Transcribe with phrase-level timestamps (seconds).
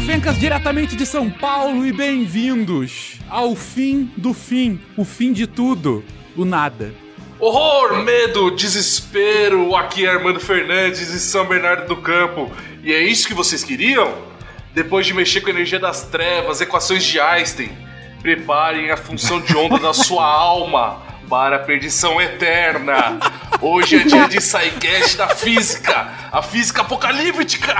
[0.00, 6.04] Fencas, diretamente de São Paulo, e bem-vindos ao fim do fim, o fim de tudo,
[6.36, 6.94] o nada.
[7.38, 12.50] Horror, medo, desespero, aqui é Armando Fernandes de São Bernardo do Campo.
[12.82, 14.14] E é isso que vocês queriam?
[14.74, 17.70] Depois de mexer com a energia das trevas, equações de Einstein,
[18.20, 23.18] preparem a função de onda da sua alma para a perdição eterna.
[23.60, 27.74] Hoje é dia de SciCast da física, a física apocalíptica.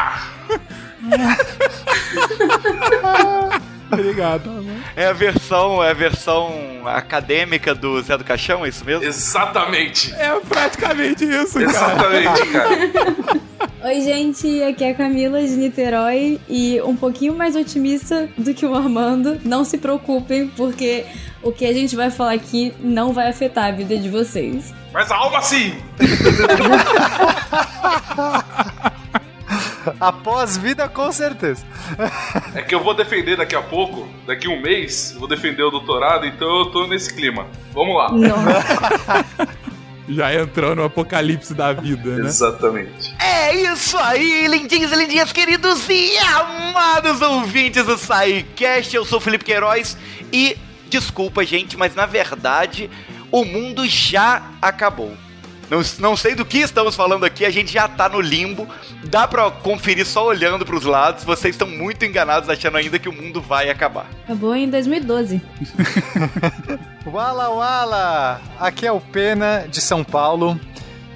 [3.90, 4.66] Obrigado.
[4.96, 6.52] É a versão, é a versão
[6.86, 9.04] acadêmica do Zé do Caixão, é isso mesmo?
[9.04, 10.12] Exatamente.
[10.14, 11.70] É praticamente isso, cara.
[11.70, 12.76] Exatamente, cara.
[13.86, 18.66] Oi, gente, aqui é a Camila de Niterói e um pouquinho mais otimista do que
[18.66, 19.40] o Armando.
[19.44, 21.06] Não se preocupem, porque
[21.40, 24.74] o que a gente vai falar aqui não vai afetar a vida de vocês.
[24.92, 25.76] Mas a alma sim!
[30.00, 31.64] Após vida, com certeza.
[32.54, 35.70] É que eu vou defender daqui a pouco, daqui a um mês, vou defender o
[35.70, 37.46] doutorado, então eu tô nesse clima.
[37.72, 38.10] Vamos lá.
[38.12, 39.46] Nossa.
[40.08, 42.28] Já entrou no apocalipse da vida, né?
[42.28, 43.12] Exatamente.
[43.18, 48.94] É isso aí, lindinhos e lindinhas, queridos e amados ouvintes do SciCast.
[48.94, 49.98] Eu sou o Felipe Queiroz
[50.32, 50.56] e
[50.88, 52.88] desculpa, gente, mas na verdade
[53.32, 55.16] o mundo já acabou.
[55.70, 58.68] Não, não sei do que estamos falando aqui, a gente já tá no limbo.
[59.04, 61.24] Dá pra conferir só olhando pros lados.
[61.24, 64.06] Vocês estão muito enganados achando ainda que o mundo vai acabar.
[64.24, 65.40] Acabou em 2012.
[67.06, 68.40] Wala Wala!
[68.58, 70.58] Aqui é o Pena de São Paulo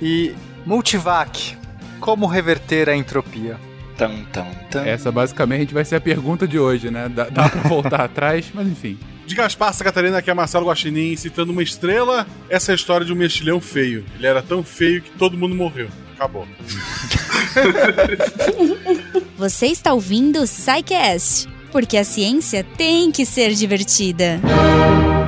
[0.01, 0.35] e
[0.67, 1.57] Multivac.
[2.01, 3.59] Como reverter a entropia?
[3.97, 4.85] Tam, tam, tam.
[4.85, 7.09] Essa basicamente vai ser a pergunta de hoje, né?
[7.09, 8.99] Dá, dá pra voltar atrás, mas enfim.
[9.31, 13.17] De Gaspar, Catarina, aqui é Marcelo Guaxinim, citando uma estrela, essa é história de um
[13.17, 14.05] mexilhão feio.
[14.17, 15.89] Ele era tão feio que todo mundo morreu.
[16.17, 16.49] Acabou.
[19.39, 24.41] Você está ouvindo o SciCast, porque a ciência tem que ser divertida.
[24.41, 25.20] Queridões,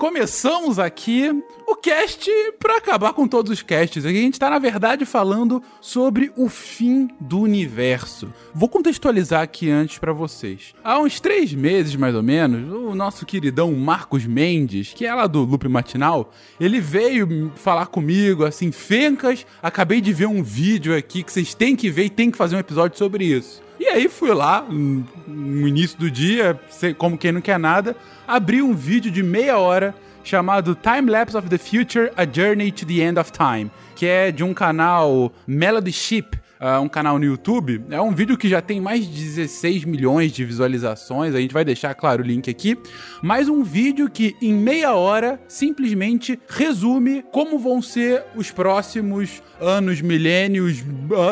[0.00, 1.30] começamos aqui
[1.66, 4.06] o cast pra acabar com todos os casts.
[4.06, 8.32] Aqui a gente tá, na verdade, falando sobre o fim do universo.
[8.54, 10.74] Vou contextualizar aqui antes pra vocês.
[10.82, 15.26] Há uns três meses, mais ou menos, o nosso queridão Marcos Mendes, que é lá
[15.26, 21.22] do Loop Matinal, ele veio falar comigo, assim, Fencas, acabei de ver um vídeo aqui
[21.22, 23.62] que vocês têm que ver e tem que fazer um episódio sobre isso.
[23.80, 26.60] E aí fui lá, no início do dia,
[26.98, 27.96] como quem não quer nada,
[28.28, 32.84] abri um vídeo de meia hora chamado Time Lapse of the Future: A Journey to
[32.84, 37.24] the End of Time, que é de um canal Melody Ship, ah, um canal no
[37.24, 37.82] YouTube.
[37.90, 41.34] É um vídeo que já tem mais de 16 milhões de visualizações.
[41.34, 42.76] A gente vai deixar, claro, o link aqui.
[43.22, 50.02] Mas um vídeo que, em meia hora, simplesmente resume como vão ser os próximos anos,
[50.02, 50.84] milênios,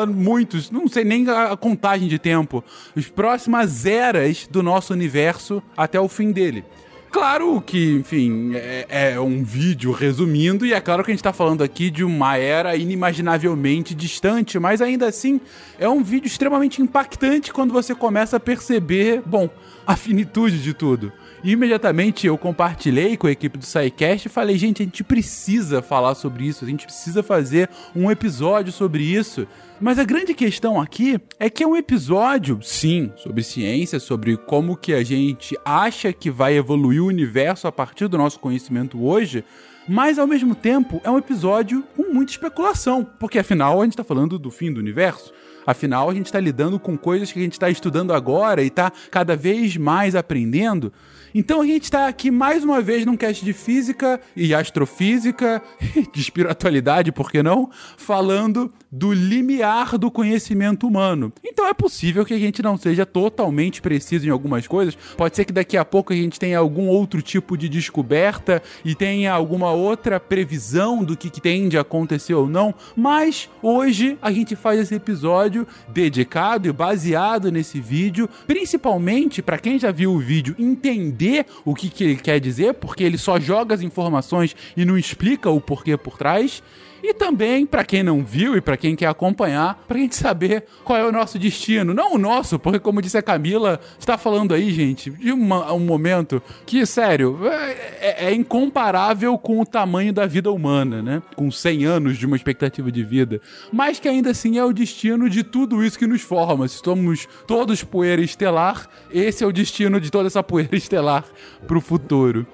[0.07, 2.63] muitos, não sei nem a contagem de tempo,
[2.95, 6.63] as próximas eras do nosso universo até o fim dele.
[7.11, 11.33] Claro que, enfim, é, é um vídeo resumindo, e é claro que a gente tá
[11.33, 15.41] falando aqui de uma era inimaginavelmente distante, mas ainda assim
[15.79, 19.49] é um vídeo extremamente impactante quando você começa a perceber, bom,
[19.87, 21.11] a finitude de tudo.
[21.43, 26.15] Imediatamente eu compartilhei com a equipe do SciCast e falei, gente, a gente precisa falar
[26.15, 29.47] sobre isso, a gente precisa fazer um episódio sobre isso.
[29.79, 34.75] Mas a grande questão aqui é que é um episódio, sim, sobre ciência, sobre como
[34.75, 39.45] que a gente acha que vai evoluir o universo a partir do nosso conhecimento hoje,
[39.87, 44.03] mas ao mesmo tempo é um episódio com muita especulação, porque afinal a gente está
[44.03, 45.33] falando do fim do universo.
[45.65, 48.91] Afinal, a gente está lidando com coisas que a gente está estudando agora e está
[49.11, 50.91] cada vez mais aprendendo.
[51.33, 55.61] Então a gente está aqui mais uma vez num cast de física e astrofísica,
[56.13, 57.69] de espiritualidade, por que não?
[57.97, 61.31] Falando do limiar do conhecimento humano.
[61.43, 64.97] Então é possível que a gente não seja totalmente preciso em algumas coisas.
[65.15, 68.95] Pode ser que daqui a pouco a gente tenha algum outro tipo de descoberta e
[68.95, 72.73] tenha alguma outra previsão do que, que tende a acontecer ou não.
[72.95, 79.77] Mas hoje a gente faz esse episódio dedicado e baseado nesse vídeo, principalmente para quem
[79.77, 81.18] já viu o vídeo entender
[81.65, 85.49] o que, que ele quer dizer, porque ele só joga as informações e não explica
[85.49, 86.61] o porquê por trás.
[87.03, 90.97] E também, para quem não viu e para quem quer acompanhar, pra gente saber qual
[90.97, 91.93] é o nosso destino.
[91.93, 95.79] Não o nosso, porque como disse a Camila, está falando aí, gente, de uma, um
[95.79, 101.21] momento que, sério, é, é incomparável com o tamanho da vida humana, né?
[101.35, 103.41] Com 100 anos de uma expectativa de vida.
[103.71, 106.67] Mas que ainda assim é o destino de tudo isso que nos forma.
[106.67, 111.25] Se somos todos poeira estelar, esse é o destino de toda essa poeira estelar
[111.67, 112.45] pro futuro.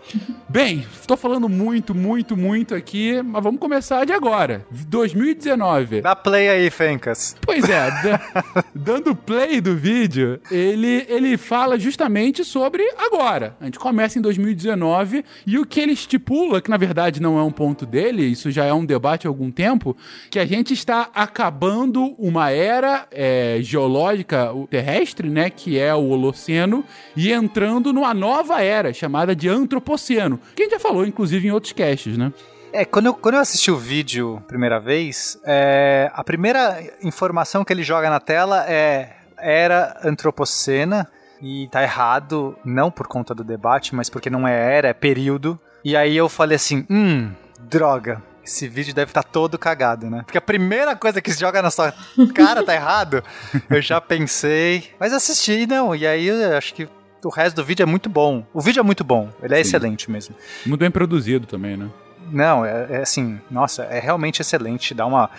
[0.48, 4.35] Bem, estou falando muito, muito, muito aqui, mas vamos começar de agora.
[4.70, 6.02] 2019.
[6.02, 7.36] Dá play aí, Fencas.
[7.42, 13.56] Pois é, da- dando play do vídeo, ele, ele fala justamente sobre agora.
[13.60, 17.44] A gente começa em 2019 e o que ele estipula, que na verdade não é
[17.44, 19.96] um ponto dele, isso já é um debate há algum tempo,
[20.30, 26.84] que a gente está acabando uma era é, geológica terrestre, né, que é o Holoceno,
[27.16, 31.52] e entrando numa nova era chamada de Antropoceno, que a gente já falou, inclusive, em
[31.52, 32.32] outros casts, né?
[32.76, 37.72] É, quando eu, quando eu assisti o vídeo primeira vez, é, a primeira informação que
[37.72, 41.08] ele joga na tela é era antropocena
[41.42, 45.58] e tá errado, não por conta do debate, mas porque não é era, é período.
[45.86, 47.32] E aí eu falei assim, hum,
[47.62, 48.22] droga.
[48.44, 50.24] Esse vídeo deve estar todo cagado, né?
[50.26, 51.94] Porque a primeira coisa que se joga na sua
[52.36, 53.24] cara tá errado.
[53.70, 55.96] Eu já pensei, mas assisti não.
[55.96, 56.90] E aí eu acho que
[57.24, 58.46] o resto do vídeo é muito bom.
[58.54, 59.62] O vídeo é muito bom, ele é Sim.
[59.62, 60.36] excelente mesmo.
[60.66, 61.90] Muito bem produzido também, né?
[62.32, 65.30] Não, é, é assim, nossa, é realmente excelente, dá uma,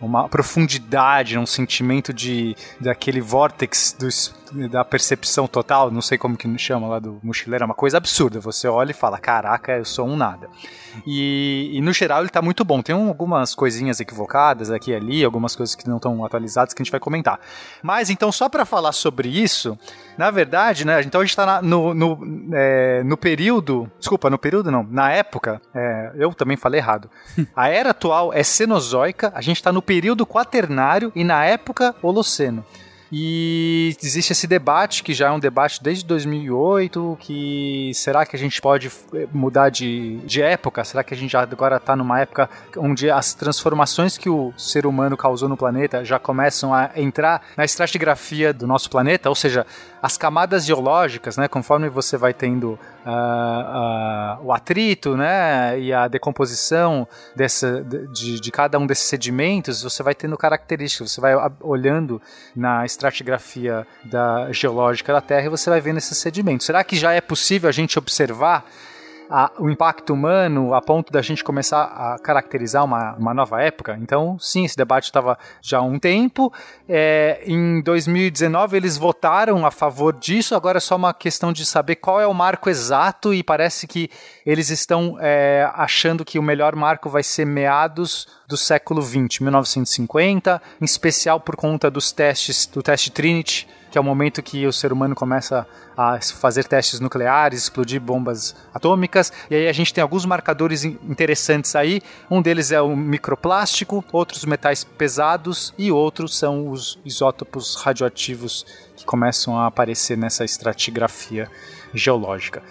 [0.00, 4.34] uma profundidade, um sentimento de daquele vórtex dos-
[4.70, 8.38] da percepção total, não sei como que chama lá do mochileiro, é uma coisa absurda.
[8.40, 10.48] Você olha e fala, caraca, eu sou um nada.
[11.06, 12.80] E, e no geral ele tá muito bom.
[12.80, 16.80] Tem um- algumas coisinhas equivocadas aqui e ali, algumas coisas que não estão atualizadas que
[16.80, 17.40] a gente vai comentar.
[17.82, 19.76] Mas então, só para falar sobre isso,
[20.16, 21.00] na verdade, né?
[21.02, 22.18] Então a gente tá na- no, no,
[22.52, 23.90] é, no período.
[23.98, 24.84] Desculpa, no período não.
[24.88, 27.10] Na época, é, eu também falei errado.
[27.56, 32.64] A era atual é cenozoica, a gente tá no período quaternário e na época holoceno.
[33.16, 38.38] E existe esse debate, que já é um debate desde 2008, que será que a
[38.38, 40.82] gente pode eh, mudar de, de época?
[40.82, 44.84] Será que a gente já agora está numa época onde as transformações que o ser
[44.84, 49.28] humano causou no planeta já começam a entrar na estratigrafia do nosso planeta?
[49.28, 49.64] Ou seja,
[50.02, 52.76] as camadas geológicas, né, conforme você vai tendo
[54.42, 57.06] o atrito né, e a decomposição
[57.36, 62.20] dessa, de, de cada um desses sedimentos, você vai tendo características, você vai olhando
[62.56, 66.66] na estratigrafia da geológica da Terra e você vai vendo esses sedimentos.
[66.66, 68.64] Será que já é possível a gente observar
[69.30, 73.98] a- o impacto humano a ponto da gente começar a caracterizar uma, uma nova época?
[74.00, 76.52] Então, sim, esse debate estava já há um tempo.
[76.88, 81.96] É, em 2019 eles votaram a favor disso, agora é só uma questão de saber
[81.96, 84.10] qual é o marco exato e parece que
[84.44, 90.60] eles estão é, achando que o melhor marco vai ser meados do século 20, 1950,
[90.80, 94.72] em especial por conta dos testes, do teste Trinity, que é o momento que o
[94.72, 95.64] ser humano começa
[95.96, 100.98] a fazer testes nucleares, explodir bombas atômicas, e aí a gente tem alguns marcadores in-
[101.08, 102.02] interessantes aí.
[102.28, 109.04] Um deles é o microplástico, outros metais pesados e outros são os isótopos radioativos que
[109.04, 111.48] começam a aparecer nessa estratigrafia
[111.94, 112.64] geológica.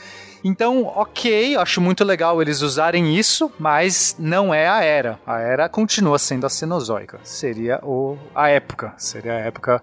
[0.44, 5.18] Então, ok, acho muito legal eles usarem isso, mas não é a era.
[5.26, 7.18] A era continua sendo a Cenozoica.
[7.24, 8.94] Seria o, a época.
[8.98, 9.82] Seria a época.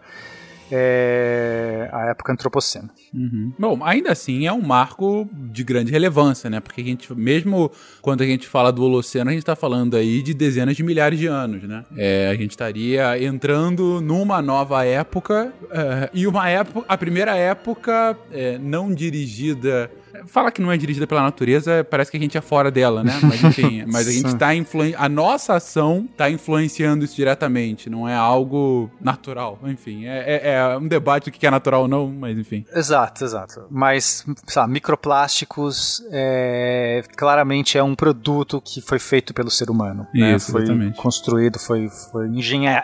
[0.70, 2.90] É, a época antropocena.
[3.12, 3.52] Uhum.
[3.58, 6.60] Bom, ainda assim é um marco de grande relevância, né?
[6.60, 10.22] Porque a gente, mesmo quando a gente fala do Holoceno, a gente tá falando aí
[10.22, 11.84] de dezenas de milhares de anos, né?
[11.96, 18.16] É, a gente estaria entrando numa nova época é, e uma época, a primeira época
[18.32, 19.90] é, não dirigida.
[20.26, 23.12] Fala que não é dirigida pela natureza, parece que a gente é fora dela, né?
[23.22, 24.94] Mas enfim, mas a gente tá influen...
[24.96, 29.58] A nossa ação tá influenciando isso diretamente, não é algo natural.
[29.64, 32.64] Enfim, é, é- é um debate do que é natural ou não, mas enfim.
[32.74, 33.66] Exato, exato.
[33.70, 40.06] Mas, sabe, microplásticos é, claramente é um produto que foi feito pelo ser humano.
[40.14, 40.34] né?
[40.36, 40.96] Isso, Foi exatamente.
[40.96, 42.26] construído, foi, foi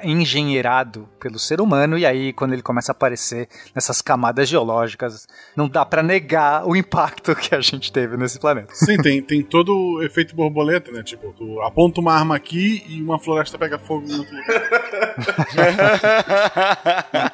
[0.07, 5.27] engenheirado pelo ser humano, e aí quando ele começa a aparecer nessas camadas geológicas,
[5.57, 8.75] não dá pra negar o impacto que a gente teve nesse planeta.
[8.75, 11.03] Sim, tem, tem todo o efeito borboleta, né?
[11.03, 15.13] Tipo, tu aponta uma arma aqui e uma floresta pega fogo em outro lugar.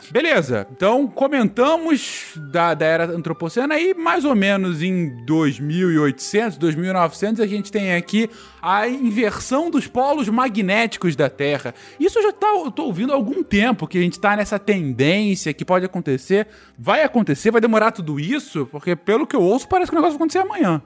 [0.11, 7.47] Beleza, então comentamos da, da era antropocena e mais ou menos em 2800, 2900 a
[7.47, 8.31] gente tem aqui
[8.63, 11.75] a inversão dos polos magnéticos da Terra.
[12.01, 14.59] Isso eu já tá, eu tô ouvindo há algum tempo que a gente tá nessa
[14.59, 16.47] tendência que pode acontecer.
[16.79, 19.99] Vai acontecer, vai demorar tudo isso, porque pelo que eu ouço parece parece que o
[19.99, 20.83] negócio vai acontecer amanhã.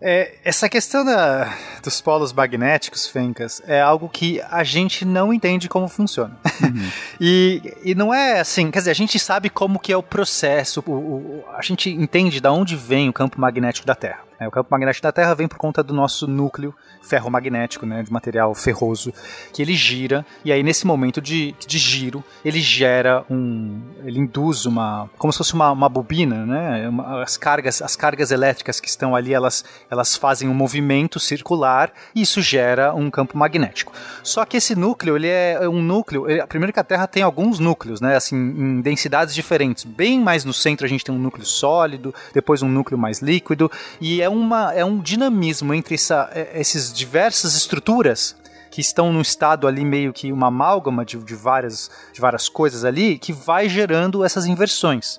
[0.00, 1.52] É, essa questão da,
[1.82, 6.38] dos polos magnéticos, Fencas, é algo que a gente não entende como funciona.
[6.62, 6.90] Uhum.
[7.20, 10.82] e, e não é assim, quer dizer, a gente sabe como que é o processo,
[10.86, 14.25] o, o, a gente entende de onde vem o campo magnético da Terra.
[14.38, 18.12] É, o campo magnético da Terra vem por conta do nosso núcleo ferromagnético, né, de
[18.12, 19.12] material ferroso,
[19.52, 23.80] que ele gira, e aí nesse momento de, de giro, ele gera um.
[24.04, 25.08] ele induz uma.
[25.16, 26.90] como se fosse uma, uma bobina, né?
[27.22, 32.22] As, cargas, as cargas elétricas que estão ali, elas, elas fazem um movimento circular e
[32.22, 33.92] isso gera um campo magnético.
[34.22, 36.28] Só que esse núcleo, ele é um núcleo.
[36.28, 38.16] Ele, primeiro que a Terra tem alguns núcleos, né?
[38.16, 39.84] Assim, em densidades diferentes.
[39.84, 43.70] Bem mais no centro a gente tem um núcleo sólido, depois um núcleo mais líquido,
[44.00, 48.36] e é, uma, é um dinamismo entre essa, é, esses diversas estruturas
[48.70, 52.84] que estão num estado ali meio que uma amálgama de, de, várias, de várias coisas
[52.84, 55.18] ali que vai gerando essas inversões.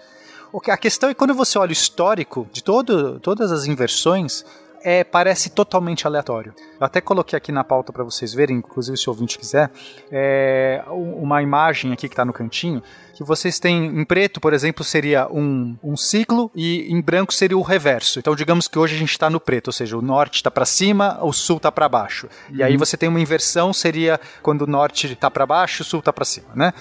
[0.68, 4.46] A questão é quando você olha o histórico de todo, todas as inversões,
[4.84, 6.54] é, parece totalmente aleatório.
[6.80, 9.72] Eu até coloquei aqui na pauta para vocês verem, inclusive se o ouvinte quiser,
[10.12, 12.82] é, uma imagem aqui que está no cantinho
[13.18, 17.58] que vocês têm em preto, por exemplo, seria um, um ciclo e em branco seria
[17.58, 18.20] o reverso.
[18.20, 20.68] Então, digamos que hoje a gente está no preto, ou seja, o norte está para
[20.68, 22.28] cima, o sul está para baixo.
[22.48, 22.58] Uhum.
[22.58, 22.78] E aí uhum.
[22.78, 26.26] você tem uma inversão, seria quando o norte está para baixo, o sul está para
[26.26, 26.72] cima, né?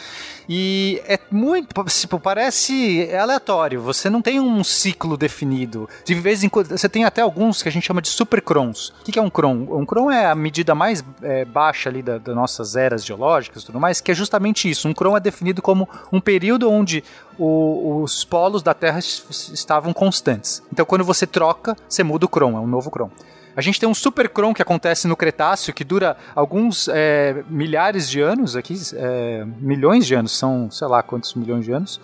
[0.48, 3.80] E é muito, tipo, parece aleatório.
[3.82, 5.88] Você não tem um ciclo definido.
[6.04, 8.90] De vez em quando, você tem até alguns que a gente chama de supercrons.
[9.00, 9.66] O que é um cron?
[9.70, 13.66] Um cron é a medida mais é, baixa ali das da nossas eras geológicas e
[13.66, 14.88] tudo mais, que é justamente isso.
[14.88, 17.02] Um cron é definido como um período onde
[17.38, 20.62] o, os polos da Terra estavam constantes.
[20.72, 23.10] Então, quando você troca, você muda o Cron, é um novo Cron.
[23.56, 28.06] A gente tem um super Cron que acontece no Cretáceo, que dura alguns é, milhares
[28.06, 31.98] de anos aqui, é, milhões de anos, são sei lá quantos milhões de anos.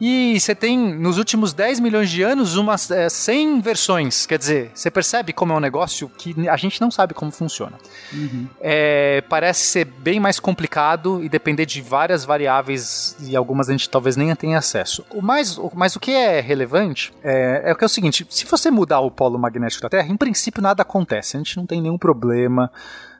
[0.00, 4.26] E você tem, nos últimos 10 milhões de anos, umas é, 100 versões.
[4.26, 7.78] Quer dizer, você percebe como é um negócio que a gente não sabe como funciona.
[8.12, 8.46] Uhum.
[8.60, 13.88] É, parece ser bem mais complicado e depender de várias variáveis e algumas a gente
[13.88, 15.04] talvez nem tenha acesso.
[15.10, 18.70] O mais, o, mas o que é relevante é, é, é o seguinte: se você
[18.70, 21.36] mudar o polo magnético da Terra, em princípio nada acontece.
[21.36, 22.70] A gente não tem nenhum problema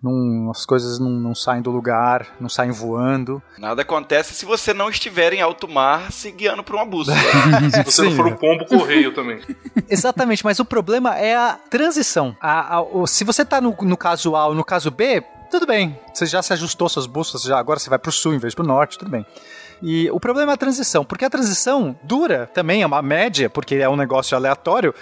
[0.04, 3.42] não, as coisas não, não, saem do lugar, não saem voando.
[3.56, 7.16] Nada acontece se você não estiver em alto mar se guiando por uma bússola.
[7.72, 9.40] se você Sim, não for um pombo correio também.
[9.88, 12.36] Exatamente, mas o problema é a transição.
[12.38, 15.66] A, a, o, se você está no, no caso A ou no caso B, tudo
[15.66, 15.98] bem.
[16.12, 18.54] Você já se ajustou suas bússolas, já agora você vai para o sul em vez
[18.54, 19.24] para o norte, tudo bem.
[19.82, 23.76] E o problema é a transição, porque a transição dura também, é uma média, porque
[23.76, 24.94] é um negócio aleatório,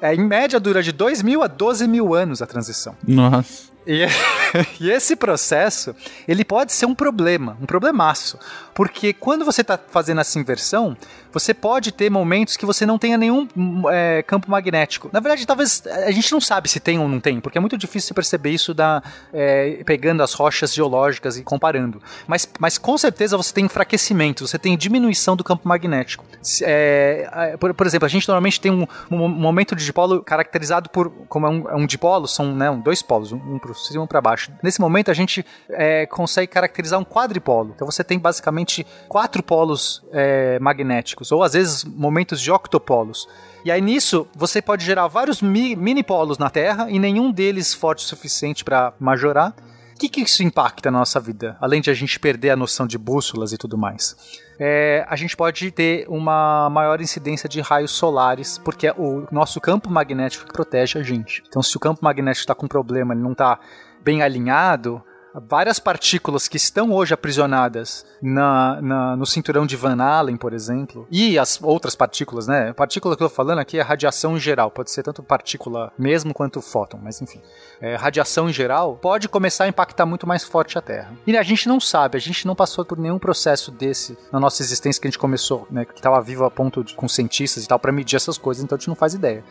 [0.00, 2.96] é, em média dura de 2 mil a 12 mil anos a transição.
[3.06, 3.75] Nossa.
[3.86, 4.04] E,
[4.80, 5.94] e, esse processo,
[6.26, 8.38] ele pode ser um problema, um problemaço.
[8.74, 10.96] Porque quando você está fazendo essa inversão,
[11.38, 13.46] você pode ter momentos que você não tenha nenhum
[13.90, 15.10] é, campo magnético.
[15.12, 17.76] Na verdade, talvez a gente não sabe se tem ou não tem, porque é muito
[17.76, 19.02] difícil perceber isso da,
[19.34, 22.00] é, pegando as rochas geológicas e comparando.
[22.26, 26.24] Mas, mas com certeza você tem enfraquecimento, você tem diminuição do campo magnético.
[26.62, 31.10] É, por, por, exemplo, a gente normalmente tem um, um momento de dipolo caracterizado por,
[31.28, 34.06] como é um, é um dipolo, são né, dois polos, um para cima e um
[34.06, 34.50] para baixo.
[34.62, 37.72] Nesse momento a gente é, consegue caracterizar um quadripolo.
[37.76, 40.58] Então você tem basicamente quatro polos é,
[41.32, 43.28] ou às vezes momentos de octopolos.
[43.64, 47.74] E aí nisso você pode gerar vários mi mini polos na Terra e nenhum deles
[47.74, 49.54] forte o suficiente para majorar.
[49.94, 52.86] O que, que isso impacta na nossa vida, além de a gente perder a noção
[52.86, 54.14] de bússolas e tudo mais?
[54.58, 59.58] É, a gente pode ter uma maior incidência de raios solares, porque é o nosso
[59.58, 61.42] campo magnético protege a gente.
[61.48, 63.58] Então, se o campo magnético está com problema, ele não está
[64.02, 65.02] bem alinhado,
[65.40, 71.06] várias partículas que estão hoje aprisionadas na, na, no cinturão de Van Allen, por exemplo,
[71.10, 72.70] e as outras partículas, né?
[72.70, 75.92] A partícula que eu tô falando aqui é radiação em geral, pode ser tanto partícula
[75.98, 77.40] mesmo quanto fóton, mas enfim.
[77.80, 81.12] É, radiação em geral pode começar a impactar muito mais forte a Terra.
[81.26, 84.62] E a gente não sabe, a gente não passou por nenhum processo desse na nossa
[84.62, 85.84] existência que a gente começou, né?
[85.84, 88.76] Que estava vivo a ponto de, com cientistas e tal, para medir essas coisas, então
[88.76, 89.44] a gente não faz ideia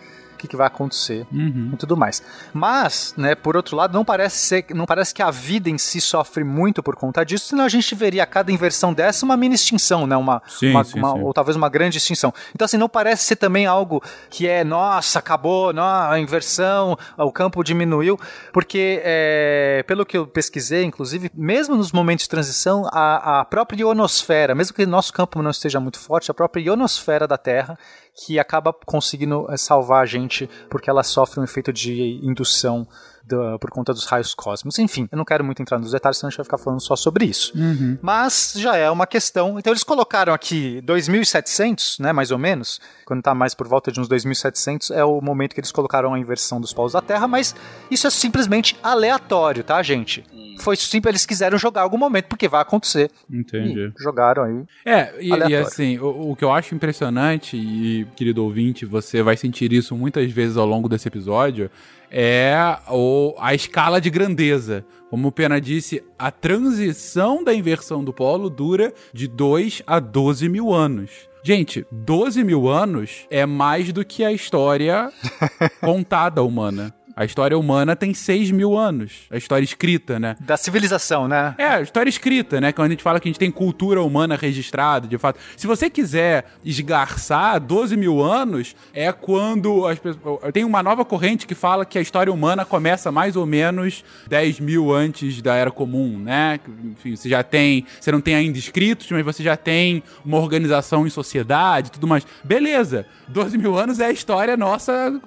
[0.46, 1.72] que, que vai acontecer uhum.
[1.74, 2.24] e tudo mais.
[2.54, 6.00] Mas, né, por outro lado, não parece ser, não parece que a vida em si
[6.00, 9.56] sofre muito por conta disso, senão a gente veria a cada inversão dessa uma mini
[9.56, 11.22] extinção, né, uma, sim, uma, sim, uma sim.
[11.22, 12.34] ou talvez uma grande extinção.
[12.54, 17.32] Então, assim, não parece ser também algo que é, nossa, acabou, não, a inversão, o
[17.32, 18.20] campo diminuiu,
[18.54, 23.82] porque é, pelo que eu pesquisei, inclusive, mesmo nos momentos de transição, a, a própria
[23.82, 27.78] ionosfera, mesmo que nosso campo não esteja muito forte, a própria ionosfera da Terra
[28.16, 32.88] que acaba conseguindo eh, salvar a gente porque ela sofre um efeito de indução
[33.28, 34.78] do- por conta dos raios cósmicos.
[34.80, 36.96] Enfim, eu não quero muito entrar nos detalhes, senão a gente vai ficar falando só
[36.96, 37.54] sobre isso.
[38.02, 39.58] Mas já é uma questão.
[39.60, 44.00] Então eles colocaram aqui 2700, né, mais ou menos, quando tá mais por volta de
[44.00, 47.56] uns 2700, é o momento que eles colocaram a inversão dos polos da Terra, mas
[47.90, 50.24] isso é simplesmente aleatório, tá, gente?
[50.60, 53.12] Foi simples, eles quiseram jogar em algum momento, porque vai acontecer.
[53.30, 53.92] Entendi.
[54.00, 54.64] E jogaram aí.
[54.86, 59.36] É, e, e assim, o, o que eu acho impressionante, e querido ouvinte, você vai
[59.36, 61.70] sentir isso muitas vezes ao longo desse episódio,
[62.18, 64.86] é o, a escala de grandeza.
[65.10, 70.48] Como o Pena disse, a transição da inversão do polo dura de 2 a 12
[70.48, 71.12] mil anos.
[71.44, 75.12] Gente, 12 mil anos é mais do que a história
[75.84, 76.96] contada humana.
[77.16, 79.22] A história humana tem 6 mil anos.
[79.32, 80.36] A história escrita, né?
[80.40, 81.56] Da civilização, né?
[81.58, 82.74] É, história escrita, né?
[82.74, 85.40] Quando a gente fala que a gente tem cultura humana registrada, de fato.
[85.56, 90.52] Se você quiser esgarçar 12 mil anos, é quando as pessoas.
[90.52, 94.60] Tem uma nova corrente que fala que a história humana começa mais ou menos 10
[94.60, 96.60] mil antes da Era Comum, né?
[96.84, 97.86] Enfim, você já tem.
[98.00, 102.26] Você não tem ainda escritos, mas você já tem uma organização em sociedade tudo mais.
[102.44, 105.20] Beleza, 12 mil anos é a história nossa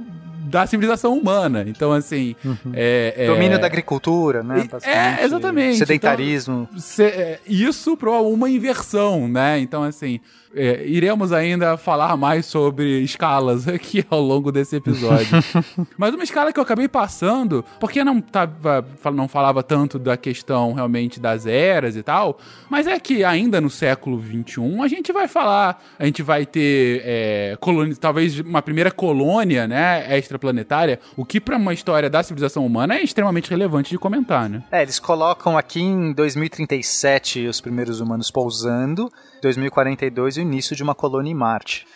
[0.49, 1.65] da civilização humana.
[1.67, 2.35] Então, assim.
[2.73, 4.69] é- é- Domínio da agricultura, né?
[4.85, 5.79] É, exatamente.
[5.79, 6.69] Sedentarismo.
[6.77, 9.59] Cê- é, isso para uma inversão, né?
[9.59, 10.21] Então, assim,
[10.55, 15.27] é, iremos ainda falar mais sobre escalas aqui ao longo desse episódio.
[15.97, 20.73] Mas uma escala que eu acabei passando, porque não, tava, não falava tanto da questão
[20.73, 22.39] realmente das eras e tal,
[22.71, 27.03] mas é que ainda no século XXI a gente vai falar, a gente vai ter
[27.05, 30.05] é, colônia, talvez uma primeira colônia, né,
[30.39, 34.63] extraplanetária, o que para uma história da civilização humana é extremamente relevante de comentar, né?
[34.71, 40.95] É, eles colocam aqui em 2037 os primeiros humanos pousando, 2042 o início de uma
[40.95, 41.87] colônia em Marte.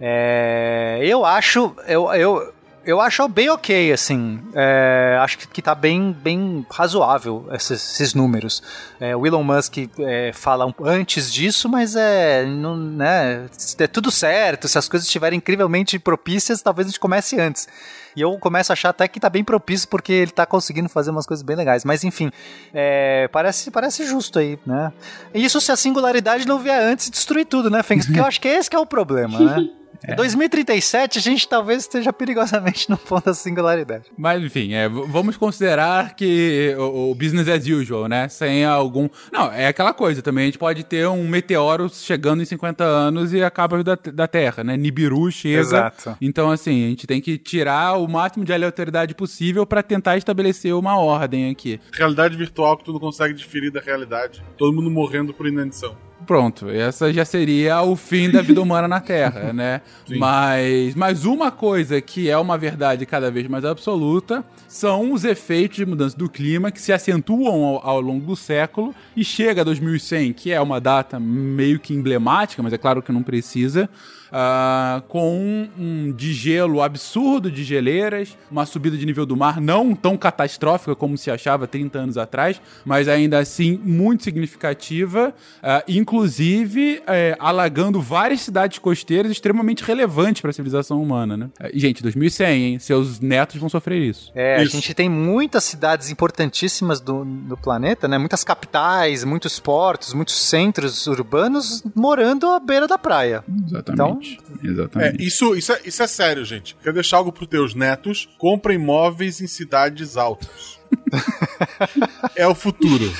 [0.00, 2.52] É, eu acho, eu, eu,
[2.86, 4.40] eu acho bem ok, assim.
[4.54, 8.62] É, acho que, que tá bem, bem razoável esses, esses números.
[9.00, 14.68] É, o Elon Musk é, fala antes disso, mas é, não, né, der tudo certo,
[14.68, 17.68] se as coisas estiverem incrivelmente propícias, talvez a gente comece antes.
[18.16, 21.10] E eu começo a achar até que tá bem propício porque ele tá conseguindo fazer
[21.10, 21.84] umas coisas bem legais.
[21.84, 22.30] Mas enfim,
[22.72, 24.92] é, parece, parece justo aí, né?
[25.34, 28.06] Isso se a singularidade não vier antes e destruir tudo, né, Fênix?
[28.06, 29.68] Porque eu acho que esse que é o problema, né?
[30.06, 34.04] Em 2037 a gente talvez esteja perigosamente no ponto da singularidade.
[34.16, 38.28] Mas enfim, é, vamos considerar que o, o business as usual, né?
[38.28, 39.08] Sem algum.
[39.32, 40.44] Não, é aquela coisa também.
[40.44, 44.10] A gente pode ter um meteoro chegando em 50 anos e acaba a vida da,
[44.10, 44.76] da Terra, né?
[44.76, 45.60] Nibiru chega.
[45.60, 46.16] Exato.
[46.20, 50.74] Então, assim, a gente tem que tirar o máximo de aleatoriedade possível pra tentar estabelecer
[50.74, 51.80] uma ordem aqui.
[51.92, 54.42] Realidade virtual que tu não consegue diferir da realidade.
[54.56, 55.96] Todo mundo morrendo por inanição.
[56.26, 59.80] Pronto, essa já seria o fim da vida humana na Terra, né?
[60.06, 60.18] Sim.
[60.18, 65.76] Mas, mas uma coisa que é uma verdade cada vez mais absoluta são os efeitos
[65.76, 69.64] de mudança do clima que se acentuam ao, ao longo do século e chega a
[69.64, 73.88] 2100, que é uma data meio que emblemática, mas é claro que não precisa.
[74.36, 79.94] Ah, com um, um degelo absurdo de geleiras, uma subida de nível do mar não
[79.94, 87.00] tão catastrófica como se achava 30 anos atrás, mas ainda assim muito significativa, ah, inclusive
[87.06, 91.50] eh, alagando várias cidades costeiras extremamente relevantes para a civilização humana, né?
[91.72, 92.78] E, gente, 2100, hein?
[92.80, 94.32] Seus netos vão sofrer isso.
[94.34, 94.76] É, Isso.
[94.76, 98.18] a gente tem muitas cidades importantíssimas do, do planeta, né?
[98.18, 103.44] Muitas capitais, muitos portos, muitos centros urbanos morando à beira da praia.
[103.66, 104.00] Exatamente.
[104.00, 104.23] É,
[104.62, 105.24] Exatamente.
[105.26, 106.76] isso, isso, é, isso é sério, gente.
[106.82, 108.28] Quer deixar algo pros teus netos?
[108.38, 110.78] Compra imóveis em cidades altas.
[112.36, 113.12] é o futuro.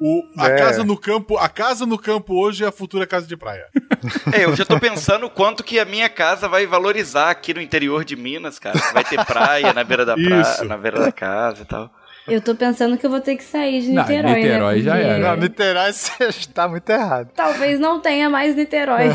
[0.00, 0.56] O, a É.
[0.58, 3.66] casa no campo, a casa no campo hoje é a futura casa de praia.
[4.32, 7.60] É, eu já tô pensando o quanto que a minha casa vai valorizar aqui no
[7.60, 8.78] interior de Minas, cara.
[8.92, 11.92] Vai ter praia na beira da praia, na beira da casa e tal.
[12.28, 14.82] Eu tô pensando que eu vou ter que sair de Não, Niterói, Niterói né?
[14.82, 15.36] já Porque era.
[15.36, 17.30] Não, Niterói você tá muito errado.
[17.34, 19.06] Talvez não tenha mais Niterói.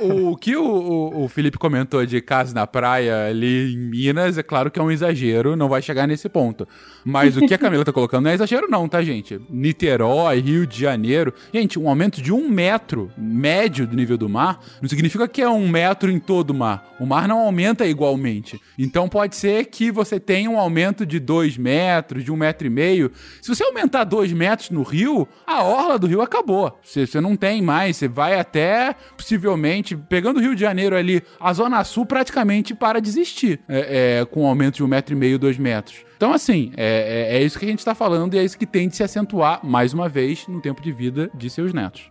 [0.00, 4.42] o que o, o, o Felipe comentou de casa na praia ali em Minas, é
[4.42, 6.66] claro que é um exagero, não vai chegar nesse ponto.
[7.04, 9.40] Mas o que a Camila tá colocando não é exagero, não, tá, gente?
[9.50, 11.34] Niterói, Rio de Janeiro.
[11.52, 15.48] Gente, um aumento de um metro médio do nível do mar não significa que é
[15.48, 16.94] um metro em todo o mar.
[17.00, 18.60] O mar não aumenta igualmente.
[18.78, 22.70] Então pode ser que você tenha um aumento de dois metros, de um metro e
[22.70, 23.10] meio.
[23.40, 26.78] Se você aumentar dois metros no rio, a orla do rio acabou.
[26.82, 31.22] Você, você não tem mais, você vai até, possivelmente, pegando o Rio de Janeiro ali,
[31.40, 35.14] a Zona Sul praticamente para de existir é, é, com um aumento de um metro
[35.14, 36.04] e meio, dois metros.
[36.16, 38.66] Então, assim, é, é, é isso que a gente está falando e é isso que
[38.66, 42.08] tem de se acentuar, mais uma vez, no tempo de vida de seus netos.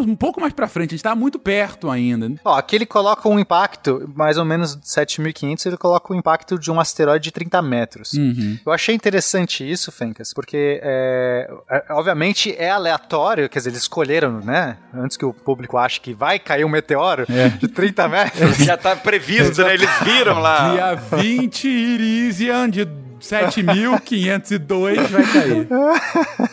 [0.00, 2.32] Um pouco mais pra frente, a gente tá muito perto ainda.
[2.44, 6.58] Ó, aqui ele coloca um impacto, mais ou menos de 7.500, ele coloca o impacto
[6.58, 8.12] de um asteroide de 30 metros.
[8.14, 8.58] Uhum.
[8.64, 14.40] Eu achei interessante isso, Fencas, porque é, é- obviamente é aleatório, quer dizer, eles escolheram,
[14.40, 14.76] né?
[14.94, 17.48] Antes que o público ache que vai cair um meteoro É.
[17.50, 18.56] de 30 metros.
[18.64, 19.74] Já tá previsto, né?
[19.74, 20.72] Eles viram lá.
[20.72, 22.86] Dia 20, Irisian de
[23.20, 25.68] 7.502 vai cair.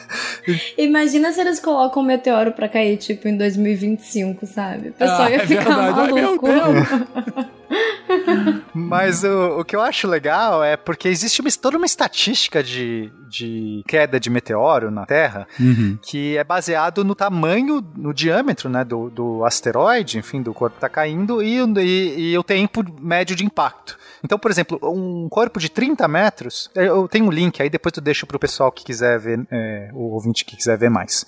[0.78, 4.90] Imagina se eles colocam um meteoro pra cair, tipo, em 2025, sabe?
[4.90, 6.00] O pessoal Ah, ia é ficar verdade.
[6.00, 6.48] Ai, maluco.
[6.48, 7.48] Deus.
[8.74, 13.12] Mas o, o que eu acho legal é porque existe uma, toda uma estatística de,
[13.28, 15.98] de queda de meteoro na Terra Uhum.
[16.02, 20.78] que é baseado no tamanho, no diâmetro né, do, do asteroide, enfim, do corpo que
[20.78, 23.98] está caindo, e, e- e o tempo médio de impacto.
[24.24, 28.02] Então, por exemplo, um corpo de 30 metros, eu tenho um link aí, depois eu
[28.02, 31.26] deixo para o pessoal que quiser ver, é, o ouvinte que quiser ver mais.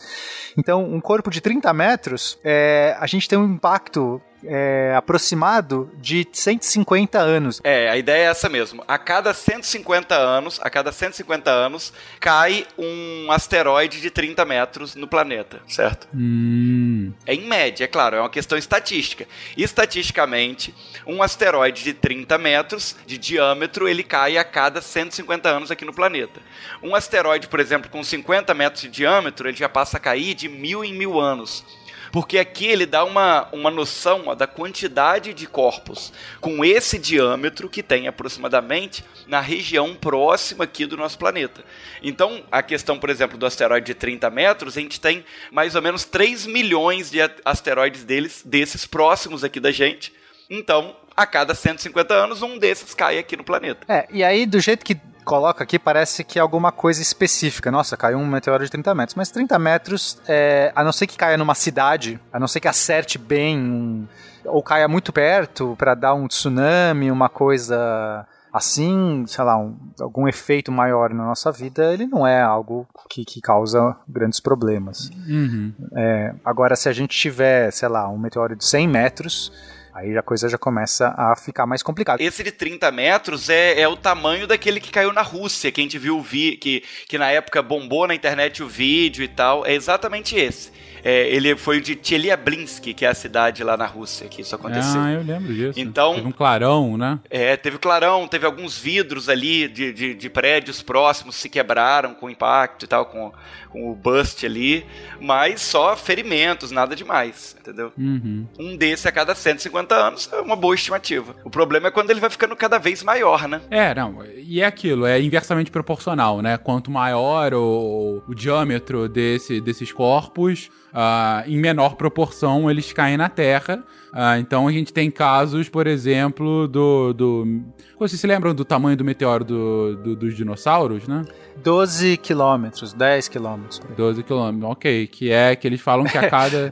[0.57, 6.27] Então, um corpo de 30 metros, é, a gente tem um impacto é, aproximado de
[6.31, 7.61] 150 anos.
[7.63, 8.83] É, a ideia é essa mesmo.
[8.87, 15.07] A cada 150 anos, a cada 150 anos, cai um asteroide de 30 metros no
[15.07, 16.07] planeta, certo?
[16.13, 17.11] Hum.
[17.25, 19.27] É em média, é claro, é uma questão estatística.
[19.57, 20.73] Estatisticamente,
[21.05, 25.93] um asteroide de 30 metros de diâmetro, ele cai a cada 150 anos aqui no
[25.93, 26.41] planeta.
[26.81, 30.47] Um asteroide, por exemplo, com 50 metros de diâmetro, ele já passa a cair de
[30.47, 31.65] mil em mil anos.
[32.11, 37.69] Porque aqui ele dá uma, uma noção ó, da quantidade de corpos com esse diâmetro
[37.69, 41.63] que tem aproximadamente na região próxima aqui do nosso planeta.
[42.01, 45.81] Então, a questão, por exemplo, do asteroide de 30 metros, a gente tem mais ou
[45.81, 50.13] menos 3 milhões de asteroides deles, desses próximos aqui da gente.
[50.49, 53.85] Então, a cada 150 anos, um desses cai aqui no planeta.
[53.91, 57.69] É, e aí, do jeito que coloca aqui, parece que é alguma coisa específica.
[57.69, 59.13] Nossa, caiu um meteoro de 30 metros.
[59.15, 62.67] Mas 30 metros, é, a não ser que caia numa cidade, a não ser que
[62.67, 64.07] acerte bem, um-
[64.45, 70.27] ou caia muito perto para dar um tsunami, uma coisa assim, sei lá, um- algum
[70.27, 75.11] efeito maior na nossa vida, ele não é algo que, que causa grandes problemas.
[75.27, 75.71] Uhum.
[75.95, 79.51] É, agora, se a gente tiver, sei lá, um meteoro de 100 metros,
[79.99, 82.23] aí a coisa já começa a ficar mais complicada.
[82.23, 85.83] Esse de 30 metros é, é o tamanho daquele que caiu na Rússia, que a
[85.83, 89.65] gente viu vi que, que na época bombou na internet o vídeo e tal.
[89.65, 90.71] É exatamente esse.
[91.03, 94.99] É, ele foi de Chelyabinsk, que é a cidade lá na Rússia que isso aconteceu.
[95.01, 95.79] Ah, eu lembro disso.
[95.79, 97.19] Então- Teve um clarão, né?
[97.29, 102.25] É, teve clarão, teve alguns vidros ali de, de, de prédios próximos se quebraram com
[102.27, 103.31] o impacto e tal, com,
[103.69, 104.85] com o bust ali,
[105.19, 107.91] mas só ferimentos, nada demais, entendeu?
[107.97, 108.45] Uhum.
[108.59, 111.35] Um desse a cada 150 anos é uma boa estimativa.
[111.43, 113.61] O problema é quando ele vai ficando cada vez maior, né?
[113.69, 116.57] É, não, e é aquilo, é inversamente proporcional, né?
[116.57, 123.29] Quanto maior o, o diâmetro desse, desses corpos, ah, em menor proporção eles caem na
[123.29, 123.83] Terra.
[124.11, 127.13] Ah, então a gente tem casos, por exemplo, do.
[127.13, 127.61] do
[127.99, 131.23] vocês se lembram do tamanho do meteoro do- do- dos dinossauros, né?
[131.57, 133.81] 12 quilômetros, 10 quilômetros.
[133.97, 135.07] 12 quilômetros, ok.
[135.07, 136.71] Que é que eles falam que a cada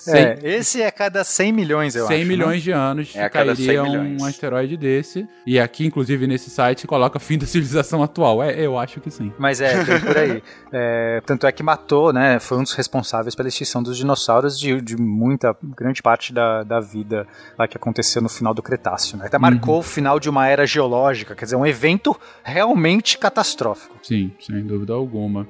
[0.00, 2.22] 100, É, esse é cada 100 milhões, eu 100 acho.
[2.24, 2.28] né?
[2.28, 5.26] milhões de anos É a cada 100 cairia um asteroide desse.
[5.46, 8.42] E aqui, inclusive, nesse site, coloca fim da civilização atual.
[8.42, 9.32] É, eu acho que sim.
[9.38, 10.42] Mas é, tem por aí.
[10.70, 12.38] É, tanto é que matou, né?
[12.38, 16.80] Foi um dos responsáveis pela extinção dos dinossauros de, de muita, grande parte da, da
[16.80, 17.26] vida
[17.58, 19.16] lá que aconteceu no final do Cretáceo.
[19.16, 19.24] Né?
[19.26, 23.96] Até marcou o final de uma era geológica, quer dizer, um evento realmente catastrófico.
[24.02, 25.46] Sim, sem dúvida alguma.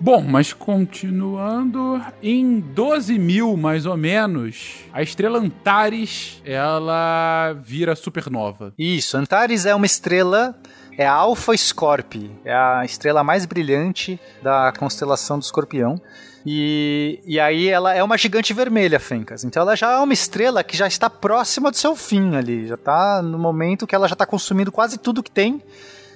[0.00, 8.72] Bom, mas continuando, em 12 mil mais ou menos, a estrela Antares ela vira supernova.
[8.76, 10.58] Isso, Antares é uma estrela,
[10.96, 16.00] é a Alpha Scorpii, é a estrela mais brilhante da constelação do Escorpião.
[16.44, 19.44] E, e aí ela é uma gigante vermelha, Fencas.
[19.44, 22.66] Então ela já é uma estrela que já está próxima do seu fim ali.
[22.66, 25.62] Já está no momento que ela já está consumindo quase tudo que tem.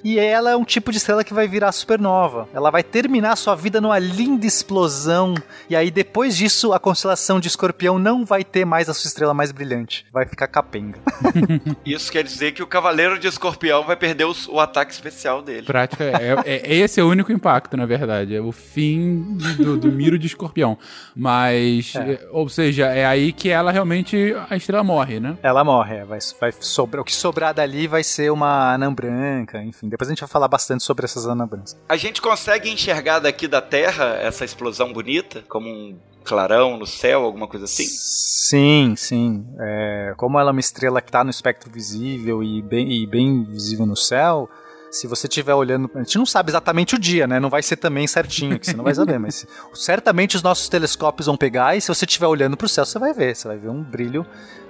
[0.06, 2.48] E ela é um tipo de estrela que vai virar supernova.
[2.54, 5.34] Ela vai terminar sua vida numa linda explosão.
[5.68, 9.34] E aí, depois disso, a constelação de escorpião não vai ter mais a sua estrela
[9.34, 10.06] mais brilhante.
[10.12, 11.00] Vai ficar capenga.
[11.84, 15.66] Isso quer dizer que o Cavaleiro de Escorpião vai perder os- o ataque especial dele.
[15.66, 18.36] Prática, é, é- esse é o único impacto, na verdade.
[18.36, 20.78] É o fim do, do miro de escorpião.
[21.16, 25.36] Mas, é, ou seja, é aí que ela realmente, a estrela morre, né?
[25.42, 29.62] Ela morre, é, vai, vai sobrar, o que sobrar dali vai ser uma anã branca,
[29.62, 29.88] enfim.
[29.96, 31.76] Depois a gente vai falar bastante sobre essas anãs brancas.
[31.88, 37.22] A gente consegue enxergar daqui da Terra essa explosão bonita, como um clarão no céu,
[37.22, 37.86] alguma coisa assim?
[37.86, 39.46] Sim, sim.
[39.58, 43.42] É, como ela é uma estrela que está no espectro visível e bem, e bem
[43.44, 44.50] visível no céu,
[44.90, 47.40] se você estiver olhando, a gente não sabe exatamente o dia, né?
[47.40, 51.26] Não vai ser também certinho, que você não vai saber, mas certamente os nossos telescópios
[51.26, 53.56] vão pegar e se você estiver olhando para o céu, você vai ver, você vai
[53.56, 54.26] ver um brilho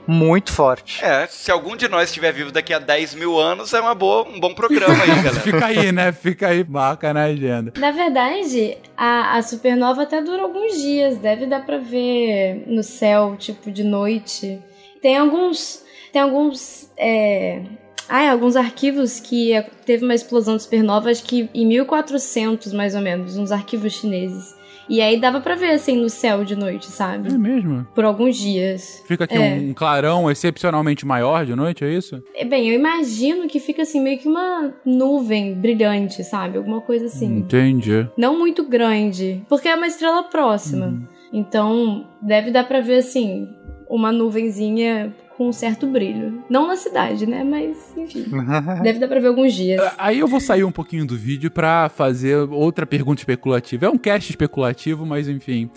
[0.07, 1.05] muito forte.
[1.05, 4.29] É, se algum de nós estiver vivo daqui a 10 mil anos, é uma boa,
[4.29, 5.41] um bom programa aí, galera.
[5.41, 6.13] Fica aí, né?
[6.13, 7.73] Fica aí, marca na agenda.
[7.77, 11.19] Na verdade, a, a supernova até dura alguns dias.
[11.19, 14.63] Deve dar pra ver no céu, tipo, de noite.
[15.01, 15.83] Tem alguns.
[16.13, 16.91] Tem alguns.
[16.97, 17.63] É,
[18.09, 19.53] ah, alguns arquivos que
[19.85, 24.55] teve uma explosão de supernova, acho que em 1400 mais ou menos, uns arquivos chineses.
[24.89, 27.29] E aí dava pra ver, assim, no céu de noite, sabe?
[27.29, 27.87] É mesmo?
[27.95, 29.03] Por alguns dias.
[29.07, 29.41] Fica aqui É.
[29.55, 32.23] um clarão excepcionalmente maior de noite, é isso?
[32.35, 36.57] É, Bem, eu imagino que fica assim, meio que uma nuvem brilhante, sabe?
[36.59, 37.39] Alguma coisa assim.
[37.39, 38.09] Entendi.
[38.17, 40.95] Não muito grande, porque é uma estrela próxima.
[41.33, 43.49] Então, deve dar pra ver, assim,
[43.91, 46.43] uma nuvenzinha com um certo brilho.
[46.49, 47.45] Não na cidade, né?
[47.45, 48.25] Mas, enfim.
[48.83, 49.81] deve dar pra ver alguns dias.
[49.99, 53.87] Aí eu vou sair um pouquinho do vídeo pra fazer outra pergunta especulativa.
[53.87, 55.71] É um cast especulativo, mas enfim.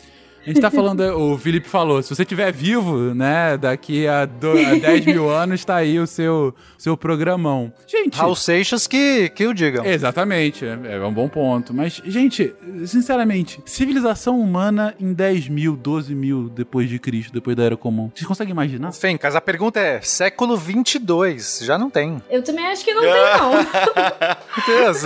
[0.45, 4.51] A gente tá falando, o Felipe falou, se você estiver vivo, né, daqui a, do,
[4.51, 7.71] a 10 mil anos, tá aí o seu, seu programão.
[7.87, 9.85] Gente, Raul Seixas que, que o digam.
[9.85, 11.73] Exatamente, é é um bom ponto.
[11.73, 12.53] Mas, gente,
[12.85, 18.11] sinceramente, civilização humana em 10 mil, 12 mil depois de Cristo, depois da Era Comum.
[18.13, 18.91] Vocês conseguem imaginar?
[18.91, 22.21] Fencas, a pergunta é, século 22, já não tem.
[22.29, 24.65] Eu também acho que não tem, não.
[24.65, 25.03] Deus.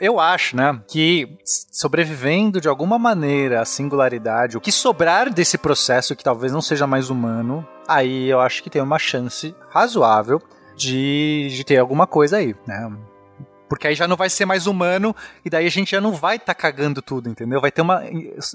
[0.00, 4.07] Eu acho, né, que sobrevivendo de alguma maneira à singularidade,
[4.56, 8.70] o que sobrar desse processo que talvez não seja mais humano, aí eu acho que
[8.70, 10.40] tem uma chance razoável
[10.76, 12.90] de, de ter alguma coisa aí, né?
[13.68, 16.36] Porque aí já não vai ser mais humano e daí a gente já não vai
[16.36, 17.60] estar cagando tudo, entendeu?
[17.60, 18.02] Vai ter uma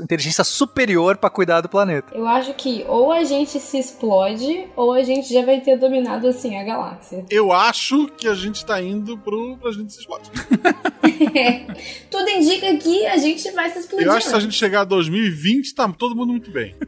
[0.01, 2.13] inteligência superior pra cuidar do planeta.
[2.15, 6.27] Eu acho que ou a gente se explode, ou a gente já vai ter dominado,
[6.27, 7.25] assim, a galáxia.
[7.29, 10.31] Eu acho que a gente tá indo pro, pra gente se explodir.
[12.09, 14.07] Tudo indica que a gente vai se explodir.
[14.07, 14.43] Eu acho que se a né?
[14.43, 16.75] gente chegar a 2020, tá todo mundo muito bem.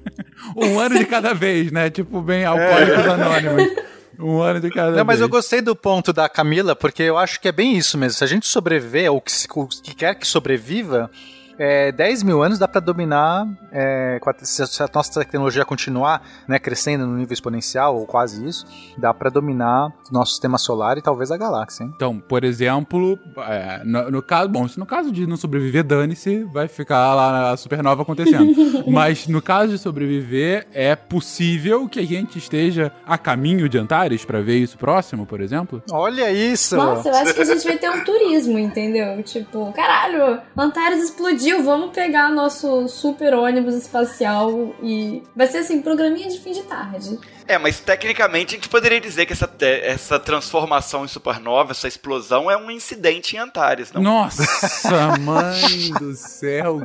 [0.55, 1.89] Um ano de cada vez, né?
[1.89, 3.94] Tipo, bem alcoólicos anônimos.
[4.19, 5.21] Um ano de cada Não, mas vez.
[5.21, 8.17] eu gostei do ponto da Camila, porque eu acho que é bem isso mesmo.
[8.17, 9.47] Se a gente sobreviver, ou que, se-
[9.83, 11.09] que quer que sobreviva,
[11.57, 13.47] é, 10 mil anos dá pra dominar.
[13.71, 18.65] é, se, a, nossa tecnologia continuar né, crescendo no nível exponencial, ou quase isso,
[18.97, 21.91] dá pra dominar o nosso sistema solar e talvez a galáxia, hein?
[21.95, 26.43] Então, por exemplo, é, no, no caso, bom, se no caso de não sobreviver, dane-se,
[26.45, 28.53] vai ficar lá a supernova acontecendo.
[28.87, 34.25] Mas no caso de sobreviver, é possível que a gente esteja a caminho de Antares
[34.25, 35.81] pra ver isso próximo, por exemplo?
[35.91, 36.75] Olha isso!
[36.75, 39.21] Nossa, eu acho que a gente vai ter um turismo, entendeu?
[39.23, 45.23] Tipo, caralho, Antares explodiu, vamos pegar nosso super ônibus espacial e.
[45.35, 47.19] Vai ser assim, programinha de fim de tarde.
[47.47, 52.49] É, mas tecnicamente a gente poderia dizer que essa, essa transformação em supernova, essa explosão,
[52.49, 54.01] é um incidente em Antares, não?
[54.01, 54.43] Nossa,
[55.21, 56.81] mãe do céu.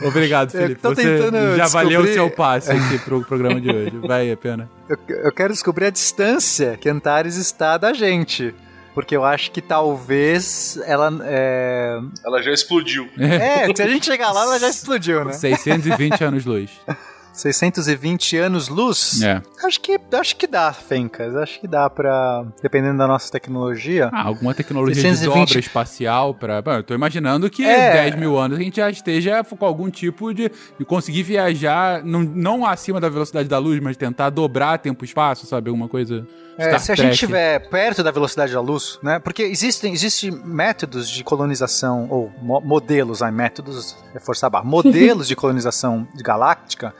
[0.00, 0.80] Obrigado, Felipe.
[0.80, 3.98] tô Você tentando já valeu o seu passe aqui pro programa de hoje.
[4.06, 4.70] Vai a pena.
[4.88, 8.54] Eu, eu quero descobrir a distância que Antares está da gente.
[8.96, 11.12] Porque eu acho que talvez ela.
[11.24, 13.06] É, Ela já explodiu.
[13.18, 15.34] é se a gente chegar lá, ela já explodiu, né?
[15.34, 16.70] 620 anos-luz.
[17.36, 19.20] 620 anos luz?
[19.22, 19.42] É.
[19.64, 21.36] Acho que, acho que dá, Fencas.
[21.36, 22.44] Acho que dá pra.
[22.62, 24.10] Dependendo da nossa tecnologia.
[24.12, 25.34] Ah, alguma tecnologia 620.
[25.34, 26.62] de dobra espacial pra.
[26.62, 27.92] Bom, eu tô imaginando que É.
[28.04, 32.20] 10 mil anos a gente já esteja com algum tipo de, de conseguir viajar, não,
[32.22, 35.68] não acima da velocidade da luz, mas tentar dobrar tempo e espaço, sabe?
[35.70, 36.26] Alguma coisa.
[36.58, 39.18] É, se a gente estiver perto da velocidade da luz, né?
[39.18, 44.64] Porque existem, existem métodos de colonização, ou mo- modelos, ai, métodos, é forçar a barra,
[44.64, 46.94] modelos de colonização galáctica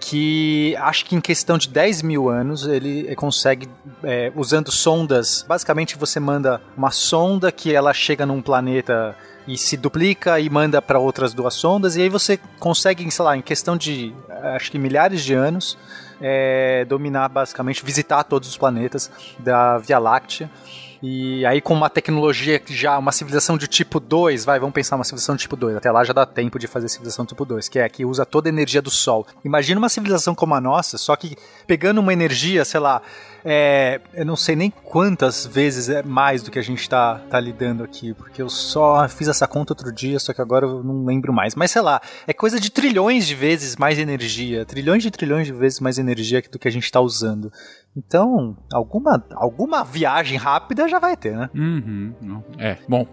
[0.00, 3.68] que acho que em questão de 10 mil anos ele consegue,
[4.02, 9.76] é, usando sondas, basicamente você manda uma sonda que ela chega num planeta e se
[9.76, 13.76] duplica e manda para outras duas sondas, e aí você consegue, sei lá, em questão
[13.76, 14.12] de
[14.54, 15.78] acho que milhares de anos,
[16.20, 20.50] é, dominar basicamente, visitar todos os planetas da Via Láctea.
[21.02, 24.96] E aí com uma tecnologia que já, uma civilização de tipo 2, vai, vamos pensar
[24.96, 27.68] uma civilização de tipo 2, até lá já dá tempo de fazer civilização tipo 2,
[27.68, 29.26] que é que usa toda a energia do Sol.
[29.44, 33.02] Imagina uma civilização como a nossa, só que pegando uma energia, sei lá,
[33.48, 37.38] é, eu não sei nem quantas vezes é mais do que a gente tá, tá
[37.38, 41.04] lidando aqui, porque eu só fiz essa conta outro dia, só que agora eu não
[41.04, 41.54] lembro mais.
[41.54, 45.52] Mas sei lá, é coisa de trilhões de vezes mais energia, trilhões de trilhões de
[45.52, 47.52] vezes mais energia do que a gente tá usando.
[47.96, 51.48] Então, alguma, alguma viagem rápida já vai ter, né?
[51.54, 52.42] Uhum.
[52.58, 53.06] É, bom.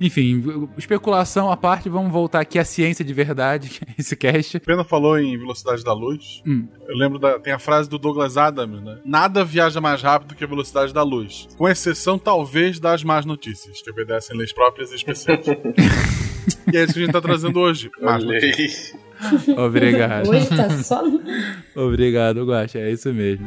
[0.00, 4.60] Enfim, especulação à parte, vamos voltar aqui à ciência de verdade, que é esse cast.
[4.60, 6.42] Pena falou em velocidade da luz.
[6.46, 6.66] Hum.
[6.88, 7.38] Eu lembro da.
[7.38, 8.98] Tem a frase do Douglas Adams, né?
[9.04, 11.48] Nada viaja mais rápido que a velocidade da luz.
[11.56, 15.46] Com exceção, talvez, das más notícias, que obedecem leis próprias e especiais.
[16.72, 17.90] e é isso que a gente tá trazendo hoje.
[18.00, 18.94] Más notícias.
[19.56, 20.28] Obrigado.
[20.28, 21.02] Hoje tá só.
[21.74, 23.46] Obrigado, Guaxa, é isso mesmo.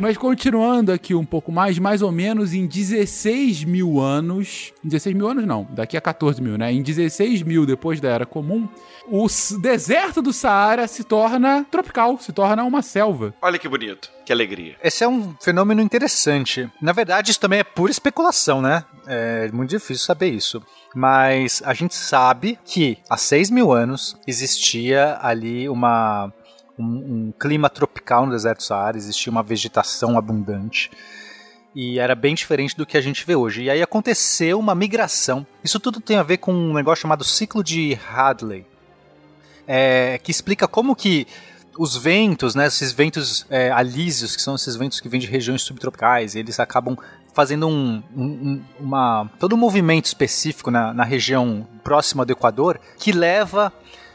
[0.00, 4.72] Mas continuando aqui um pouco mais, mais ou menos em 16 mil anos.
[4.82, 6.72] 16 mil anos não, daqui a 14 mil, né?
[6.72, 8.66] Em 16 mil depois da Era Comum,
[9.06, 9.26] o
[9.60, 13.34] deserto do Saara se torna tropical, se torna uma selva.
[13.42, 14.76] Olha que bonito, que alegria.
[14.82, 16.66] Esse é um fenômeno interessante.
[16.80, 18.82] Na verdade, isso também é pura especulação, né?
[19.06, 20.62] É muito difícil saber isso.
[20.94, 26.32] Mas a gente sabe que há 6 mil anos existia ali uma,
[26.80, 30.90] um, um clima tropical no deserto Saara, existia uma vegetação abundante.
[31.74, 33.62] E era bem diferente do que a gente vê hoje.
[33.62, 35.46] E aí aconteceu uma migração.
[35.62, 38.66] Isso tudo tem a ver com um negócio chamado ciclo de Hadley.
[39.66, 41.28] É, que explica como que
[41.78, 45.62] os ventos, né, esses ventos é, alísios, que são esses ventos que vêm de regiões
[45.62, 46.96] subtropicais, eles acabam
[47.32, 53.12] fazendo um- um- uma, todo um movimento específico na, na região próxima do Equador que
[53.12, 53.72] leva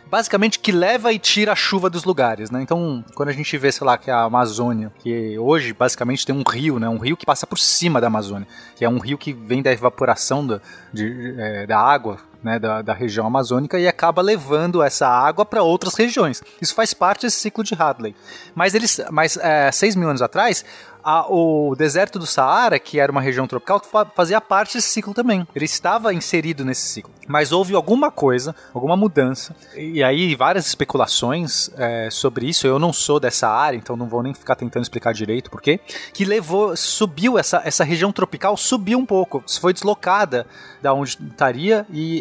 [0.10, 2.62] basicamente que leva e tira a chuva dos lugares, né?
[2.62, 6.44] Então, quando a gente vê, sei lá, que a Amazônia, que hoje basicamente tem um
[6.48, 6.88] rio, né?
[6.88, 9.72] Um rio que passa por cima da Amazônia, que é um rio que vem da
[9.72, 10.62] evaporação da,
[10.94, 12.60] de, é, da água, né?
[12.60, 16.44] Da, da região amazônica e acaba levando essa água para outras regiões.
[16.62, 18.16] Isso faz parte desse ciclo de Hadley.
[18.54, 20.64] Mas eles, mas é, seis mil anos atrás,
[21.06, 25.14] a- o deserto do Saara, que era uma região tropical, fa- fazia parte desse ciclo
[25.14, 25.48] também.
[25.56, 27.14] Ele estava inserido nesse ciclo.
[27.28, 29.56] Mas houve alguma coisa, alguma mudança.
[29.76, 32.68] E aí, várias especulações é, sobre isso.
[32.68, 35.80] Eu não sou dessa área, então não vou nem ficar tentando explicar direito por quê.
[36.14, 39.44] Que levou, subiu essa, essa região tropical, subiu um pouco.
[39.60, 40.46] Foi deslocada
[40.82, 42.18] da onde estaria e,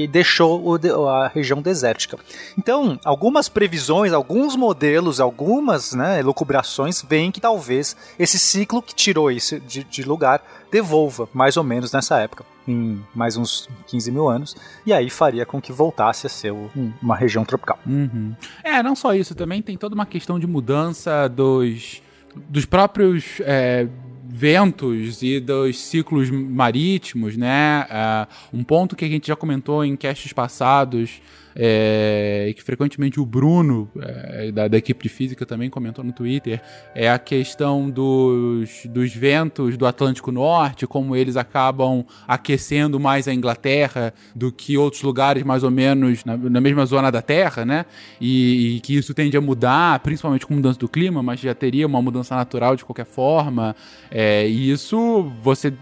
[0.00, 2.18] e- e deixou o a região desértica.
[2.58, 9.30] Então, algumas previsões, alguns modelos, algumas né, elucubrações veem que talvez esse ciclo que tirou
[9.30, 14.28] isso de, de lugar devolva mais ou menos nessa época, em mais uns 15 mil
[14.28, 17.78] anos, e aí faria com que voltasse a ser um- uma região tropical.
[17.86, 18.34] Uhum.
[18.64, 22.02] É, não só isso, também tem toda uma questão de mudança dos,
[22.48, 23.86] dos próprios é,
[24.28, 27.86] ventos e dos ciclos marítimos, né?
[27.88, 31.20] Ah, um ponto que a gente já comentou em castes passados.
[31.58, 36.12] É, e que frequentemente o Bruno, é, da, da equipe de física, também comentou no
[36.12, 36.60] Twitter,
[36.94, 43.32] é a questão dos, dos ventos do Atlântico Norte, como eles acabam aquecendo mais a
[43.32, 47.86] Inglaterra do que outros lugares mais ou menos na, na mesma zona da Terra, né?
[48.20, 51.86] E, e que isso tende a mudar, principalmente com mudança do clima, mas já teria
[51.86, 53.74] uma mudança natural de qualquer forma.
[54.10, 55.72] É, e isso, você,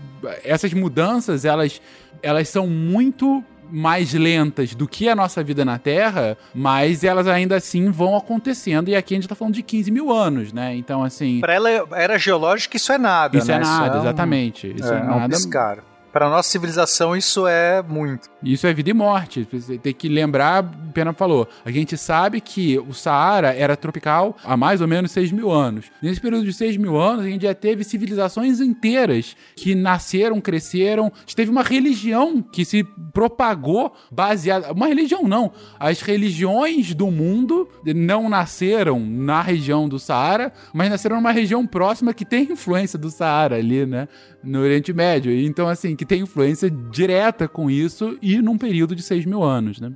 [0.44, 1.82] essas mudanças, elas,
[2.22, 7.56] elas são muito mais lentas do que a nossa vida na Terra, mas elas ainda
[7.56, 8.88] assim vão acontecendo.
[8.88, 10.74] E aqui a gente tá falando de 15 mil anos, né?
[10.74, 11.40] Então, assim.
[11.40, 13.36] Para ela era geológica, isso é nada.
[13.36, 13.54] Isso né?
[13.54, 14.74] é nada, um- exatamente.
[14.76, 15.36] Isso é, é, é um nada.
[15.36, 15.78] piscar.
[16.14, 18.30] Para nossa civilização, isso é muito.
[18.40, 19.44] Isso é vida e morte.
[19.82, 20.62] Tem que lembrar,
[20.94, 25.32] Pena falou, a gente sabe que o Saara era tropical há mais ou menos 6
[25.32, 25.86] mil anos.
[26.00, 31.06] Nesse período de 6 mil anos, a gente já teve civilizações inteiras que nasceram, cresceram.
[31.06, 34.70] A gente teve uma religião que se propagou baseada.
[34.70, 35.50] Uma religião não.
[35.80, 42.14] As religiões do mundo não nasceram na região do Saara, mas nasceram numa região próxima
[42.14, 44.06] que tem influência do Saara ali, né?
[44.44, 45.32] No Oriente Médio.
[45.32, 49.80] Então, assim, que tem influência direta com isso e num período de 6 mil anos,
[49.80, 49.92] né?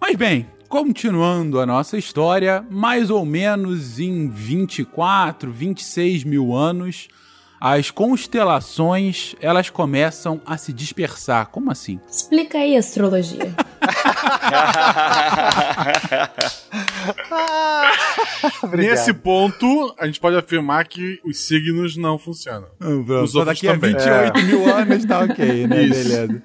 [0.00, 7.08] Mas bem, continuando a nossa história, mais ou menos em 24, 26 mil anos,
[7.60, 11.46] as constelações elas começam a se dispersar.
[11.48, 12.00] Como assim?
[12.10, 13.54] Explica aí astrologia.
[18.72, 22.68] Nesse ponto, a gente pode afirmar que os signos não funcionam.
[22.80, 23.92] Os outros daqui a também.
[23.92, 25.82] 28 mil anos tá ok, né?
[25.82, 26.08] Isso.
[26.08, 26.42] Beleza.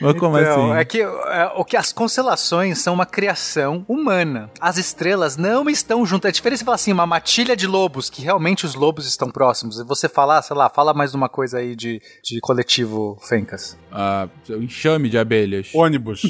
[0.00, 0.80] Mas como Então, assim?
[0.80, 4.50] é que é, o que as constelações são uma criação humana.
[4.60, 6.30] As estrelas não estão juntas.
[6.30, 9.78] É diferente você falar assim, uma matilha de lobos, que realmente os lobos estão próximos.
[9.78, 13.76] E você falar, sei lá, fala mais uma coisa aí de, de coletivo Fencas.
[13.90, 15.70] Ah, o enxame de abelhas.
[15.74, 16.22] Ônibus.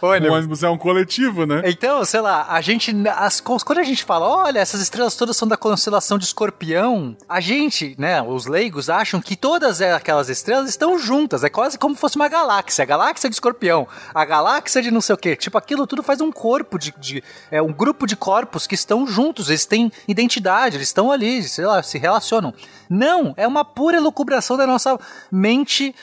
[0.00, 1.62] O ônibus é um coletivo, né?
[1.66, 2.94] Então, sei lá, a gente.
[3.16, 7.40] As, quando a gente fala, olha, essas estrelas todas são da constelação de escorpião, a
[7.40, 11.14] gente, né, os leigos, acham que todas aquelas estrelas estão juntas.
[11.14, 11.44] juntas.
[11.44, 12.84] É quase como se fosse uma galáxia.
[12.84, 15.34] A galáxia de escorpião, a galáxia de não sei o quê.
[15.34, 16.94] Tipo, aquilo tudo faz um corpo de.
[16.98, 19.48] de é um grupo de corpos que estão juntos.
[19.48, 22.52] Eles têm identidade, eles estão ali, sei se relacionam.
[22.88, 24.98] Não, é uma pura elucubração da nossa
[25.30, 25.94] mente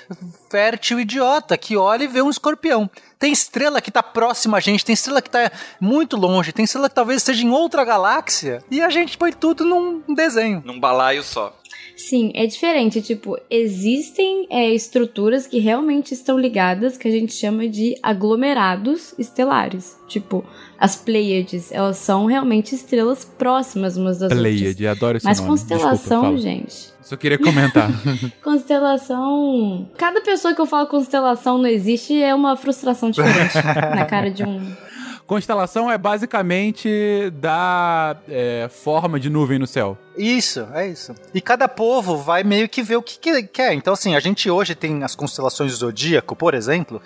[0.49, 2.89] fértil idiota que olha e vê um escorpião.
[3.19, 6.89] Tem estrela que tá próxima a gente, tem estrela que tá muito longe, tem estrela
[6.89, 10.63] que talvez esteja em outra galáxia, e a gente põe tudo num desenho.
[10.65, 11.55] Num balaio só.
[12.07, 13.01] Sim, é diferente.
[13.01, 19.97] Tipo, existem é, estruturas que realmente estão ligadas, que a gente chama de aglomerados estelares.
[20.07, 20.43] Tipo,
[20.79, 24.97] as Pleiades, elas são realmente estrelas próximas umas das Pleiade, outras.
[24.97, 25.49] adoro esse Mas nome.
[25.51, 26.91] constelação, Desculpa, gente.
[27.03, 27.89] Só queria comentar.
[28.43, 29.87] Constelação.
[29.97, 34.43] Cada pessoa que eu falo constelação não existe é uma frustração diferente na cara de
[34.43, 34.59] um.
[35.31, 39.97] Constelação é basicamente da é, forma de nuvem no céu.
[40.17, 41.15] Isso, é isso.
[41.33, 43.73] E cada povo vai meio que ver o que que quer.
[43.73, 47.01] Então, assim, a gente hoje tem as constelações do zodíaco, por exemplo,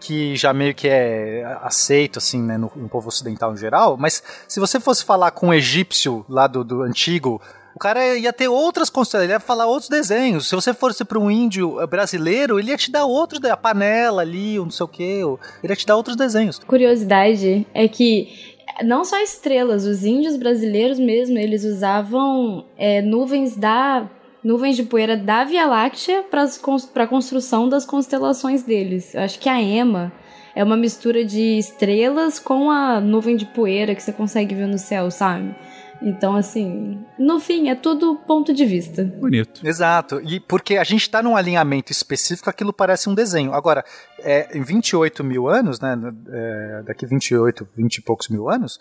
[0.00, 3.96] que já meio que é aceito, assim, né, no, no povo ocidental em geral.
[3.96, 7.40] Mas se você fosse falar com um egípcio lá do, do antigo,
[7.78, 10.48] o cara ia ter outras constelações, ele ia falar outros desenhos.
[10.48, 14.58] Se você fosse para um índio brasileiro, ele ia te dar outros, a panela ali,
[14.58, 15.20] o não sei o quê,
[15.62, 16.58] ele ia te dar outros desenhos.
[16.58, 24.10] Curiosidade é que não só estrelas, os índios brasileiros mesmo, eles usavam é, nuvens da
[24.42, 29.14] nuvens de poeira da Via Láctea para a construção das constelações deles.
[29.14, 30.12] Eu acho que a EMA
[30.52, 34.78] é uma mistura de estrelas com a nuvem de poeira que você consegue ver no
[34.78, 35.54] céu, sabe?
[36.00, 39.04] Então, assim, no fim, é tudo ponto de vista.
[39.04, 39.66] Bonito.
[39.66, 40.20] Exato.
[40.22, 43.52] E porque a gente está num alinhamento específico, aquilo parece um desenho.
[43.52, 43.84] Agora,
[44.20, 45.98] é, em 28 mil anos, né?
[46.30, 48.78] É, daqui 28, 20 e poucos mil anos,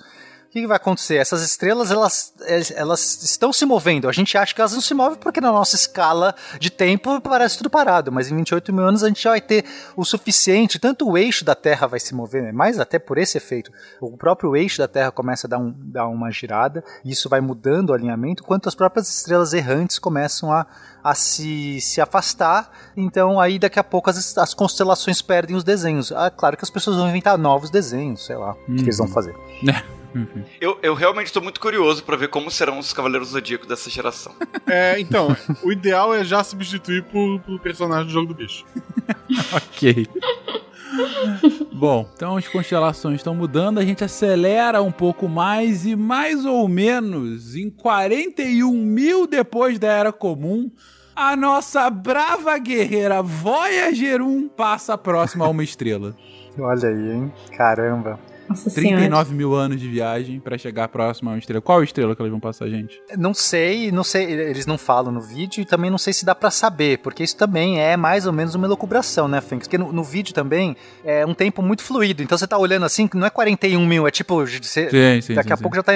[0.48, 1.16] o que, que vai acontecer?
[1.16, 2.34] Essas estrelas, elas,
[2.74, 4.08] elas estão se movendo.
[4.08, 7.58] A gente acha que elas não se movem porque na nossa escala de tempo parece
[7.58, 8.14] tudo parado.
[8.14, 11.44] Mas em 28 mil anos a gente já vai ter o suficiente, tanto o eixo
[11.44, 12.52] da Terra vai se mover, né?
[12.54, 13.72] mais até por esse efeito.
[14.00, 17.42] O próprio eixo da Terra começa a dar, um, dar uma girada, e isso vai
[17.42, 20.66] mudando o alinhamento, quanto as próprias estrelas errantes começam a,
[21.10, 22.70] a se, se afastar.
[22.96, 26.12] Então aí daqui a pouco as, as constelações perdem os desenhos.
[26.12, 29.08] Ah, claro que as pessoas vão inventar novos desenhos, sei lá, o que eles vão
[29.08, 29.36] fazer.
[30.60, 33.90] Eu, eu realmente estou muito curioso para ver como serão os Cavaleiros do Zodíaco dessa
[33.90, 34.34] geração.
[34.66, 38.66] É, então, o ideal é já substituir por, por personagem do jogo do bicho.
[39.54, 40.06] ok.
[41.72, 46.68] Bom, então as constelações estão mudando, a gente acelera um pouco mais e mais ou
[46.68, 50.70] menos em 41 mil depois da Era Comum,
[51.18, 56.16] a nossa brava guerreira Voyager 1 passa próxima a uma estrela.
[56.60, 57.34] Olha aí, hein?
[57.58, 58.20] Caramba.
[58.50, 61.62] Nossa 39 mil anos de viagem pra chegar próximo a uma estrela.
[61.62, 63.02] Qual estrela que elas vão passar, gente?
[63.18, 66.34] Não sei, não sei, eles não falam no vídeo e também não sei se dá
[66.34, 69.68] pra saber, porque isso também é mais ou menos uma elucubração, né, Fênix?
[69.68, 73.08] Porque no, no vídeo também é um tempo muito fluido, então você tá olhando assim,
[73.08, 75.62] que não é 41 mil, é tipo, você, Sim, sim, daqui sim, a sim.
[75.62, 75.94] pouco já tá.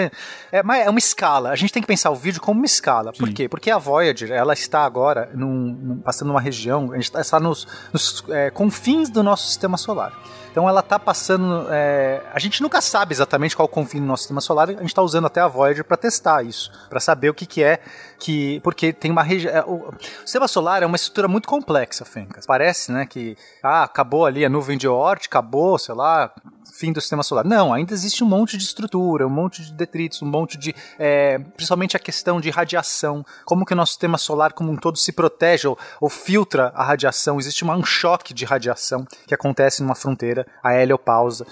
[0.51, 3.11] É, mas é uma escala, a gente tem que pensar o vídeo como uma escala.
[3.13, 3.47] Por quê?
[3.47, 7.67] Porque a Voyager, ela está agora num, num- passando numa região, a gente está nos,
[7.93, 10.13] nos é, confins do nosso sistema solar.
[10.51, 11.67] Então ela tá passando.
[11.71, 14.69] é, a gente nunca sabe exatamente qual o confim do nosso sistema solar.
[14.69, 17.63] A gente tá usando até a Voyager para testar isso, para saber o que, que
[17.63, 17.79] é
[18.19, 18.59] que.
[18.59, 19.63] Porque tem uma região.
[19.65, 22.45] O, o sistema solar é uma estrutura muito complexa, Fencas.
[22.45, 26.33] Parece, né, que ah, acabou ali a nuvem de Oort, acabou, sei lá,
[26.71, 27.45] fim do sistema solar.
[27.45, 30.73] Não, ainda existe um monte de estrutura, um monte de detritos, um monte de.
[30.97, 33.25] é, principalmente a questão de radiação.
[33.45, 36.83] Como que o nosso sistema solar, como um todo, se protege ou, ou filtra a
[36.83, 37.39] radiação.
[37.39, 41.45] Existe uma, um choque de radiação que acontece numa fronteira, a heliopausa.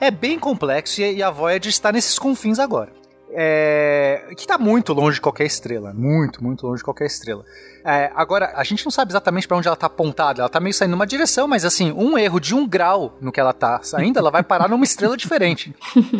[0.00, 2.92] É bem complexo e, e a Voyager está nesses confins agora.
[3.36, 5.92] É, que está muito longe de qualquer estrela.
[5.92, 7.44] Muito, muito longe de qualquer estrela.
[7.84, 10.40] É, agora, a gente não sabe exatamente para onde ela tá apontada.
[10.40, 13.38] Ela tá meio saindo numa direção, mas assim, um erro de um grau no que
[13.40, 15.74] ela tá saindo, ela vai parar numa estrela diferente.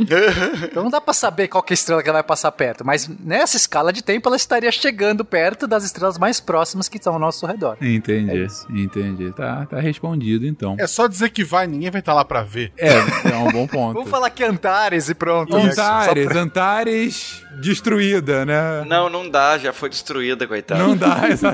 [0.64, 2.84] Então não dá pra saber qual que é a estrela que ela vai passar perto,
[2.84, 7.12] mas nessa escala de tempo ela estaria chegando perto das estrelas mais próximas que estão
[7.14, 7.76] ao nosso redor.
[7.80, 8.46] Entendi, É
[8.80, 9.32] entendi.
[9.32, 10.76] Tá, tá respondido então.
[10.78, 12.72] É só dizer que vai, ninguém vai estar lá pra ver.
[12.76, 12.88] É,
[13.30, 13.94] é um bom ponto.
[13.94, 15.56] Vamos falar que Antares e pronto.
[15.56, 15.70] né?
[15.70, 18.84] Antares, pra- Antares destruída, né?
[18.86, 20.82] Não, não dá, já foi destruída, coitada.
[20.82, 21.53] Não dá, exatamente.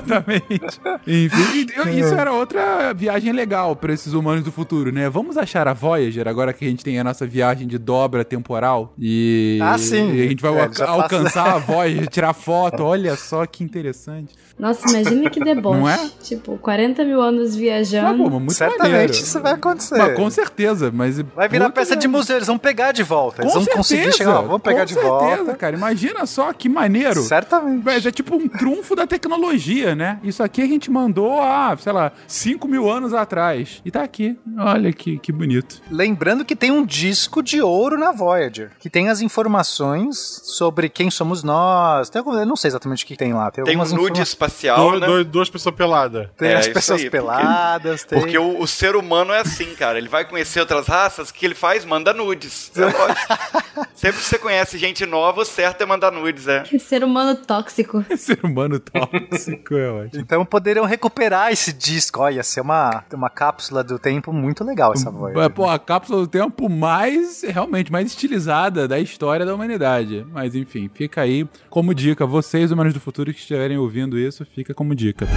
[1.07, 5.09] Enfim, e eu- isso era outra viagem legal pra esses humanos do futuro, né?
[5.09, 8.93] Vamos achar a Voyager, agora que a gente tem a nossa viagem de dobra temporal.
[8.99, 10.13] E, Ah, sim.
[10.13, 12.83] e a gente vai É, passa- alcançar a Voyager, tirar foto.
[12.83, 14.33] Olha só que interessante.
[14.59, 15.79] Nossa, imagina que deboche.
[15.79, 16.09] Não é?
[16.21, 18.17] Tipo, 40 mil anos viajando.
[18.23, 19.13] pô, mas muito Certamente maneiro.
[19.13, 19.97] isso vai acontecer.
[19.97, 21.19] Mas, com certeza, mas...
[21.35, 23.41] Vai virar peça de museu, eles vão pegar de volta.
[23.41, 25.11] Eles Com vão conseguir certeza, chegar lá, vamos pegar com de certeza.
[25.13, 25.35] volta.
[25.37, 25.55] volta.
[25.55, 25.75] cara.
[25.75, 27.21] Imagina só que maneiro.
[27.23, 27.81] Certamente.
[27.83, 30.19] Mas é tipo um trunfo da tecnologia, né?
[30.23, 33.81] Isso aqui a gente mandou há, sei lá, 5 mil anos atrás.
[33.85, 34.37] E tá aqui.
[34.57, 35.81] Olha que, que bonito.
[35.89, 41.09] Lembrando que tem um disco de ouro na Voyager, que tem as informações sobre quem
[41.11, 42.09] somos nós.
[42.09, 43.51] Tem algum, eu não sei exatamente o que tem lá.
[43.51, 45.07] Tem, Tem um nude informa- espacial, Dois- né?
[45.07, 46.27] dois- duas pessoas peladas.
[46.37, 48.19] Tem É, as pessoas aí, porque- peladas, tem...
[48.19, 49.97] Porque o, o ser humano é assim, cara.
[49.97, 51.85] Ele vai conhecer outras raças, o que ele faz?
[51.85, 52.71] Manda nudes.
[52.73, 56.63] Pode- Sempre que você conhece gente nova, o certo é mandar nudes, é.
[56.79, 58.03] Ser humano tóxico.
[58.17, 60.21] Ser humano tóxico, é ótimo.
[60.21, 62.21] Então poderiam recuperar esse disco.
[62.21, 65.43] Olha, ia ser uma, uma cápsula do tempo muito legal essa Voyager.
[65.43, 70.25] É, Pô, a cápsula do tempo mais, realmente, mais estilizada da história da humanidade.
[70.31, 72.25] Mas enfim, fica aí como dica.
[72.25, 75.27] Vocês, humanos do futuro, que estiverem ouvindo isso, fica como dica.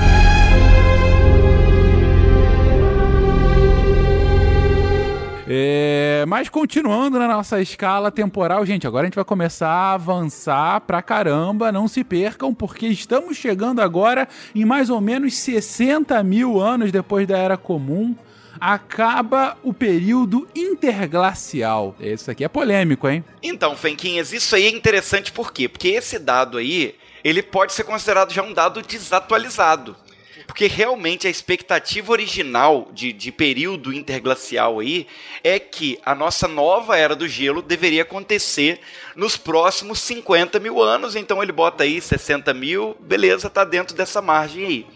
[5.47, 10.80] É, mas continuando na nossa escala temporal, gente, agora a gente vai começar a avançar
[10.80, 16.59] pra caramba, não se percam, porque estamos chegando agora em mais ou menos 60 mil
[16.59, 18.16] anos depois da Era Comum.
[18.59, 21.95] Acaba o período interglacial.
[22.01, 23.22] Isso aqui é polêmico, hein?
[23.42, 25.68] Então, Fenquinhas, isso aí é interessante por quê?
[25.68, 29.95] Porque esse dado aí, ele pode ser considerado já um dado desatualizado.
[30.47, 35.07] Porque realmente a expectativa original de, de período interglacial aí
[35.42, 38.80] é que a nossa nova era do gelo deveria acontecer
[39.16, 41.16] nos próximos 50 mil anos.
[41.16, 44.86] Então ele bota aí 60 mil, beleza, tá dentro dessa margem aí.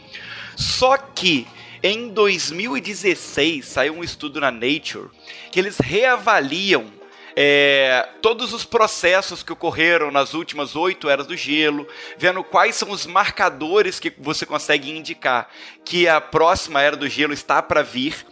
[0.57, 1.47] Só que
[1.83, 5.09] em 2016 saiu um estudo na Nature
[5.51, 6.98] que eles reavaliam
[7.41, 11.87] é, todos os processos que ocorreram nas últimas oito eras do gelo,
[12.17, 15.49] vendo quais são os marcadores que você consegue indicar
[15.85, 18.27] que a próxima era do gelo está para vir.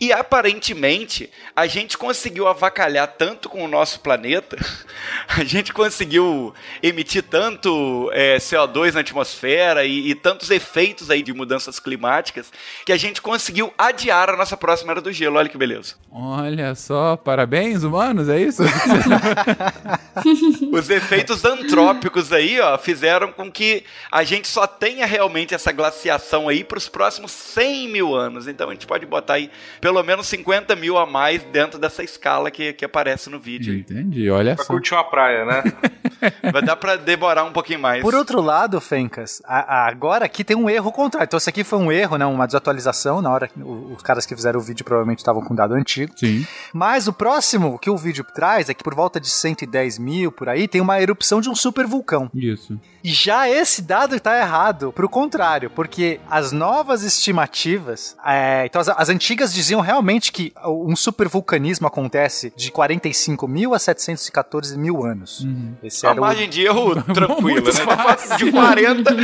[0.00, 4.56] E aparentemente a gente conseguiu avacalhar tanto com o nosso planeta,
[5.28, 11.32] a gente conseguiu emitir tanto é, CO2 na atmosfera e, e tantos efeitos aí de
[11.32, 12.52] mudanças climáticas
[12.84, 15.36] que a gente conseguiu adiar a nossa próxima era do gelo.
[15.36, 15.94] Olha que beleza.
[16.10, 18.62] Olha só, parabéns, humanos, é isso?
[20.72, 26.48] Os efeitos antrópicos aí, ó, fizeram com que a gente só tenha realmente essa glaciação
[26.48, 28.46] aí para os próximos 100 mil anos.
[28.46, 29.50] Então a gente pode botar aí
[29.80, 33.74] pelo menos 50 mil a mais dentro dessa escala que, que aparece no vídeo.
[33.74, 34.72] Entendi, olha Pra só.
[34.72, 35.62] curtir uma praia, né?
[36.52, 38.02] Vai dar para demorar um pouquinho mais.
[38.02, 41.26] Por outro lado, Fencas, a- a- agora aqui tem um erro contrário.
[41.26, 42.26] Então, isso aqui foi um erro, né?
[42.26, 43.20] Uma desatualização.
[43.22, 46.12] Na hora que o- os caras que fizeram o vídeo provavelmente estavam com dado antigo.
[46.16, 46.46] Sim.
[46.72, 50.48] Mas o próximo que o vídeo traz é que por volta de 110 mil por
[50.48, 52.30] aí tem uma erupção de um super vulcão.
[52.34, 52.78] Isso.
[53.02, 57.02] E já esse dado está errado, pro contrário, porque as novas
[57.44, 63.74] estimativas, é, então as, as antigas diziam realmente que um supervulcanismo acontece de 45 mil
[63.74, 65.46] a 714 mil anos.
[65.82, 67.72] Esse A era o margem de erro tranquila, né?
[67.72, 68.36] fácil.
[68.46, 69.16] De 40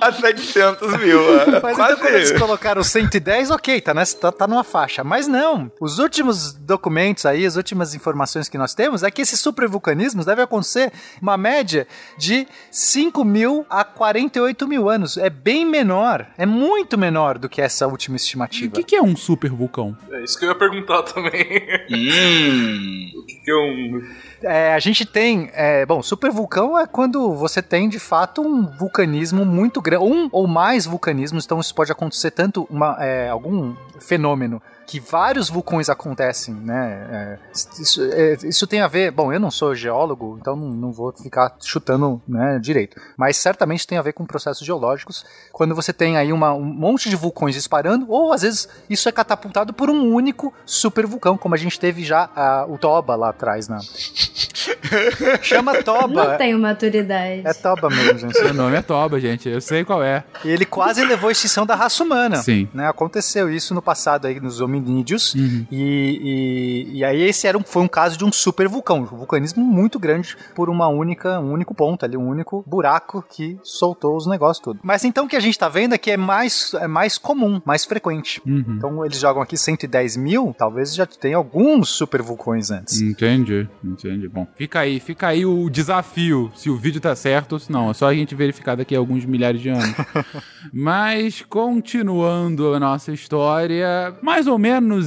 [0.00, 1.40] a 700 mil.
[1.40, 1.60] é.
[1.60, 5.02] Mas Quase então quando eles colocaram 110, ok, tá, nessa, tá, tá numa faixa.
[5.04, 9.40] Mas não, os últimos documentos aí, as últimas informações que nós temos é que esses
[9.40, 11.86] supervulcanismos devem acontecer uma média
[12.18, 15.16] de 5 mil a 48 mil anos.
[15.16, 18.74] É bem menor, é muito menor do que essa última E o estimativa.
[18.74, 19.96] que, que é um super vulcão?
[20.10, 21.62] É isso que eu ia perguntar também.
[21.90, 23.10] Hum.
[23.16, 24.02] o que, que é um.
[24.44, 29.44] É, a gente tem, é, bom, supervulcão é quando você tem de fato um vulcanismo
[29.44, 34.60] muito grande, um ou mais vulcanismos, então isso pode acontecer tanto uma, é, algum fenômeno
[34.86, 37.08] que vários vulcões acontecem, né?
[37.10, 37.38] É,
[37.80, 41.12] isso, é, isso tem a ver, bom, eu não sou geólogo, então não, não vou
[41.12, 46.16] ficar chutando né, direito, mas certamente tem a ver com processos geológicos, quando você tem
[46.16, 50.12] aí uma, um monte de vulcões disparando, ou às vezes isso é catapultado por um
[50.12, 53.78] único supervulcão, como a gente teve já ah, o Toba lá atrás, né?
[55.42, 56.30] Chama Toba.
[56.30, 57.42] Não tenho maturidade.
[57.44, 58.42] É Toba mesmo, gente.
[58.42, 59.48] Meu nome é Toba, gente.
[59.48, 60.24] Eu sei qual é.
[60.44, 62.36] E ele quase levou a extinção da raça humana.
[62.36, 62.68] Sim.
[62.72, 62.88] Né?
[62.88, 65.34] Aconteceu isso no passado aí nos hominídeos.
[65.34, 65.66] Uhum.
[65.70, 69.00] E, e, e aí esse era um, foi um caso de um super vulcão.
[69.00, 73.58] Um vulcanismo muito grande por uma única, um único ponto ali, um único buraco que
[73.62, 74.80] soltou os negócios tudo.
[74.82, 77.60] Mas então o que a gente tá vendo é que é mais, é mais comum,
[77.64, 78.40] mais frequente.
[78.46, 78.64] Uhum.
[78.68, 83.00] Então eles jogam aqui 110 mil, talvez já tenha alguns super vulcões antes.
[83.00, 84.28] Entendi, entendi.
[84.28, 87.90] Bom, fica aí, fica aí o desafio, se o vídeo tá certo ou se não.
[87.90, 89.94] É só a gente verificar daqui a alguns milhares de anos.
[90.72, 94.63] Mas, continuando a nossa história, mais ou menos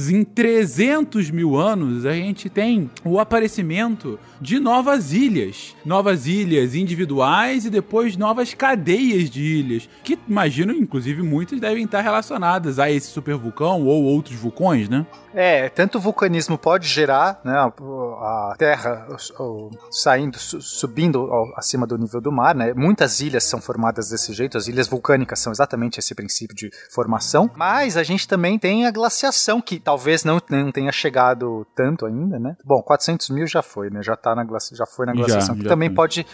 [0.08, 5.74] em 300 mil anos, a gente tem o aparecimento de novas ilhas.
[5.84, 12.02] Novas ilhas individuais e depois novas cadeias de ilhas, que imagino, inclusive, muitas devem estar
[12.02, 15.04] relacionadas a esse supervulcão ou outros vulcões, né?
[15.40, 19.06] É, tanto o vulcanismo pode gerar, né, a, a Terra,
[19.38, 22.74] o- saindo, su- subindo ao- acima do nível do mar, né?
[22.74, 27.48] Muitas ilhas são formadas desse jeito, as ilhas vulcânicas são exatamente esse princípio de formação.
[27.54, 32.36] Mas a gente também tem a glaciação, que talvez não, não tenha chegado tanto ainda,
[32.40, 32.56] né?
[32.64, 34.02] Bom, 400 mil já foi, né?
[34.02, 35.94] Já, tá na já foi na Já, glaciação, que já também foi.
[35.94, 36.26] pode,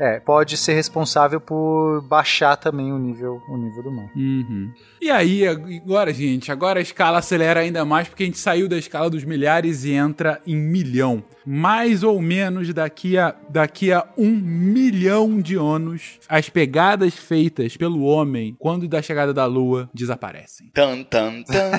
[0.00, 4.10] é, pode ser responsável por baixar também o nível, o nível do mar.
[4.16, 4.72] Uhum.
[4.98, 8.78] E aí, agora, gente, agora a escala acelera ainda mais porque a gente saiu da
[8.78, 11.22] escala dos milhares e entra em milhão.
[11.46, 18.02] Mais ou menos daqui a, daqui a um milhão de anos, as pegadas feitas pelo
[18.02, 20.70] homem quando da chegada da lua desaparecem.
[20.74, 21.70] Tan, tan, tan.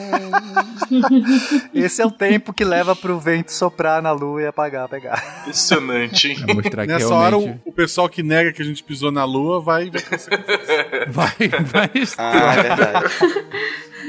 [1.74, 5.42] Esse é o tempo que leva pro vento soprar na lua e apagar, pegar.
[5.42, 6.38] Impressionante, hein?
[6.46, 9.12] Pra mostrar que Nessa hora, realmente o, o pessoal que nega que a gente pisou
[9.12, 10.02] na lua vai, vai
[11.08, 13.06] vai, vai Ah, é verdade.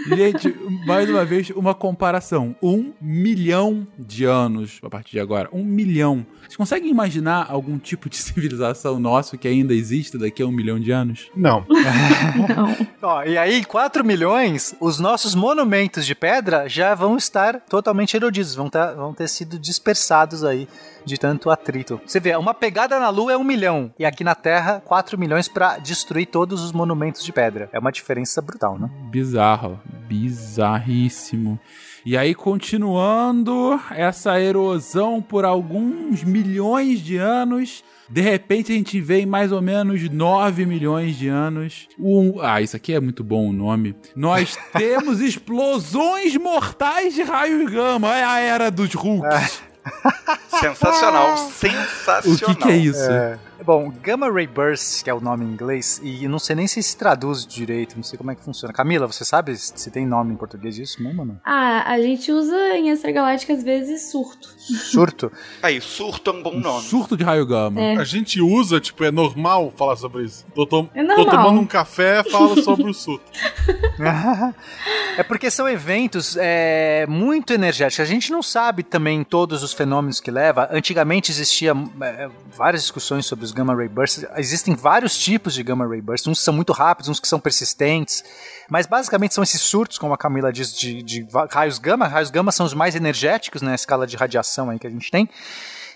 [0.08, 0.54] Gente,
[0.86, 2.54] mais uma vez, uma comparação.
[2.62, 5.48] Um milhão de anos a partir de agora.
[5.52, 6.26] Um milhão.
[6.42, 10.78] Vocês conseguem imaginar algum tipo de civilização nosso que ainda exista daqui a um milhão
[10.80, 11.30] de anos?
[11.36, 11.64] Não.
[13.02, 18.14] Ó, e aí, em 4 milhões, os nossos monumentos de pedra já vão estar totalmente
[18.16, 20.68] erodidos, vão, tá- vão ter sido dispersados aí
[21.04, 22.00] de tanto atrito.
[22.04, 25.48] Você vê, uma pegada na Lua é um milhão, e aqui na Terra, 4 milhões
[25.48, 27.68] pra destruir todos os monumentos de pedra.
[27.72, 28.90] É uma diferença brutal, né?
[29.10, 29.80] Bizarro.
[30.08, 31.58] Bizarríssimo.
[32.04, 37.84] E aí, continuando essa erosão por alguns milhões de anos.
[38.10, 41.88] De repente a gente vê em mais ou menos 9 milhões de anos.
[41.98, 43.94] Um, ah, isso aqui é muito bom o nome.
[44.14, 48.14] Nós temos explosões mortais de raios gama.
[48.14, 49.62] É a era dos Hulks.
[50.60, 52.38] Sensacional, O sensacional.
[52.38, 53.10] que, que é isso?
[53.10, 53.38] É.
[53.64, 56.82] Bom, Gamma Ray Burst, que é o nome em inglês, e não sei nem se
[56.82, 58.72] se traduz direito, não sei como é que funciona.
[58.74, 61.40] Camila, você sabe se tem nome em português disso mesmo ou não?
[61.44, 64.48] Ah, a gente usa em Extragaláctica às vezes surto.
[64.58, 65.30] Surto?
[65.62, 66.82] Aí, surto é um bom Um nome.
[66.82, 67.80] surto de raio gama.
[67.80, 67.96] É.
[67.96, 70.44] A gente usa, tipo, é normal falar sobre isso.
[70.54, 73.24] Tô, tom- É tô tomando um café, falo sobre o surto.
[75.16, 78.00] é porque são eventos é, muito energéticos.
[78.00, 80.68] A gente não sabe também todos os fenômenos que leva.
[80.72, 84.24] Antigamente existia é, várias discussões sobre os gamma ray bursts.
[84.36, 86.26] Existem vários tipos de gamma ray bursts.
[86.26, 88.24] Uns são muito rápidos, uns que são persistentes.
[88.68, 92.06] Mas basicamente são esses surtos, como a Camila diz, de, de raios gama.
[92.06, 95.28] Raios gama são os mais energéticos na escala de radiação aí que a gente tem.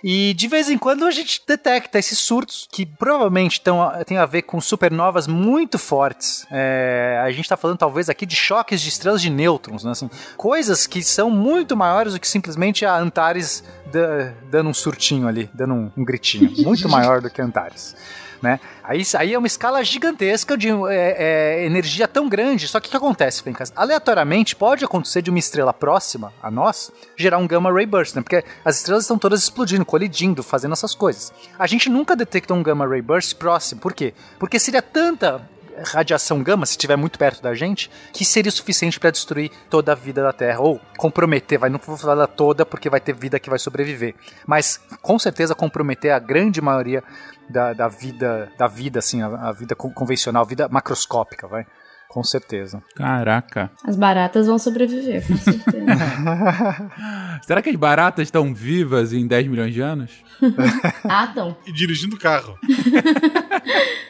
[0.03, 4.27] E de vez em quando a gente detecta esses surtos que provavelmente tão, tem a
[4.27, 6.47] ver com supernovas muito fortes.
[6.51, 9.91] É, a gente está falando talvez aqui de choques de estrelas de nêutrons, né?
[9.93, 15.27] assim, coisas que são muito maiores do que simplesmente a Antares da- dando um surtinho
[15.29, 16.51] ali, dando um, um gritinho.
[16.67, 17.95] Muito maior do que a Antares.
[18.43, 18.61] Né?
[18.83, 22.69] Aí, aí é uma escala gigantesca de é, é, energia tão grande.
[22.69, 23.73] Só que o que acontece, Fencas?
[23.75, 28.23] Aleatoriamente pode acontecer de uma estrela próxima a nós gerar um gamma ray burst, né?
[28.23, 31.33] Porque as estrelas estão todas explodindo, colidindo, fazendo essas coisas.
[31.59, 33.81] A gente nunca detectou um gamma ray burst próximo.
[33.81, 34.15] Por quê?
[34.39, 35.49] Porque seria tanta
[35.85, 39.93] radiação gama, se estiver muito perto da gente, que seria o suficiente para destruir toda
[39.93, 43.39] a vida da Terra ou comprometer, vai não vou falar toda porque vai ter vida
[43.39, 44.15] que vai sobreviver,
[44.47, 47.03] mas com certeza comprometer a grande maioria
[47.49, 51.65] da, da vida, da vida assim, a, a vida con- convencional, a vida macroscópica, vai.
[52.09, 52.83] Com certeza.
[52.95, 53.71] Caraca.
[53.85, 55.85] As baratas vão sobreviver, com certeza.
[57.45, 60.13] Será que as baratas estão vivas em 10 milhões de anos?
[61.05, 61.57] ah, então.
[61.67, 62.57] E dirigindo o carro.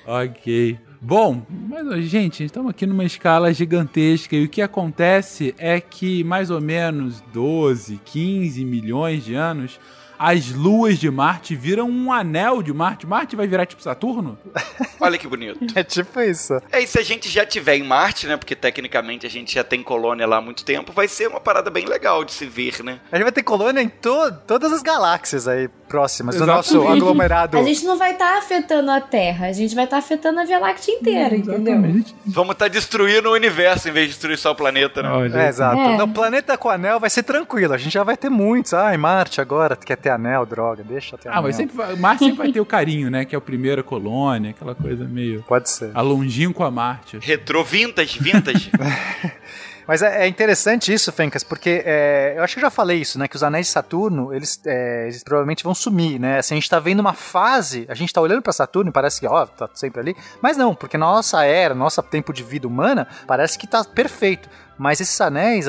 [0.07, 0.79] Ok.
[1.09, 6.51] Bom, mas gente, estamos aqui numa escala gigantesca e o que acontece é que mais
[6.51, 9.79] ou menos 12, 15 milhões de anos
[10.19, 13.07] as luas de Marte viram um anel de Marte.
[13.07, 14.39] Marte vai virar tipo Saturno?
[15.01, 15.59] Olha que bonito.
[15.75, 16.61] É tipo isso.
[16.73, 18.37] É, e se a gente já tiver em Marte, né?
[18.37, 21.71] Porque tecnicamente a gente já tem colônia lá há muito tempo, vai ser uma parada
[21.71, 23.01] bem legal de se ver, né?
[23.13, 27.01] A gente vai ter colônia em to todas as galáxias aí próximas do nosso Exatamente.
[27.03, 27.59] aglomerado.
[27.59, 30.59] A gente não vai estar afetando a Terra, a gente vai estar afetando a Via
[30.59, 31.75] Láctea inteira, entendeu?
[31.75, 32.15] Exatamente.
[32.27, 35.11] Vamos estar destruindo o universo em vez de destruir só o planeta, né?
[35.11, 35.81] Olha, É, exato.
[35.81, 35.97] É.
[35.97, 37.73] No planeta com anel vai ser tranquilo.
[37.75, 38.75] A gente já vai ter muitos.
[38.75, 40.85] Ai, Marte agora quer ter anel, droga.
[40.85, 41.43] Deixa ter Ah, anel.
[41.45, 43.25] mas sempre vai, Marte sempre vai ter o carinho, né?
[43.25, 45.43] Que é a primeira colônia, aquela coisa meio.
[45.43, 45.91] Pode ser.
[45.95, 47.19] A longínqua a Marte.
[47.21, 48.71] Retrô vintage, vintage.
[49.87, 53.21] Mas é, é interessante isso, Fencas, porque é, eu acho que eu já falei isso,
[53.21, 53.29] né?
[53.29, 56.39] Que os anéis de Saturno, eles, é, eles provavelmente vão sumir, né?
[56.39, 59.21] Assim, a gente tá vendo uma fase, a gente tá olhando pra Saturno e parece
[59.21, 60.17] que, ó, tá sempre ali.
[60.43, 64.49] Mas não, porque na nossa era, nosso tempo de vida humana, parece que tá perfeito.
[64.79, 65.67] Mas esses anéis,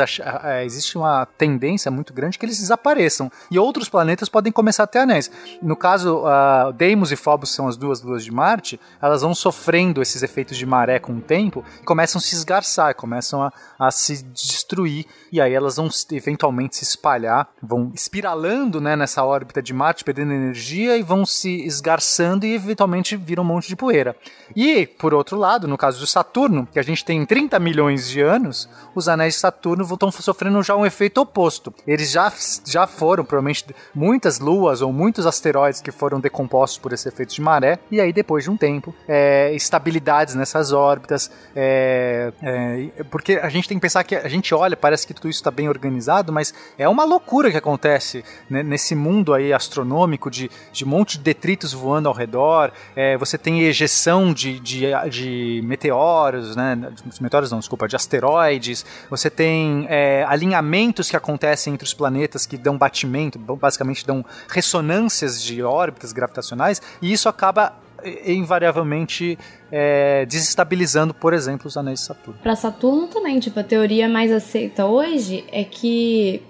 [0.63, 3.31] existe uma tendência muito grande que eles desapareçam.
[3.49, 5.31] E outros planetas podem começar a ter anéis.
[5.61, 10.01] No caso, uh, Deimos e Phobos são as duas luas de Marte, elas vão sofrendo
[10.01, 13.91] esses efeitos de maré com o tempo e começam a se esgarçar, começam a, a
[13.91, 15.05] se destruir.
[15.31, 20.33] E aí elas vão eventualmente se espalhar, vão espiralando né, nessa órbita de Marte, perdendo
[20.33, 24.15] energia e vão se esgarçando e eventualmente viram um monte de poeira.
[24.55, 28.21] E, por outro lado, no caso do Saturno, que a gente tem 30 milhões de
[28.21, 31.73] anos, os anéis de Saturno estão sofrendo já um efeito oposto.
[31.85, 32.31] Eles já,
[32.65, 37.41] já foram, provavelmente, muitas luas ou muitos asteroides que foram decompostos por esse efeito de
[37.41, 43.49] maré, e aí, depois de um tempo, é, estabilidades nessas órbitas, é, é, porque a
[43.49, 46.33] gente tem que pensar que a gente olha, parece que tudo isso está bem organizado,
[46.33, 51.17] mas é uma loucura que acontece né, nesse mundo aí astronômico de, de um monte
[51.17, 57.21] de detritos voando ao redor, é, você tem ejeção de, de, de meteoros, né, de
[57.21, 62.57] meteoros não, desculpa, de asteroides, você tem é, alinhamentos que acontecem entre os planetas que
[62.57, 67.73] dão batimento, basicamente dão ressonâncias de órbitas gravitacionais, e isso acaba
[68.03, 69.37] eh, invariavelmente
[69.71, 72.39] é, desestabilizando, por exemplo, os anéis de Saturno.
[72.41, 76.41] Pra Saturno também, tipo, a teoria mais aceita hoje é que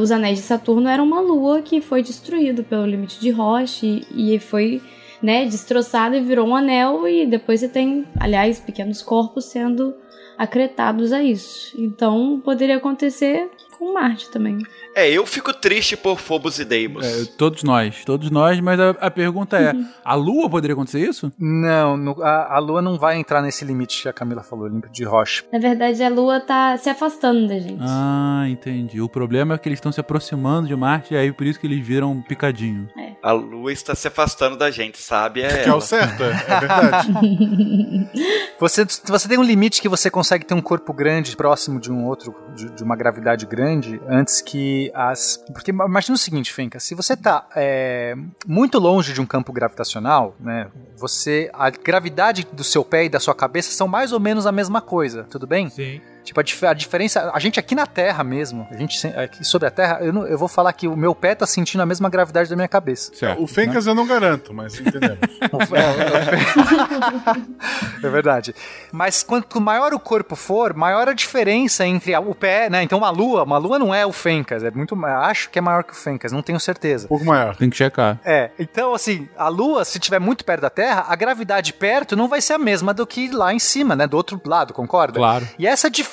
[0.00, 4.34] os anéis de Saturno eram uma lua que foi destruído pelo limite de Roche e,
[4.34, 4.80] e foi,
[5.20, 9.94] né, destroçada e virou um anel e depois você tem, aliás, pequenos corpos sendo
[10.36, 11.74] acretados a isso.
[11.78, 14.58] Então, poderia acontecer com Marte também.
[14.94, 17.06] É, eu fico triste por Phobos e Deimos.
[17.06, 19.72] É, todos nós, todos nós, mas a, a pergunta é:
[20.04, 21.32] a Lua poderia acontecer isso?
[21.38, 24.90] Não, no- a, a Lua não vai entrar nesse limite que a Camila falou, limite
[24.92, 25.44] de Roche.
[25.52, 27.78] Na verdade, a Lua tá se afastando da gente.
[27.80, 29.00] Ah, entendi.
[29.00, 31.66] O problema é que eles estão se aproximando de Marte e aí por isso que
[31.66, 32.88] eles viram um picadinho.
[33.22, 35.42] A lua está se afastando da gente, sabe?
[35.42, 37.12] É Que é o certo, é é verdade.
[38.58, 42.04] Você, você tem um limite que você consegue ter um corpo grande próximo de um
[42.06, 45.42] outro, de, de uma gravidade grande, antes que as.
[45.52, 48.14] Porque imagina o seguinte, Fenka, se você tá é,
[48.46, 50.68] muito longe de um campo gravitacional, né?
[50.96, 51.50] Você.
[51.52, 54.80] A gravidade do seu pé e da sua cabeça são mais ou menos a mesma
[54.80, 55.68] coisa, tudo bem?
[55.70, 56.00] Sim.
[56.24, 57.30] Tipo, a, dif- a diferença.
[57.34, 60.38] A gente aqui na Terra mesmo, a gente aqui sobre a Terra, eu, não- eu
[60.38, 63.12] vou falar que o meu pé tá sentindo a mesma gravidade da minha cabeça.
[63.14, 63.42] Certo.
[63.42, 65.18] O Fencas eu não garanto, mas entendemos.
[68.02, 68.54] É verdade.
[68.90, 72.82] Mas quanto maior o corpo for, maior a diferença entre a- o pé, né?
[72.82, 75.84] Então uma lua, uma lua não é o Fencas, é muito, acho que é maior
[75.84, 77.06] que o Fencas, não tenho certeza.
[77.06, 77.56] Um pouco maior.
[77.56, 78.18] Tem que checar.
[78.24, 82.28] É, então assim, a lua, se estiver muito perto da Terra, a gravidade perto não
[82.28, 84.06] vai ser a mesma do que lá em cima, né?
[84.06, 85.18] Do outro lado, concorda?
[85.18, 85.46] Claro.
[85.58, 86.11] E essa diferença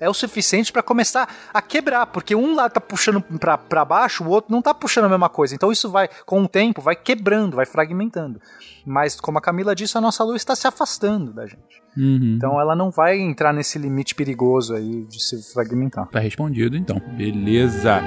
[0.00, 3.22] é o suficiente pra começar a quebrar, porque um lado tá puxando
[3.68, 5.54] pra baixo, o outro não tá puxando a mesma coisa.
[5.54, 8.40] Então isso vai, com o tempo, vai quebrando, vai fragmentando.
[8.86, 11.82] Mas, como a Camila disse, a nossa lua está se afastando da gente.
[11.96, 12.34] Uhum.
[12.36, 16.06] Então ela não vai entrar nesse limite perigoso aí de se fragmentar.
[16.08, 17.00] Tá respondido então.
[17.16, 18.02] Beleza.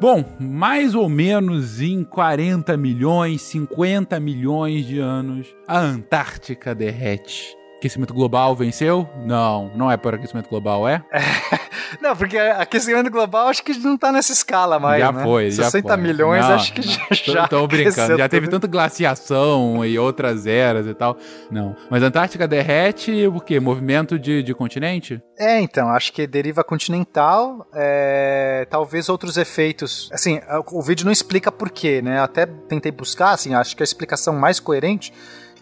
[0.00, 7.54] Bom, mais ou menos em 40 milhões, 50 milhões de anos, a Antártica derrete.
[7.76, 9.06] Aquecimento global venceu?
[9.26, 11.04] Não, não é por aquecimento global, é?
[12.00, 15.22] Não, porque aquecimento global acho que não tá nessa escala mais, já né?
[15.22, 15.96] foi, já 60 foi.
[15.96, 18.52] milhões Não, acho que já, Tô, já tô brincando, já teve tudo.
[18.60, 21.16] tanta glaciação e outras eras e tal.
[21.50, 21.74] Não.
[21.90, 23.58] Mas a Antártica derrete o quê?
[23.60, 25.20] Movimento de, de continente?
[25.38, 30.10] É, então, acho que deriva continental, é, talvez outros efeitos.
[30.12, 30.40] Assim,
[30.72, 32.20] o vídeo não explica por quê, né?
[32.20, 35.12] Até tentei buscar, assim, acho que a explicação mais coerente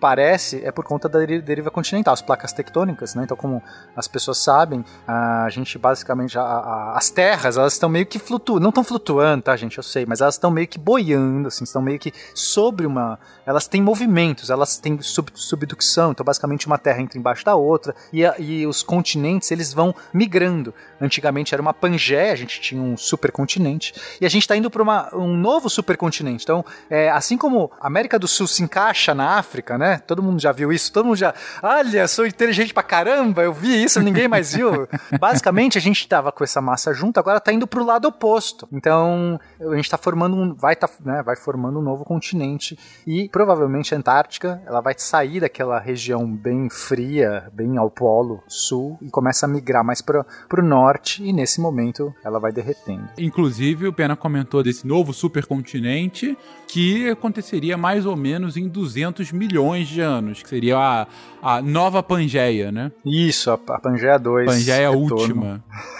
[0.00, 3.24] parece é por conta da deri- deriva continental, as placas tectônicas, né?
[3.24, 3.62] Então, como
[3.96, 8.60] as pessoas sabem, a gente basicamente a- a- as terras elas estão meio que flutuando,
[8.62, 9.76] não estão flutuando, tá, gente?
[9.76, 13.66] Eu sei, mas elas estão meio que boiando, assim, estão meio que sobre uma, elas
[13.66, 18.24] têm movimentos, elas têm sub, subducção, então basicamente uma terra entra embaixo da outra e,
[18.24, 20.72] a- e os continentes eles vão migrando.
[21.00, 24.82] Antigamente era uma Pangeia, a gente tinha um supercontinente e a gente está indo para
[25.14, 26.44] um novo supercontinente.
[26.44, 29.87] Então, é, assim como a América do Sul se encaixa na África, né?
[29.88, 29.98] Né?
[30.06, 31.34] Todo mundo já viu isso, todo mundo já.
[31.62, 34.88] Olha, sou inteligente pra caramba, eu vi isso, ninguém mais viu.
[35.18, 38.68] Basicamente, a gente tava com essa massa junto, agora tá indo pro lado oposto.
[38.72, 40.54] Então, a gente tá formando um.
[40.54, 42.78] Vai, tá, né, vai formando um novo continente.
[43.06, 48.98] E provavelmente a Antártica ela vai sair daquela região bem fria, bem ao polo sul,
[49.00, 53.08] e começa a migrar mais pro, pro norte, e nesse momento ela vai derretendo.
[53.18, 56.36] Inclusive, o Pena comentou desse novo supercontinente
[56.66, 61.06] que aconteceria mais ou menos em 200 milhões de anos, que seria a,
[61.42, 62.90] a nova Pangeia, né?
[63.04, 64.46] Isso, a, a Pangeia 2.
[64.46, 65.14] Pangeia retorno.
[65.14, 65.64] última.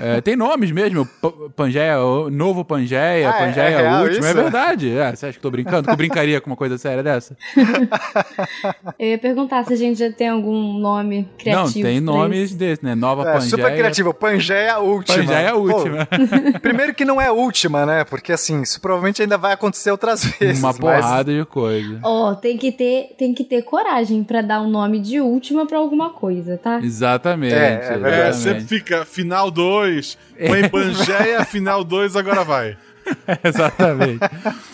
[0.00, 1.96] É, tem nomes mesmo, P- Pangeia,
[2.30, 4.40] novo Pangeia, Ah, é- Pangeia é real última, é isso?
[4.42, 4.96] verdade.
[4.96, 5.86] É, você acha que eu tô brincando?
[5.88, 7.36] Que eu brincaria com uma coisa séria dessa?
[8.96, 11.78] Eu ia perguntar se a gente já tem algum nome criativo.
[11.78, 12.94] Não, tem nomes desse, né?
[12.94, 13.50] Nova É, Pangeia.
[13.50, 15.16] super criativo, Pangeia última.
[15.18, 16.08] Pangeia Pô, última.
[16.62, 18.04] primeiro que não é última, né?
[18.04, 20.60] Porque assim, isso provavelmente ainda vai acontecer outras vezes.
[20.62, 21.98] Uma mas- porrada de coisa.
[22.02, 25.78] Ó, tem que ter, tem que ter coragem pra dar um nome de última pra
[25.78, 26.80] alguma coisa, tá?
[26.82, 27.54] Exatamente.
[27.54, 28.14] É, é verdade.
[28.14, 28.36] É, exatamente.
[28.36, 32.76] sempre fica final 2, põe Pangeia, final 2, agora vai.
[33.44, 34.20] Exatamente.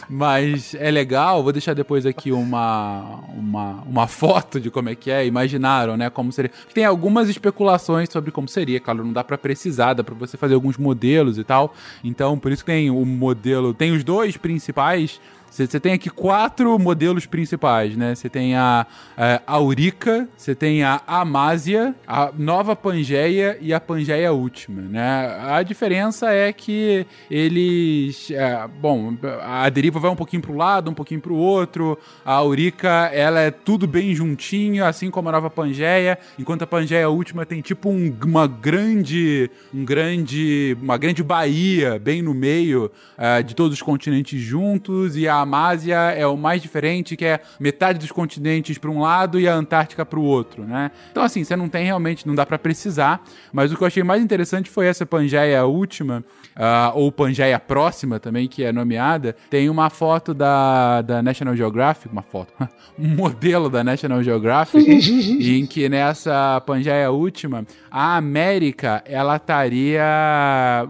[0.08, 5.10] Mas é legal, vou deixar depois aqui uma, uma, uma foto de como é que
[5.10, 5.26] é.
[5.26, 6.10] Imaginaram, né?
[6.10, 6.50] Como seria.
[6.72, 10.54] Tem algumas especulações sobre como seria, claro, não dá pra precisar, dá pra você fazer
[10.54, 11.74] alguns modelos e tal.
[12.02, 13.74] Então, por isso que tem o modelo.
[13.74, 15.20] Tem os dois principais.
[15.50, 18.14] Você tem aqui quatro modelos principais, né?
[18.14, 18.86] Você tem a,
[19.16, 25.34] a Aurica, você tem a Amásia, a Nova Pangeia e a Pangeia Última, né?
[25.40, 28.30] A diferença é que eles...
[28.30, 31.98] é, bom, a deriva vai um pouquinho para um lado, um pouquinho para o outro.
[32.22, 37.08] A Aurica, ela é tudo bem juntinho, assim como a Nova Pangeia, enquanto a Pangeia
[37.08, 39.50] Última tem tipo um- uma grande...
[39.72, 40.76] Um grande...
[40.82, 45.96] Uma grande baía bem no meio é, de todos os continentes juntos e a Amásia
[45.96, 50.04] é o mais diferente, que é metade dos continentes para um lado e a Antártica
[50.04, 50.90] para o outro, né?
[51.10, 53.22] Então, assim, você não tem realmente, não dá para precisar,
[53.52, 56.24] mas o que eu achei mais interessante foi essa Pangeia última,
[56.54, 59.36] ah, ou Pangeia próxima também, que é nomeada.
[59.50, 62.52] Tem uma foto da, da National Geographic, uma foto,
[62.98, 64.86] um modelo da National Geographic,
[65.60, 70.02] em que nessa Pangeia última, a América, ela estaria.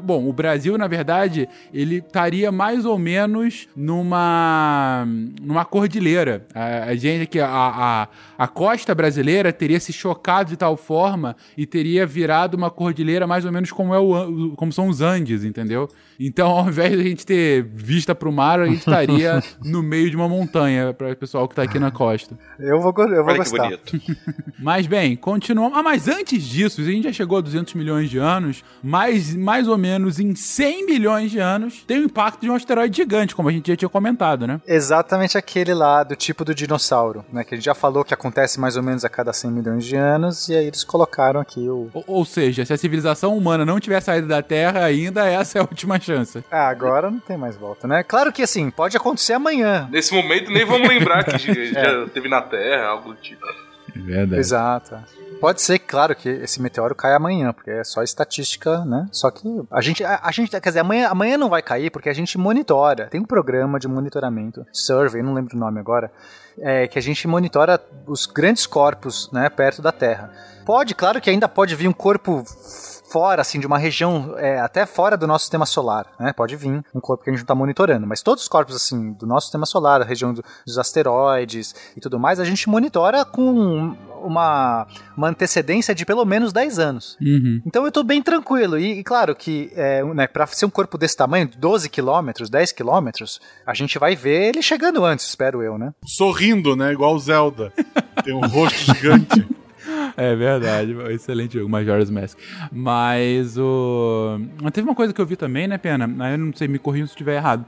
[0.03, 4.36] Bom, o Brasil, na verdade, ele estaria mais ou menos numa.
[5.41, 6.47] Numa cordilheira.
[6.55, 8.09] A, a gente aqui, a, a,
[8.39, 13.45] a costa brasileira teria se chocado de tal forma e teria virado uma cordilheira mais
[13.45, 15.89] ou menos como, é o, como são os Andes, entendeu?
[16.19, 19.83] Então, ao invés de a gente ter vista para o mar, a gente estaria no
[19.83, 22.37] meio de uma montanha, para o pessoal que está aqui na costa.
[22.59, 23.65] Eu vou, eu vou Olha que gostar.
[23.65, 24.01] bonito.
[24.59, 25.77] Mas bem, continuamos.
[25.77, 29.69] Ah, mas antes disso, a gente já chegou a 200 milhões de anos, mas mais
[29.69, 33.49] ou menos em 100 milhões de anos tem o impacto de um asteroide gigante, como
[33.49, 34.61] a gente já tinha comentado, né?
[34.67, 37.45] Exatamente aquele lá do tipo do dinossauro, né?
[37.45, 39.97] Que a gente já falou que acontece mais ou menos a cada 100 milhões de
[39.97, 41.91] anos, e aí eles colocaram aqui o.
[41.93, 45.61] Ou, ou seja, se a civilização humana não tiver saído da Terra ainda, essa é
[45.61, 46.45] a última chance.
[46.51, 48.03] Ah, agora não tem mais volta, né?
[48.03, 49.89] Claro que assim, pode acontecer amanhã.
[49.91, 51.53] Nesse momento nem vamos lembrar que já
[51.83, 53.45] já teve na Terra, algo do tipo.
[53.95, 54.41] É verdade.
[54.41, 54.99] Exato.
[55.41, 59.07] Pode ser, claro, que esse meteoro cai amanhã, porque é só estatística, né?
[59.13, 62.09] Só que a gente, a, a gente, quer dizer, amanhã, amanhã não vai cair porque
[62.09, 63.07] a gente monitora.
[63.07, 66.11] Tem um programa de monitoramento, survey, não lembro o nome agora,
[66.59, 70.33] é, que a gente monitora os grandes corpos, né, perto da Terra.
[70.65, 72.43] Pode, claro que ainda pode vir um corpo
[73.17, 76.35] fora, assim, de uma região é, até fora do nosso sistema solar, né?
[76.35, 79.15] Pode vir um corpo que a gente não está monitorando, mas todos os corpos, assim,
[79.15, 83.25] do nosso sistema solar, a região do- dos asteroides e tudo mais, a gente monitora
[83.25, 84.87] com uma,
[85.17, 87.17] uma antecedência de pelo menos 10 anos.
[87.19, 87.63] Uhum.
[87.67, 88.79] Então eu tô bem tranquilo.
[88.79, 92.73] E, e claro que é, né, para ser um corpo desse tamanho, 12 quilômetros, 10
[92.73, 95.95] quilômetros, a gente vai ver ele chegando antes, espero eu, né?
[96.05, 96.93] Sorrindo, né?
[96.93, 97.73] Igual o Zelda.
[98.23, 99.47] Tem um rosto gigante.
[100.17, 102.39] É verdade, excelente jogo, Majora's Mask.
[102.73, 104.41] Mas o.
[104.63, 106.11] Mas teve uma coisa que eu vi também, né, Pena?
[106.21, 107.65] Aí Eu não sei, me corrija se estiver errado.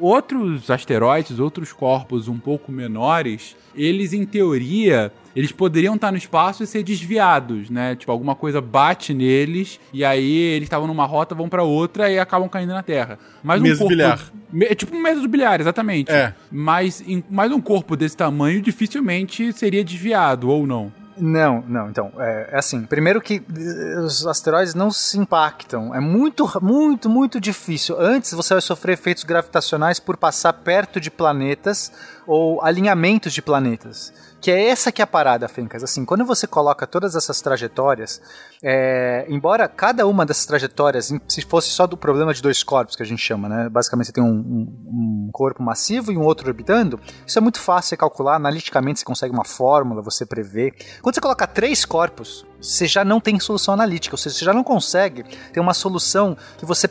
[0.00, 6.62] Outros asteroides, outros corpos um pouco menores, eles, em teoria, eles poderiam estar no espaço
[6.62, 7.94] e ser desviados, né?
[7.94, 12.18] Tipo, alguma coisa bate neles e aí eles estavam numa rota, vão pra outra e
[12.18, 13.18] acabam caindo na Terra.
[13.42, 13.88] Mas um corpo...
[13.88, 14.20] bilhar.
[14.62, 16.10] É tipo um mesa do bilhar, exatamente.
[16.10, 16.34] É.
[16.50, 20.92] Mas, em- mas um corpo desse tamanho dificilmente seria desviado, ou não?
[21.16, 26.00] Não, não, então, é, é assim, primeiro que eh, os asteroides não se impactam, é
[26.00, 28.00] muito, muito, muito difícil.
[28.00, 31.92] Antes você vai sofrer efeitos gravitacionais por passar perto de planetas
[32.26, 34.12] ou alinhamentos de planetas.
[34.42, 35.84] Que é essa que é a parada, Fencas.
[35.84, 38.20] Assim, quando você coloca todas essas trajetórias,
[38.60, 43.04] é, embora cada uma dessas trajetórias, se fosse só do problema de dois corpos, que
[43.04, 43.68] a gente chama, né?
[43.68, 47.60] Basicamente você tem um, um, um corpo massivo e um outro orbitando, isso é muito
[47.60, 50.74] fácil de calcular, analiticamente você consegue uma fórmula, você prevê.
[51.00, 54.52] Quando você coloca três corpos, você já não tem solução analítica, ou seja, você já
[54.52, 56.88] não consegue ter uma solução que você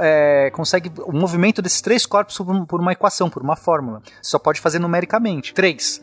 [0.00, 2.38] é, consegue o movimento desses três corpos
[2.68, 4.00] por, uma equação, por uma fórmula.
[4.22, 5.54] Você só pode fazer numericamente.
[5.54, 6.00] Três.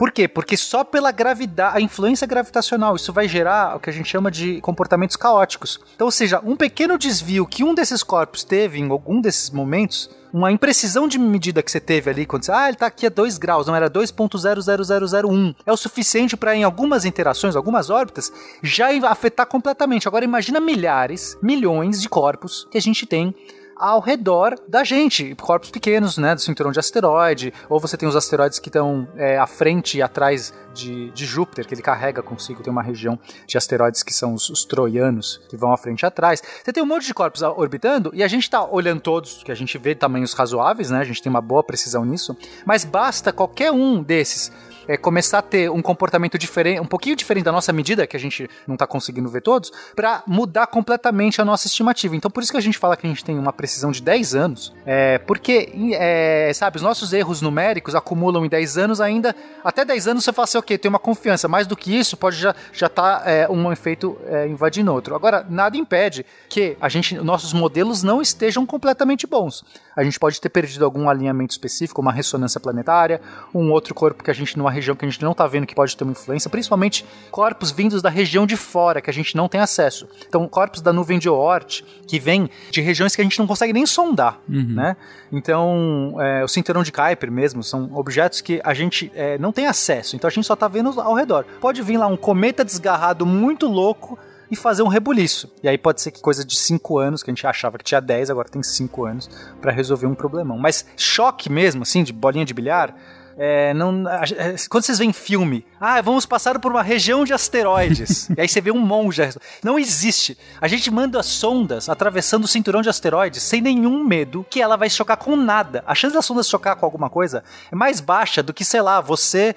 [0.00, 0.26] Por quê?
[0.26, 4.30] Porque só pela gravidade, a influência gravitacional, isso vai gerar o que a gente chama
[4.30, 5.78] de comportamentos caóticos.
[5.94, 10.08] Então, ou seja, um pequeno desvio que um desses corpos teve em algum desses momentos,
[10.32, 13.10] uma imprecisão de medida que você teve ali, quando você, ah, ele está aqui a
[13.10, 18.32] 2 graus, não era 2.00001, é o suficiente para em algumas interações, algumas órbitas,
[18.62, 20.08] já afetar completamente.
[20.08, 23.34] Agora imagina milhares, milhões de corpos que a gente tem
[23.80, 25.34] ao redor da gente.
[25.36, 26.34] Corpos pequenos, né?
[26.34, 27.52] Do cinturão de asteroide.
[27.68, 31.66] Ou você tem os asteroides que estão é, à frente e atrás de, de, Júpiter,
[31.66, 32.62] que ele carrega consigo.
[32.62, 36.06] Tem uma região de asteroides que são os, os, troianos, que vão à frente e
[36.06, 36.42] atrás.
[36.62, 39.54] Você tem um monte de corpos orbitando e a gente está olhando todos, que a
[39.54, 41.00] gente vê tamanhos razoáveis, né?
[41.00, 42.36] A gente tem uma boa precisão nisso.
[42.66, 44.52] Mas basta qualquer um desses
[44.90, 48.20] é, começar a ter um comportamento diferente, um pouquinho diferente da nossa medida, que a
[48.20, 52.16] gente não está conseguindo ver todos, para mudar completamente a nossa estimativa.
[52.16, 54.34] Então, por isso que a gente fala que a gente tem uma precisão de 10
[54.34, 59.34] anos, é, porque, é, sabe, os nossos erros numéricos acumulam em 10 anos ainda.
[59.62, 62.36] Até 10 anos você fala assim, ok, tem uma confiança, mais do que isso pode
[62.36, 65.14] já já tá é, um efeito é, invadindo outro.
[65.14, 69.64] Agora, nada impede que a gente, nossos modelos não estejam completamente bons.
[69.94, 73.20] A gente pode ter perdido algum alinhamento específico, uma ressonância planetária,
[73.54, 75.74] um outro corpo que a gente numa região que a gente não está vendo que
[75.74, 79.48] pode ter uma influência, principalmente corpos vindos da região de fora que a gente não
[79.48, 80.08] tem acesso.
[80.26, 83.72] Então, corpos da nuvem de Oort que vêm de regiões que a gente não consegue
[83.72, 84.74] nem sondar, uhum.
[84.74, 84.96] né?
[85.32, 89.66] Então, é, o cinturão de Kuiper mesmo são objetos que a gente é, não tem
[89.66, 90.16] acesso.
[90.16, 91.44] Então, a gente só está vendo ao redor.
[91.60, 94.18] Pode vir lá um cometa desgarrado muito louco
[94.50, 95.50] e fazer um rebuliço.
[95.62, 98.00] E aí pode ser que coisa de 5 anos, que a gente achava que tinha
[98.00, 100.58] 10, agora tem 5 anos para resolver um problemão.
[100.58, 102.94] Mas choque mesmo, assim, de bolinha de bilhar,
[103.42, 108.28] é, não, é, quando vocês veem filme, ah, vamos passar por uma região de asteroides.
[108.36, 109.22] e aí você vê um monge.
[109.64, 110.36] Não existe.
[110.60, 114.90] A gente manda sondas atravessando o cinturão de asteroides sem nenhum medo que ela vai
[114.90, 115.82] chocar com nada.
[115.86, 119.00] A chance da sonda chocar com alguma coisa é mais baixa do que, sei lá,
[119.00, 119.56] você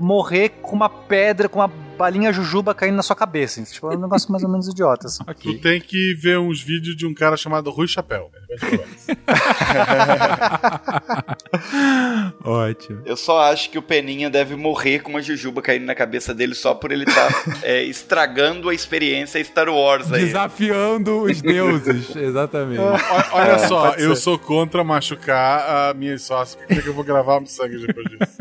[0.00, 3.60] morrer com uma pedra, com uma balinha jujuba caindo na sua cabeça.
[3.64, 5.08] Tipo, é um negócio mais ou menos idiota.
[5.08, 5.22] Assim.
[5.22, 5.54] Okay.
[5.54, 8.30] Tu tem que ver uns vídeos de um cara chamado Rui Chapéu.
[12.44, 13.02] Ótimo.
[13.04, 16.54] Eu só acho que o Peninha deve morrer com uma jujuba caindo na cabeça dele
[16.54, 20.26] só por ele estar tá, é, estragando a experiência Star Wars aí.
[20.26, 22.80] Desafiando os deuses, exatamente.
[22.80, 26.60] Olha é, só, eu sou contra machucar a minha sócia.
[26.66, 28.36] Por que eu vou gravar um sangue depois disso?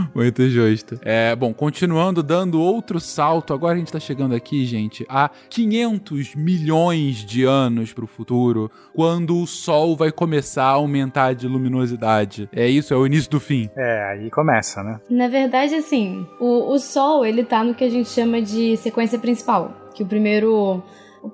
[0.14, 0.98] Muito justo.
[1.02, 6.34] É, bom, continuando, dando outro salto, agora a gente tá chegando aqui, gente, a 500
[6.34, 12.48] milhões de anos pro futuro, quando o Sol vai começar a aumentar de luminosidade.
[12.52, 12.92] É isso?
[12.92, 13.70] É o início do fim?
[13.76, 15.00] É, aí começa, né?
[15.10, 19.18] Na verdade, assim, o, o Sol, ele tá no que a gente chama de sequência
[19.18, 20.82] principal, que o primeiro...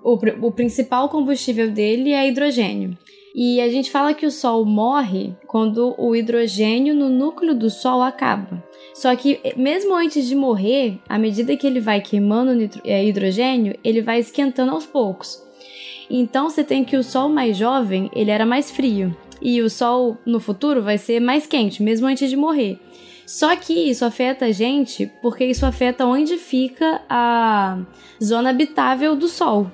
[0.04, 0.12] O,
[0.46, 2.96] o, principal combustível dele é hidrogênio.
[3.34, 8.02] E a gente fala que o Sol morre quando o hidrogênio no núcleo do Sol
[8.02, 8.62] acaba.
[8.92, 12.52] Só que mesmo antes de morrer, à medida que ele vai queimando
[12.84, 15.42] é, hidrogênio, ele vai esquentando aos poucos.
[16.10, 19.16] Então você tem que o Sol mais jovem, ele era mais frio.
[19.40, 22.78] E o Sol no futuro vai ser mais quente, mesmo antes de morrer.
[23.24, 27.78] Só que isso afeta a gente porque isso afeta onde fica a
[28.22, 29.70] zona habitável do Sol.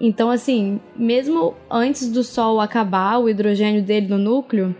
[0.00, 4.74] Então, assim, mesmo antes do Sol acabar o hidrogênio dele no núcleo,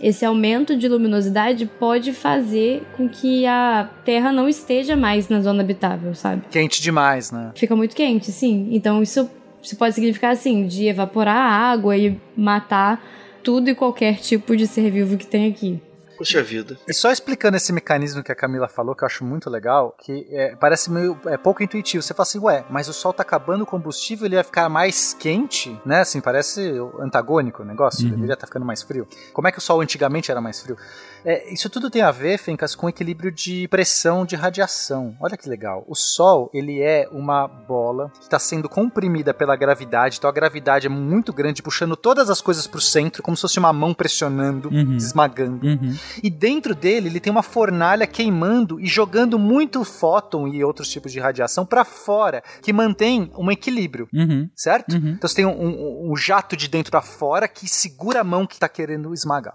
[0.00, 5.62] esse aumento de luminosidade pode fazer com que a Terra não esteja mais na zona
[5.62, 6.42] habitável, sabe?
[6.50, 7.52] Quente demais, né?
[7.54, 8.68] Fica muito quente, sim.
[8.70, 9.30] Então isso,
[9.62, 13.02] isso pode significar, assim, de evaporar a água e matar
[13.42, 15.80] tudo e qualquer tipo de ser vivo que tem aqui.
[16.16, 16.78] Puxa vida.
[16.86, 20.26] E só explicando esse mecanismo que a Camila falou, que eu acho muito legal, que
[20.30, 22.02] é, parece meio é, pouco intuitivo.
[22.02, 25.14] Você fala assim, ué, mas o sol tá acabando o combustível, ele vai ficar mais
[25.14, 26.00] quente, né?
[26.00, 28.10] Assim, parece antagônico o negócio, uhum.
[28.10, 29.06] deveria estar tá ficando mais frio.
[29.32, 30.76] Como é que o sol antigamente era mais frio?
[31.24, 35.16] É, isso tudo tem a ver, Fencas, com equilíbrio de pressão de radiação.
[35.20, 35.84] Olha que legal.
[35.88, 40.86] O Sol, ele é uma bola que está sendo comprimida pela gravidade, então a gravidade
[40.86, 43.92] é muito grande, puxando todas as coisas para o centro, como se fosse uma mão
[43.92, 44.96] pressionando, uhum.
[44.96, 45.66] esmagando.
[45.66, 45.94] Uhum.
[46.22, 51.12] e dentro dele ele tem uma fornalha queimando e jogando muito fóton e outros tipos
[51.12, 54.48] de radiação para fora, que mantém um equilíbrio, Uhum.
[54.54, 54.92] certo?
[54.94, 55.10] Uhum.
[55.16, 58.46] Então você tem um, um- um jato de dentro para fora que segura a mão
[58.46, 59.54] que está querendo esmagar.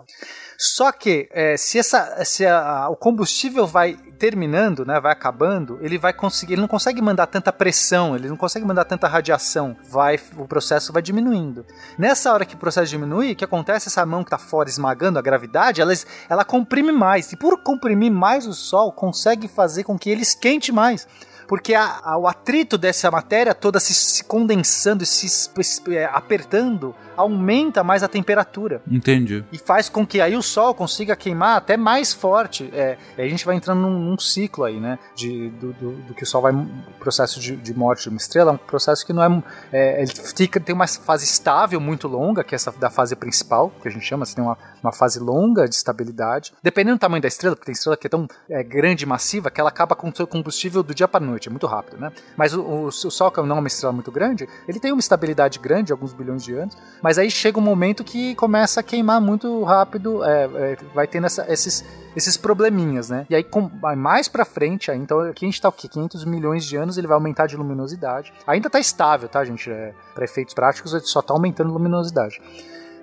[0.64, 5.98] Só que é, se, essa, se a- o combustível vai terminando, né, vai acabando, ele
[5.98, 10.20] vai conseguir, ele não consegue mandar tanta pressão, ele não consegue mandar tanta radiação, vai,
[10.38, 11.66] o processo vai diminuindo.
[11.98, 13.88] Nessa hora que o processo diminui, o que acontece?
[13.88, 15.92] Essa mão que está fora esmagando a gravidade, ela,
[16.30, 20.72] ela comprime mais e por comprimir mais o Sol consegue fazer com que ele esquente
[20.72, 21.08] mais.
[21.48, 25.28] Porque a- a- o atrito dessa matéria toda se, se condensando e se
[25.90, 29.44] é, apertando aumenta mais a temperatura Entendi.
[29.52, 32.70] e faz com que aí o Sol consiga queimar até mais forte.
[32.74, 35.00] É, a gente vai entrando num, num ciclo aí, né?
[35.16, 36.52] De, do, do- do que o Sol vai.
[36.54, 36.68] O
[37.00, 39.44] processo de, de morte de uma estrela é um processo que não é.
[39.72, 43.72] é, ele fica, tem uma fase estável muito longa, que é essa da fase principal,
[43.82, 46.54] que a gente chama, você tem uma, uma fase longa de estabilidade.
[46.64, 49.50] Dependendo do tamanho da estrela, porque tem estrela que é tão é, grande e massiva
[49.52, 52.12] que ela acaba com o seu combustível do dia para noite, é muito rápido, né?
[52.36, 55.00] Mas o, o, o Sol, que não é uma estrela muito grande, ele tem uma
[55.00, 59.20] estabilidade grande, alguns bilhões de anos, mas aí chega um momento que começa a queimar
[59.22, 61.84] muito rápido, é, é, vai tendo essa- esses,
[62.16, 63.26] esses probleminhas, né?
[63.30, 65.88] E aí com, mais pra frente, aí, então aqui a gente tá o quê?
[65.88, 68.34] 500 milhões de anos, ele vai aumentar de luminosidade.
[68.46, 69.70] Ainda tá estável, tá, gente?
[69.72, 72.40] É, para efeitos práticos, ele só tá aumentando luminosidade.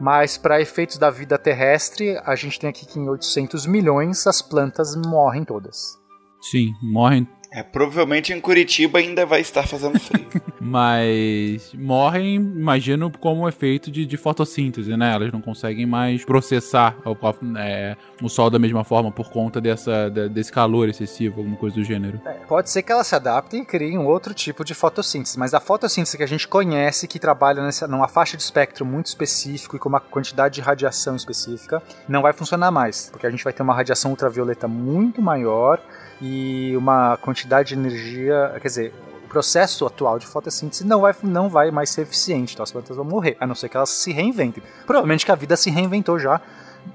[0.00, 4.40] Mas para efeitos da vida terrestre, a gente tem aqui que em 800 milhões as
[4.40, 5.98] plantas morrem todas.
[6.40, 10.26] Sim, morrem, É, provavelmente em Curitiba ainda vai estar fazendo frio.
[10.60, 15.14] mas morrem, imagino, como efeito de, de fotossíntese, né?
[15.14, 17.16] Elas não conseguem mais processar o,
[17.56, 21.76] é, o sol da mesma forma por conta dessa, de- desse calor excessivo, alguma coisa
[21.76, 22.20] do gênero.
[22.26, 25.54] É, pode ser que elas se adaptem e criem um outro tipo de fotossíntese, mas
[25.54, 29.74] a fotossíntese que a gente conhece, que trabalha nessa, numa faixa de espectro muito específico
[29.74, 33.52] e com uma quantidade de radiação específica, não vai funcionar mais, porque a gente vai
[33.52, 35.80] ter uma radiação ultravioleta muito maior
[36.20, 38.94] e uma quantidade de energia, quer dizer,
[39.24, 42.96] o processo atual de fotossíntese não vai, não vai mais ser eficiente, então as plantas
[42.96, 44.62] vão morrer, a não ser que elas se reinventem.
[44.86, 46.40] Provavelmente que a vida se reinventou já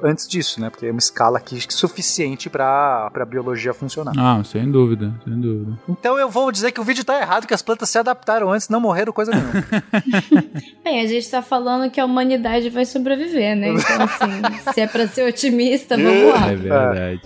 [0.02, 0.70] antes disso, né?
[0.70, 4.14] Porque é uma escala aqui suficiente para a biologia funcionar.
[4.18, 5.78] Ah, sem dúvida, sem dúvida.
[5.88, 8.70] Então eu vou dizer que o vídeo tá errado, que as plantas se adaptaram antes,
[8.70, 9.54] não morreram coisa nenhuma.
[10.84, 13.70] Bem, a gente tá falando que a humanidade vai sobreviver, né?
[13.70, 16.52] Então, assim, se é pra ser otimista, vamos lá.
[16.52, 17.22] É verdade.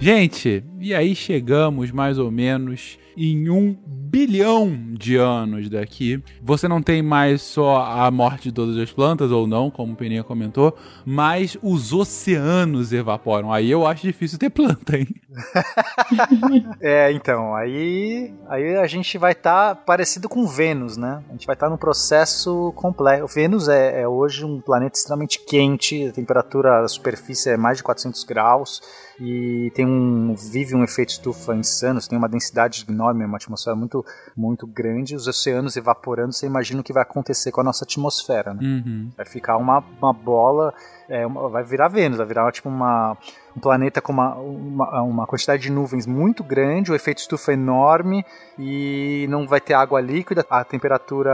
[0.00, 6.22] Gente, e aí chegamos mais ou menos em um bilhão de anos daqui.
[6.42, 9.96] Você não tem mais só a morte de todas as plantas, ou não, como o
[9.96, 10.74] Peninha comentou,
[11.04, 13.52] mas os oceanos evaporam.
[13.52, 15.06] Aí eu acho difícil ter planta, hein?
[16.80, 21.22] é, então, aí, aí a gente vai estar parecido com Vênus, né?
[21.28, 23.34] A gente vai estar num processo complexo.
[23.34, 27.84] Vênus é, é hoje um planeta extremamente quente, a temperatura da superfície é mais de
[27.84, 28.80] 400 graus
[29.20, 33.76] e tem um vive um efeito estufa insano, você tem uma densidade enorme, uma atmosfera
[33.76, 34.04] muito
[34.36, 38.54] muito grande, os oceanos evaporando, você imagina o que vai acontecer com a nossa atmosfera,
[38.54, 38.60] né?
[38.62, 39.10] Uhum.
[39.16, 40.72] Vai ficar uma, uma bola,
[41.08, 43.16] é, uma- vai virar Vênus, vai virar tipo uma,
[43.56, 48.24] um planeta com uma, uma, uma quantidade de nuvens muito grande, o efeito estufa enorme
[48.58, 51.30] e não vai ter água líquida, a temperatura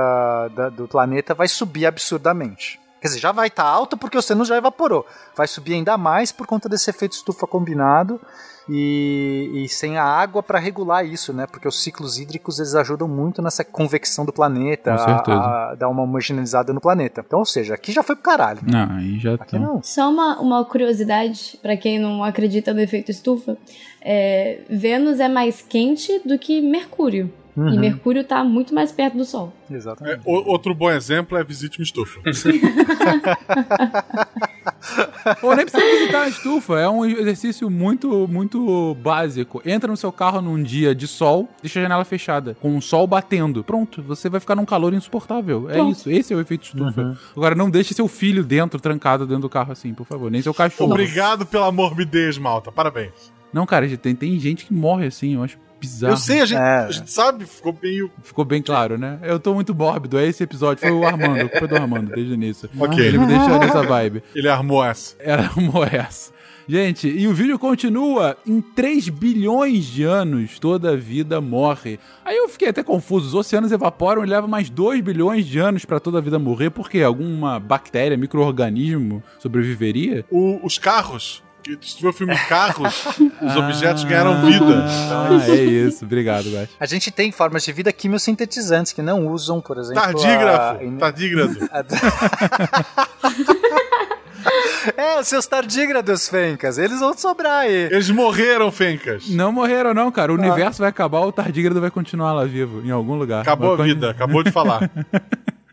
[0.54, 2.80] da- do planeta vai subir absurdamente.
[3.06, 5.06] Quer dizer, já vai estar alta porque o oceano já evaporou.
[5.36, 8.20] Vai subir ainda mais por conta desse efeito estufa combinado
[8.68, 11.46] e, e sem a água para regular isso, né?
[11.46, 16.02] Porque os ciclos hídricos eles ajudam muito nessa convecção do planeta, a, a dar uma
[16.02, 17.22] homogeneizada no planeta.
[17.24, 18.58] Então, ou seja, aqui já foi pro caralho.
[18.64, 19.58] Não, aí já Aqui tá.
[19.60, 19.80] não.
[19.84, 23.56] Só uma, uma curiosidade, pra quem não acredita no efeito estufa,
[24.02, 27.32] é, Vênus é mais quente do que Mercúrio.
[27.56, 27.80] E Uhum.
[27.80, 29.50] Mercúrio tá muito mais perto do Sol.
[29.70, 30.20] É, Exatamente.
[30.26, 32.20] o- outro bom exemplo é Visite uma Estufa.
[35.42, 39.60] Ou nem precisa visitar a estufa, é um exercício muito, muito básico.
[39.64, 43.06] Entra no seu carro num dia de sol, deixa a janela fechada, com o sol
[43.06, 43.64] batendo.
[43.64, 45.68] Pronto, você vai ficar num calor insuportável.
[45.70, 45.92] É Pronto.
[45.92, 47.16] isso, esse é o efeito estufa.
[47.36, 50.30] Agora, não deixe seu filho dentro, trancado dentro do carro assim, por favor.
[50.30, 50.90] Nem seu cachorro.
[50.92, 52.70] Obrigado pela morbidez, malta.
[52.70, 53.34] Parabéns.
[53.56, 56.12] Não, cara, tem, tem gente que morre assim, eu acho bizarro.
[56.12, 56.78] Eu sei, a gente, É.
[56.86, 58.10] a gente sabe, ficou meio.
[58.22, 59.18] Ficou bem claro, né?
[59.22, 60.18] Eu tô muito mórbido.
[60.18, 60.80] É esse episódio.
[60.82, 61.40] Foi o Armando.
[61.40, 62.68] A culpa é do Armando, desde o início.
[62.78, 63.04] Ok.
[63.04, 64.22] Ele me deixou nessa vibe.
[64.36, 65.16] Ele armou essa.
[65.18, 66.34] Era uma essa.
[66.68, 68.36] Gente, e o vídeo continua.
[68.44, 72.00] Em 3 bilhões de anos, toda a vida morre.
[72.24, 73.28] Aí eu fiquei até confuso.
[73.28, 76.70] Os oceanos evaporam e leva mais 2 bilhões de anos pra toda a vida morrer.
[76.70, 77.02] Por quê?
[77.02, 80.24] Alguma bactéria, micro-organismo sobreviveria?
[80.30, 81.42] O- os carros
[81.74, 83.06] que vê o filme Carros,
[83.42, 84.84] os objetos ganharam vida.
[85.10, 86.04] Ah, é isso.
[86.04, 86.46] Obrigado.
[86.78, 90.02] A gente tem formas de vida quimiosintetizantes que não usam, por exemplo.
[90.02, 91.56] Tardígrafo, a- tardígrado.
[94.96, 97.88] É, os seus tardígrados, Fencas, eles vão sobrar aí.
[97.90, 99.28] Eles morreram, Fencas.
[99.28, 100.30] Não morreram, não, cara.
[100.32, 103.42] O universo vai acabar, o tardígrado vai continuar lá vivo, em algum lugar.
[103.42, 104.88] Acabou a Vai con- vida, acabou de falar.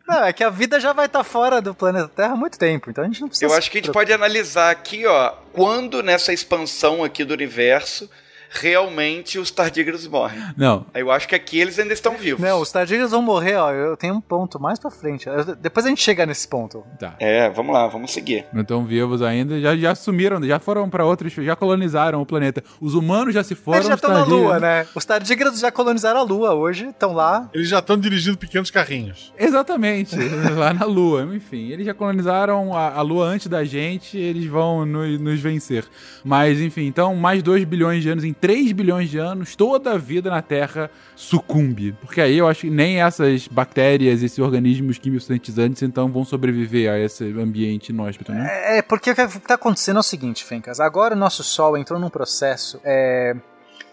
[0.08, 2.90] Não, é que a vida já vai estar fora do planeta Terra há muito tempo,
[2.90, 3.52] então a gente não precisa.
[3.52, 8.10] Eu acho que a gente pode analisar aqui, ó, quando nessa expansão aqui do universo
[8.54, 10.40] realmente os tardígrados morrem.
[10.56, 12.42] Não, Eu acho que aqui eles ainda estão vivos.
[12.42, 13.72] Não, os tardígrados vão morrer, ó.
[13.72, 15.28] Eu tenho um ponto mais pra frente.
[15.28, 16.84] Eu- Depois a gente chega nesse ponto.
[17.00, 17.16] tá.
[17.20, 18.46] É, vamos lá, vamos seguir.
[18.54, 22.64] Não estão vivos ainda, já, já sumiram, já foram pra outros, já colonizaram o planeta.
[22.80, 23.78] Os humanos já se foram.
[23.80, 24.88] Eles já os estão na tardígrados- Lua, né?
[24.96, 27.50] Os tardígrados já colonizaram a Lua hoje, estão lá.
[27.54, 29.34] Eles já estão dirigindo pequenos carrinhos.
[29.38, 30.16] Exatamente,
[30.58, 31.24] lá na Lua.
[31.34, 35.86] Enfim, eles já colonizaram a, a Lua antes da gente, eles vão nos, nos vencer.
[36.24, 39.98] Mas, enfim, então, mais 2 bilhões de anos, em 3 bilhões de anos, toda a
[39.98, 41.94] vida na Terra sucumbe.
[41.94, 47.00] Porque aí eu acho que nem essas bactérias, esses organismos quimiosintetizantes, então, vão sobreviver a
[47.00, 48.80] esse ambiente inóspito, né?
[48.80, 50.82] É, porque o que está acontecendo é o seguinte, Fencas.
[50.82, 52.82] Agora o nosso Sol entrou num processo.
[52.84, 53.34] É,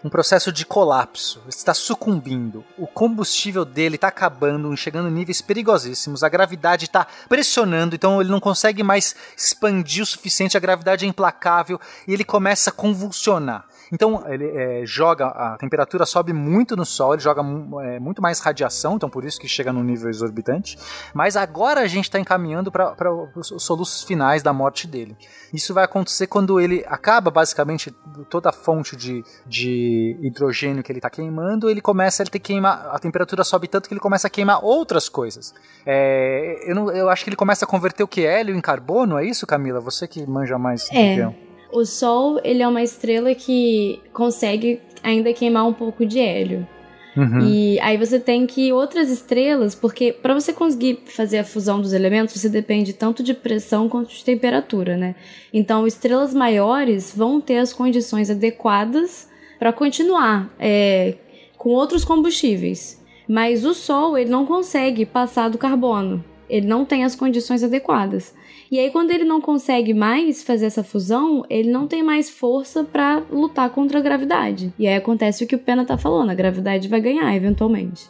[0.03, 1.41] um processo de colapso.
[1.47, 2.65] Está sucumbindo.
[2.77, 6.25] O combustível dele está acabando, chegando em níveis perigosíssimos.
[6.25, 10.57] A gravidade está pressionando, então ele não consegue mais expandir o suficiente.
[10.57, 13.71] A gravidade é implacável e ele começa a convulsionar.
[13.91, 17.41] Então ele é, joga, a temperatura sobe muito no Sol, ele joga
[17.83, 20.77] é, muito mais radiação, então por isso que chega num nível exorbitante.
[21.13, 22.95] Mas agora a gente está encaminhando para
[23.35, 25.15] os soluços finais da morte dele.
[25.53, 27.91] Isso vai acontecer quando ele acaba basicamente
[28.29, 32.51] toda a fonte de, de hidrogênio que ele está queimando, ele começa a ter que
[32.53, 35.53] queimar, a temperatura sobe tanto que ele começa a queimar outras coisas.
[35.85, 39.17] É, eu, não- eu acho que ele começa a converter o que hélio em carbono,
[39.17, 39.79] é isso, Camila?
[39.81, 41.15] Você que manja mais do É.
[41.15, 41.35] que eu.
[41.71, 46.67] O Sol, ele é uma estrela que consegue ainda queimar um pouco de hélio.
[47.15, 47.39] Uhum.
[47.41, 51.91] E aí você tem que outras estrelas, porque para você conseguir fazer a fusão dos
[51.91, 55.15] elementos, você depende tanto de pressão quanto de temperatura, né?
[55.53, 59.29] Então, estrelas maiores vão ter as condições adequadas
[59.59, 61.15] para continuar é,
[61.57, 63.01] com outros combustíveis.
[63.27, 66.23] Mas o Sol, ele não consegue passar do carbono.
[66.49, 68.33] Ele não tem as condições adequadas.
[68.71, 72.85] E aí, quando ele não consegue mais fazer essa fusão, ele não tem mais força
[72.85, 74.73] para lutar contra a gravidade.
[74.79, 78.07] E aí acontece o que o Pena tá falando: a gravidade vai ganhar eventualmente.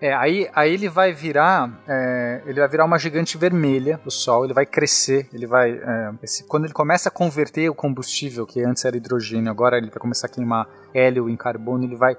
[0.00, 4.44] É, aí, aí ele vai virar, é, ele vai virar uma gigante vermelha, o Sol,
[4.44, 8.62] ele vai crescer, ele vai, é, esse- quando ele começa a converter o combustível que
[8.62, 12.16] antes era hidrogênio, agora ele vai começar a queimar hélio em carbono, ele vai,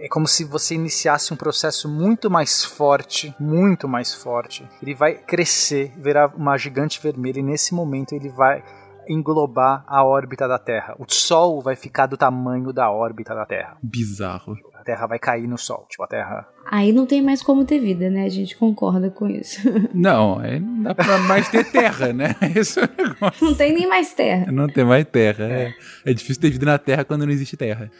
[0.00, 4.68] é como se você iniciasse um processo muito mais forte, muito mais forte.
[4.82, 8.62] Ele vai crescer, virar uma gigante vermelha e nesse momento ele vai
[9.08, 10.94] englobar a órbita da Terra.
[10.98, 13.76] O Sol vai ficar do tamanho da órbita da Terra.
[13.82, 14.54] Bizarro.
[14.74, 17.78] A Terra vai cair no Sol, tipo a Terra Aí não tem mais como ter
[17.78, 18.24] vida, né?
[18.24, 19.60] A gente concorda com isso.
[19.94, 22.36] Não, aí não dá pra mais ter terra, né?
[22.54, 23.46] Esse é o negócio.
[23.46, 24.52] Não tem nem mais terra.
[24.52, 25.44] Não tem mais terra.
[25.44, 27.90] É, é difícil ter vida na Terra quando não existe terra.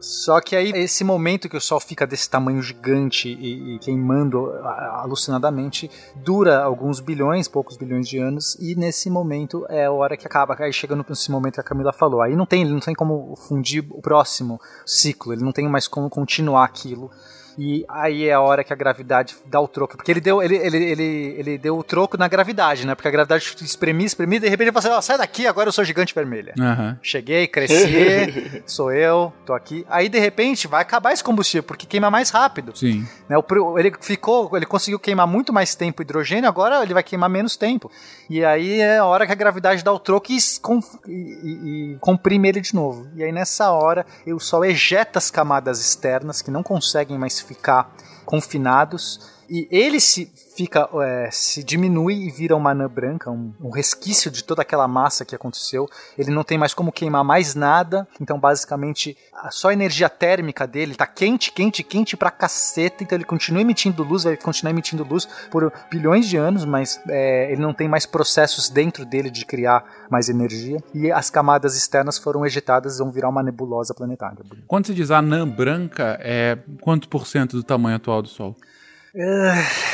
[0.00, 4.50] Só que aí, esse momento que o Sol fica desse tamanho gigante e, e queimando
[4.52, 10.26] alucinadamente, dura alguns bilhões, poucos bilhões de anos, e nesse momento é a hora que
[10.26, 10.56] acaba.
[10.58, 12.22] Aí chega nesse momento que a Camila falou.
[12.22, 15.88] Aí não tem, ele não tem como fundir o próximo ciclo, ele não tem mais
[15.88, 17.10] como continuar aquilo.
[17.58, 19.96] E aí é a hora que a gravidade dá o troco.
[19.96, 22.94] Porque ele deu, ele, ele, ele, ele deu o troco na gravidade, né?
[22.94, 25.68] Porque a gravidade espremia, espremia, e de repente ele falou assim: ó, sai daqui, agora
[25.68, 26.54] eu sou gigante vermelha.
[26.58, 26.98] Aham.
[27.02, 29.86] Cheguei, cresci, sou eu, tô aqui.
[29.88, 32.76] Aí de repente vai acabar esse combustível, porque queima mais rápido.
[32.76, 33.06] Sim.
[33.28, 33.36] Né?
[33.38, 37.56] O ele ficou, ele conseguiu queimar muito mais tempo hidrogênio, agora ele vai queimar menos
[37.56, 37.90] tempo.
[38.28, 41.96] E aí é a hora que a gravidade dá o troco e, e- e- e
[42.00, 43.08] comprime ele de novo.
[43.14, 47.90] E aí nessa hora o Sol ejeta as camadas externas que não conseguem mais ficar
[48.24, 49.30] confinados.
[49.54, 54.28] E ele se fica é, se diminui e vira uma anã branca, um, um resquício
[54.28, 55.88] de toda aquela massa que aconteceu.
[56.18, 58.04] Ele não tem mais como queimar mais nada.
[58.20, 59.16] Então, basicamente,
[59.52, 63.04] só a energia térmica dele tá quente, quente, quente pra caceta.
[63.04, 67.52] Então, ele continua emitindo luz, vai continuar emitindo luz por bilhões de anos, mas é,
[67.52, 70.82] ele não tem mais processos dentro dele de criar mais energia.
[70.92, 74.38] E as camadas externas foram ejetadas e vão virar uma nebulosa planetária.
[74.66, 78.56] Quando se diz anã branca, é quanto por cento do tamanho atual do Sol?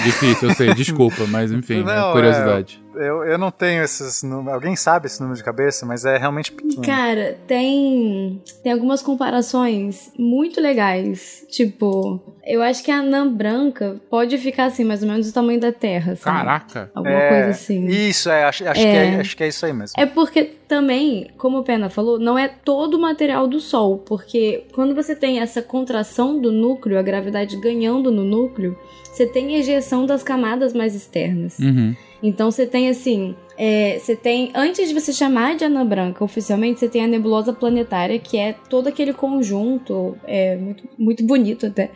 [0.03, 2.83] Difícil, eu sei, desculpa, mas enfim, é Não, curiosidade.
[2.95, 4.53] Eu, eu não tenho esses números.
[4.55, 6.83] Alguém sabe esse número de cabeça, mas é realmente pequeno.
[6.83, 11.45] Cara, tem tem algumas comparações muito legais.
[11.49, 15.61] Tipo, eu acho que a anã branca pode ficar assim, mais ou menos do tamanho
[15.61, 16.39] da Terra, sabe?
[16.39, 16.91] Caraca.
[16.95, 17.87] Alguma É, coisa assim.
[17.87, 18.85] Isso, é, acho, acho, É.
[18.85, 19.95] Que é, acho que é isso aí mesmo.
[19.99, 24.65] É porque também, como o Pena falou, não é todo o material do Sol, porque
[24.73, 30.07] quando você tem essa contração do núcleo, a gravidade ganhando no núcleo, você tem ejeção
[30.07, 31.59] das camadas mais externas.
[31.59, 31.95] Uhum.
[32.23, 36.81] Então você tem assim, é, você tem antes de você chamar de anã branca oficialmente,
[36.81, 41.91] você tem a nebulosa planetária, que é todo aquele conjunto, é muito, muito bonito até.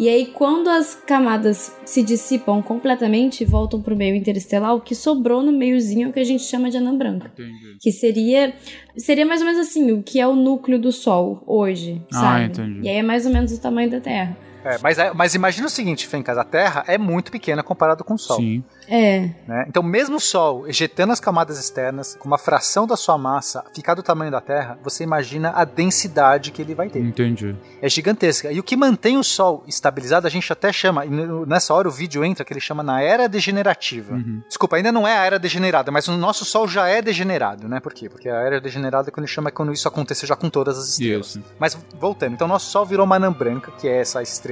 [0.00, 4.94] E aí, quando as camadas se dissipam completamente e voltam pro meio interestelar, o que
[4.94, 7.32] sobrou no meiozinho é o que a gente chama de anã branca.
[7.34, 7.78] Entendi.
[7.80, 8.54] Que seria.
[8.96, 12.44] Seria mais ou menos assim, o que é o núcleo do Sol hoje, Ah, sabe?
[12.44, 12.86] entendi.
[12.86, 14.36] E aí é mais ou menos o tamanho da Terra.
[14.64, 18.14] É, mas, é- mas imagina o seguinte, Fencas, a Terra é muito pequena comparado com
[18.14, 18.36] o Sol.
[18.36, 18.62] Sim.
[18.90, 19.30] É.
[19.46, 19.64] né?
[19.68, 23.94] Então, mesmo o Sol ejetando as camadas externas, com uma fração da sua massa ficar
[23.94, 27.00] do tamanho da Terra, você imagina a densidade que ele vai ter.
[27.00, 27.54] Entendi.
[27.80, 28.50] É gigantesca.
[28.50, 31.10] E o que mantém o Sol estabilizado, a gente até chama, e
[31.46, 34.14] nessa hora o vídeo entra, que ele chama na era degenerativa.
[34.14, 34.42] Uhum.
[34.48, 37.80] Desculpa, ainda não é a era degenerada, mas o nosso Sol já é degenerado, né?
[37.80, 38.08] Por quê?
[38.08, 40.88] Porque a era degenerada, quando ele chama, é quando isso aconteceu já com todas as
[40.88, 41.36] estrelas.
[41.36, 41.44] Isso.
[41.58, 44.47] Mas voltando, então nosso Sol virou uma anã branca, que é essa estrela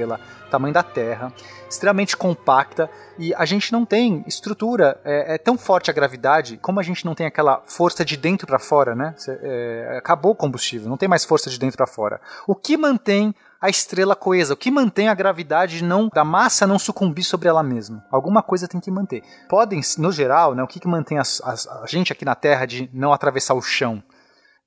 [0.51, 1.33] tamanho da Terra,
[1.69, 6.79] extremamente compacta, e a gente não tem estrutura, é, é tão forte a gravidade, como
[6.79, 9.13] a gente não tem aquela força de dentro para fora, né?
[9.17, 12.21] Cê- é, acabou o combustível, não tem mais força de dentro para fora.
[12.45, 16.77] O que mantém a estrela coesa, o que mantém a gravidade não da massa não
[16.77, 18.05] sucumbir sobre ela mesma.
[18.11, 19.23] Alguma coisa tem que manter.
[19.49, 22.65] Podem, no geral, né, o que, que mantém as- as- a gente aqui na Terra
[22.65, 24.01] de não atravessar o chão?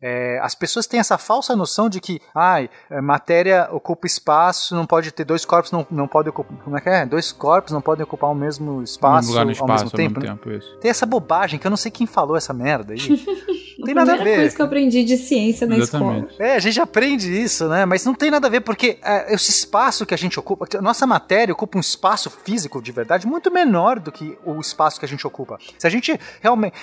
[0.03, 4.87] É, as pessoas têm essa falsa noção de que ai, é, matéria ocupa espaço, não
[4.87, 6.57] pode ter dois corpos, não, não pode ocupar.
[6.59, 7.07] Como é que é?
[7.07, 10.21] Dois corpos não podem ocupar o mesmo espaço, lugar no ao espaço mesmo tempo.
[10.21, 10.27] né?
[10.29, 10.77] tempo isso.
[10.79, 13.01] Tem essa bobagem que eu não sei quem falou essa merda aí.
[13.81, 14.43] Não tem a nada a primeira ver.
[14.43, 16.19] coisa que eu aprendi de ciência na escola.
[16.19, 16.43] Exatamente.
[16.43, 17.87] É, a gente aprende isso, né?
[17.87, 20.83] Mas não tem nada a ver, porque é, esse espaço que a gente ocupa, a
[20.83, 25.07] nossa matéria ocupa um espaço físico de verdade muito menor do que o espaço que
[25.07, 25.59] a gente ocupa.
[25.79, 26.75] Se a gente realmente.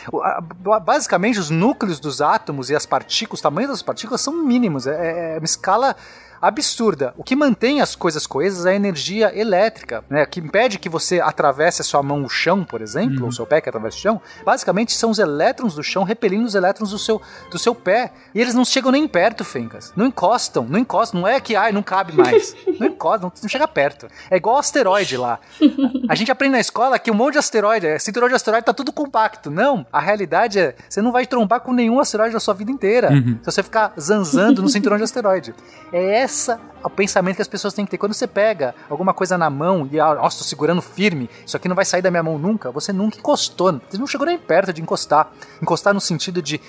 [0.84, 4.86] Basicamente, os núcleos dos átomos e as partículas, o tamanho das partículas são mínimos.
[4.88, 5.96] É, é uma escala
[6.42, 7.14] absurda.
[7.18, 10.26] O que mantém as coisas coesas é a energia elétrica, né?
[10.26, 13.46] Que impede que você atravesse a sua mão o chão, por exemplo, ou o seu
[13.46, 14.22] pé que atravessa o chão.
[14.46, 18.12] Basicamente são os elétrons do chão repelindo os elétrons do seu, do seu pé.
[18.34, 19.92] E eles não chegam nem perto, Fencas.
[19.96, 21.22] Não encostam, não encostam.
[21.22, 22.56] Não é que, ai, não cabe mais.
[22.78, 24.08] Não encosta, não, não chega perto.
[24.30, 25.40] É igual asteroide lá.
[26.08, 28.74] A gente aprende na escola que um monte de asteroide, é, cinturão de asteroide tá
[28.74, 29.50] tudo compacto.
[29.50, 33.10] Não, a realidade é, você não vai trombar com nenhum asteroide na sua vida inteira.
[33.10, 35.56] Se você ficar zanzando no cinturão de asteroide.
[35.92, 37.98] É essa o pensamento que as pessoas têm que ter.
[37.98, 41.68] Quando você pega alguma coisa na mão e, ah, nossa, tô segurando firme, isso aqui
[41.68, 43.82] não vai sair da minha mão nunca, você nunca encostou.
[43.90, 45.32] Você não chegou nem perto de encostar.
[45.62, 46.62] Encostar no sentido de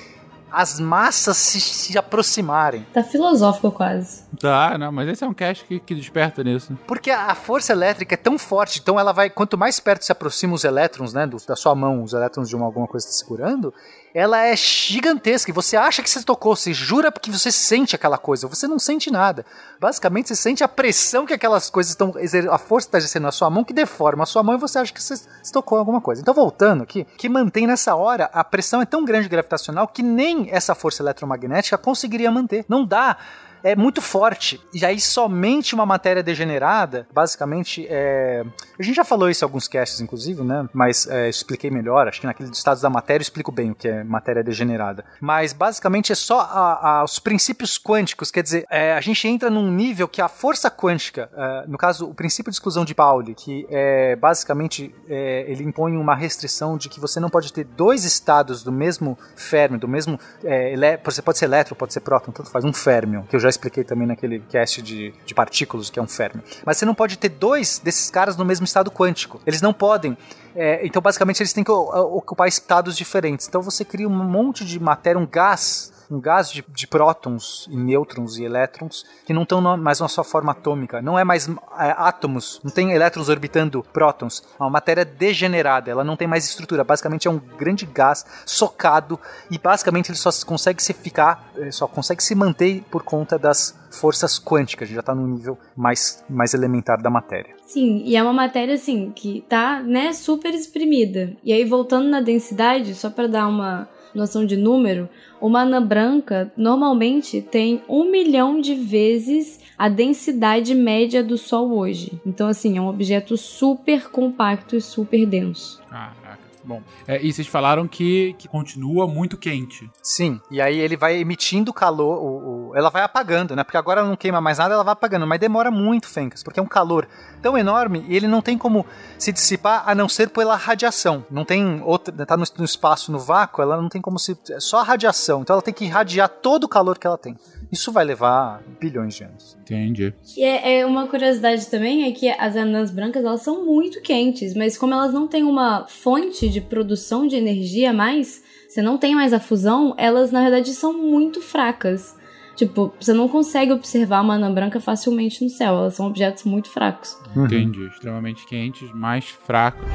[0.50, 2.86] as massas se, se aproximarem.
[2.94, 4.22] Tá filosófico quase.
[4.40, 6.76] Tá, não, mas esse é um cast que, que desperta nisso.
[6.86, 9.28] Porque a a força elétrica é tão forte, então ela vai.
[9.28, 11.26] Quanto mais perto se aproximam os elétrons, né?
[11.26, 13.74] do- da sua mão, os elétrons de uma, alguma coisa que está segurando,
[14.14, 15.50] ela é gigantesca.
[15.50, 18.48] E você acha que você tocou, você jura porque você sente aquela coisa.
[18.48, 19.44] Você não sente nada.
[19.80, 22.12] Basicamente, você sente a pressão que aquelas coisas estão.
[22.50, 24.92] A força está exercendo na sua mão que deforma a sua mão e você acha
[24.92, 25.14] que você,
[25.52, 26.20] tocou alguma coisa.
[26.20, 30.48] Então, voltando aqui, que mantém nessa hora a pressão é tão grande gravitacional que nem
[30.50, 32.64] essa força eletromagnética conseguiria manter.
[32.68, 33.16] Não dá
[33.62, 34.60] é muito forte.
[34.72, 38.44] E aí somente uma matéria degenerada, basicamente, é...
[38.78, 40.68] a gente já falou isso em alguns casts, inclusive, né?
[40.72, 42.08] Mas é, expliquei melhor.
[42.08, 45.04] Acho que naquele dos estados da matéria eu explico bem o que é matéria degenerada.
[45.20, 48.30] Mas basicamente é só a- a- os princípios quânticos.
[48.30, 52.06] Quer dizer, é, a gente entra num nível que a força quântica, é, no caso,
[52.08, 56.88] o princípio de exclusão de Pauli, que é basicamente é, ele impõe uma restrição de
[56.88, 60.18] que você não pode ter dois estados do mesmo férmio, do mesmo.
[60.44, 63.40] É, elé- você pode ser elétron, pode ser próton, tanto faz, um férmio, que eu
[63.40, 66.42] já expliquei também naquele cast de, de partículas, que é um férmio.
[66.64, 69.40] Mas você não pode ter dois desses caras no mesmo estado quântico.
[69.46, 70.16] Eles não podem.
[70.60, 73.46] É, então, basicamente, eles têm que ocupar estados diferentes.
[73.46, 77.76] Então, você cria um monte de matéria, um gás um gás de, de prótons e
[77.76, 81.02] nêutrons e elétrons que não estão mais na sua forma atômica.
[81.02, 84.42] Não é mais é, átomos, não tem elétrons orbitando prótons.
[84.58, 86.82] É uma matéria degenerada, ela não tem mais estrutura.
[86.82, 89.20] Basicamente é um grande gás socado
[89.50, 93.74] e basicamente ele só consegue se ficar, eh, só consegue se manter por conta das
[93.90, 94.86] forças quânticas.
[94.86, 97.54] A gente já está no nível mais, mais elementar da matéria.
[97.66, 101.36] Sim, e é uma matéria assim que tá, né, super exprimida.
[101.44, 105.08] E aí voltando na densidade, só para dar uma noção de número,
[105.40, 112.20] uma anã branca normalmente tem um milhão de vezes a densidade média do Sol hoje.
[112.26, 115.80] Então assim, é um objeto super compacto e super denso.
[115.88, 116.27] Caraca.
[116.68, 119.90] Bom, é, e vocês falaram que, que continua muito quente.
[120.02, 123.64] Sim, e aí ele vai emitindo calor, o, o- ela vai apagando, né?
[123.64, 126.62] Porque agora não queima mais nada, ela vai apagando, mas demora muito, Fencas, porque é
[126.62, 127.08] um calor
[127.40, 128.84] tão enorme e ele não tem como
[129.18, 131.24] se dissipar a não ser pela radiação.
[131.30, 134.36] Não tem outra, tá no, no espaço, no vácuo, ela não tem como se.
[134.50, 137.34] É só a radiação, então ela tem que irradiar todo o calor que ela tem.
[137.70, 139.56] Isso vai levar bilhões de anos.
[139.62, 140.14] Entendi.
[140.36, 144.54] E é, é uma curiosidade também é que as anãs brancas elas são muito quentes,
[144.54, 148.98] mas como elas não têm uma fonte de produção de energia a mais, você não
[148.98, 152.16] tem mais a fusão, elas na verdade são muito fracas.
[152.56, 156.68] Tipo, você não consegue observar uma anã branca facilmente no céu, elas são objetos muito
[156.68, 157.16] fracos.
[157.36, 157.86] Entendi.
[157.86, 159.86] Extremamente quentes, mais fracos.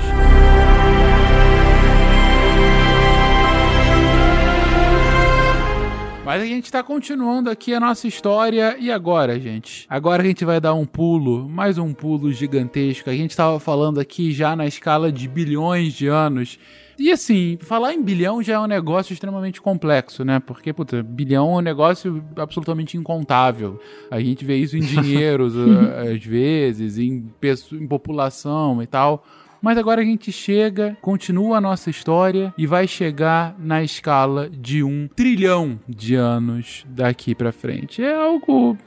[6.25, 8.77] Mas a gente tá continuando aqui a nossa história.
[8.79, 9.85] E agora, gente?
[9.89, 13.09] Agora a gente vai dar um pulo, mais um pulo gigantesco.
[13.09, 16.57] A gente tava falando aqui já na escala de bilhões de anos.
[16.97, 20.39] E assim, falar em bilhão já é um negócio extremamente complexo, né?
[20.39, 23.77] Porque, puta, bilhão é um negócio absolutamente incontável.
[24.09, 27.33] A gente vê isso em dinheiros, às vezes, em,
[27.73, 29.25] em população e tal.
[29.63, 34.83] Mas agora a gente chega, continua a nossa história e vai chegar na escala de
[34.83, 38.03] um trilhão de anos daqui pra frente.
[38.03, 38.77] É algo.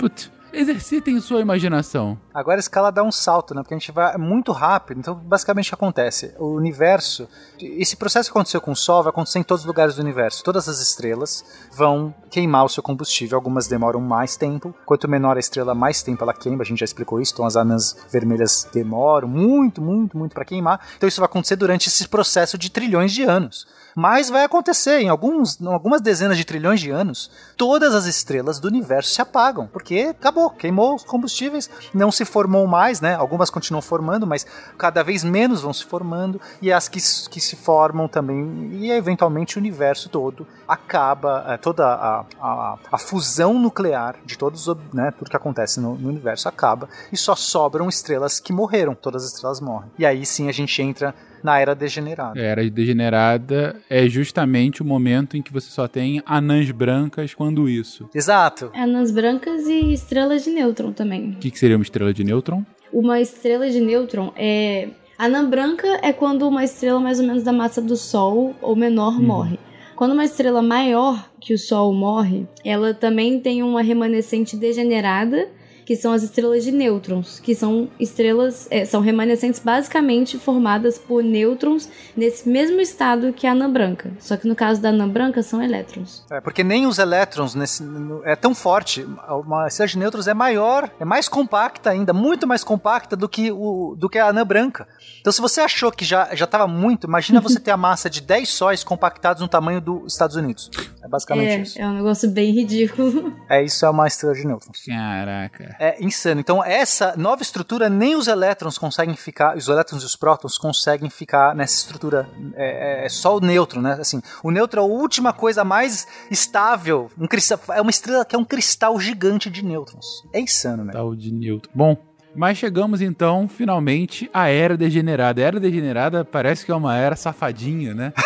[0.56, 2.18] Exercitem sua imaginação.
[2.32, 3.62] Agora a escala dá um salto, né?
[3.62, 4.98] Porque a gente vai muito rápido.
[4.98, 6.34] Então, basicamente, o que acontece?
[6.38, 7.28] O universo.
[7.60, 10.42] Esse processo que aconteceu com o Sol vai acontecer em todos os lugares do universo.
[10.42, 13.36] Todas as estrelas vão queimar o seu combustível.
[13.36, 14.74] Algumas demoram mais tempo.
[14.84, 16.62] Quanto menor a estrela, mais tempo ela queima.
[16.62, 17.32] A gente já explicou isso.
[17.34, 20.80] Então, as anãs vermelhas demoram muito, muito, muito para queimar.
[20.96, 23.66] Então, isso vai acontecer durante esse processo de trilhões de anos.
[23.98, 28.68] Mas vai acontecer em, alguns, algumas dezenas de trilhões de anos, todas as estrelas do
[28.68, 33.14] universo se apagam, porque acabou, queimou os combustíveis, não se formou mais, né?
[33.14, 34.47] Algumas continuam formando, mas
[34.77, 37.01] cada vez menos vão se formando, e as que,
[37.31, 42.98] que se formam também, e eventualmente o universo todo acaba, eh, toda a, a, a
[42.98, 47.89] fusão nuclear de todos, né, tudo que acontece no, no universo acaba, e só sobram
[47.89, 49.90] estrelas que morreram, todas as estrelas morrem.
[49.98, 52.38] E aí sim a gente entra na era degenerada.
[52.38, 57.68] A era degenerada é justamente o momento em que você só tem anãs brancas quando
[57.68, 58.08] isso.
[58.14, 58.70] Exato.
[58.74, 61.30] Anãs brancas e estrelas de nêutron também.
[61.30, 62.64] O que, que seria uma estrela de nêutron?
[62.92, 64.88] Uma estrela de nêutron é.
[65.18, 69.18] Anã branca é quando uma estrela mais ou menos da massa do Sol ou menor
[69.18, 69.58] morre.
[69.96, 75.48] Quando uma estrela maior que o Sol morre, ela também tem uma remanescente degenerada,
[75.86, 81.22] que são as estrelas de nêutrons, que são estrelas, é, são remanescentes basicamente formadas por
[81.22, 84.10] nêutrons nesse mesmo estado que a anã branca.
[84.18, 86.24] Só que no caso da anã branca são elétrons.
[86.30, 89.06] É, porque nem os elétrons nesse, no- é tão forte.
[89.46, 93.52] Uma estrela de nêutrons é maior, é mais compacta ainda, muito mais compacta do que,
[93.52, 94.88] o, do que a anã branca.
[95.20, 98.48] Então, se você achou que já estava muito, imagina você ter a massa de 10
[98.48, 100.68] sóis compactados no tamanho dos Estados Unidos.
[101.02, 101.78] É basicamente isso.
[101.78, 103.32] É, é um negócio bem ridículo.
[103.48, 104.84] É isso, é uma estrela de nêutrons.
[104.84, 105.75] Caraca.
[105.78, 106.40] É insano.
[106.40, 111.10] Então, essa nova estrutura, nem os elétrons conseguem ficar, os elétrons e os prótons conseguem
[111.10, 112.28] ficar nessa estrutura.
[112.54, 113.96] É, é só o nêutron, né?
[114.00, 117.10] Assim, o nêutron é a última coisa mais estável.
[117.18, 120.24] Um cristal, é uma estrela que é um cristal gigante de nêutrons.
[120.32, 120.92] É insano, né?
[120.92, 121.70] Tal de nêutron.
[121.74, 121.96] Bom,
[122.36, 125.40] mas chegamos então, finalmente, à Era Degenerada.
[125.40, 128.12] A Era Degenerada parece que é uma era safadinha, né?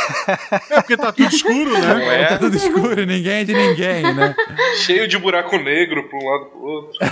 [0.71, 2.27] É porque tá tudo escuro, né?
[2.27, 4.35] Tá tudo escuro, ninguém é de ninguém, né?
[4.79, 6.99] Cheio de buraco negro pra um lado pro outro.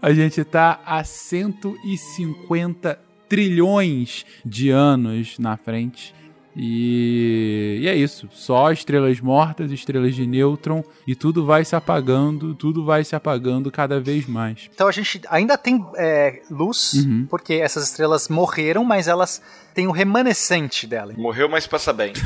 [0.00, 2.98] A gente tá a 150
[3.28, 6.14] trilhões de anos na frente.
[6.60, 8.28] E, e é isso.
[8.32, 13.70] Só estrelas mortas, estrelas de nêutron, e tudo vai se apagando, tudo vai se apagando
[13.70, 14.68] cada vez mais.
[14.74, 17.26] Então a gente ainda tem é, luz, Uhum.
[17.30, 19.40] porque essas estrelas morreram, mas elas
[19.72, 21.12] têm o remanescente dela.
[21.16, 22.12] Morreu, mas passa bem.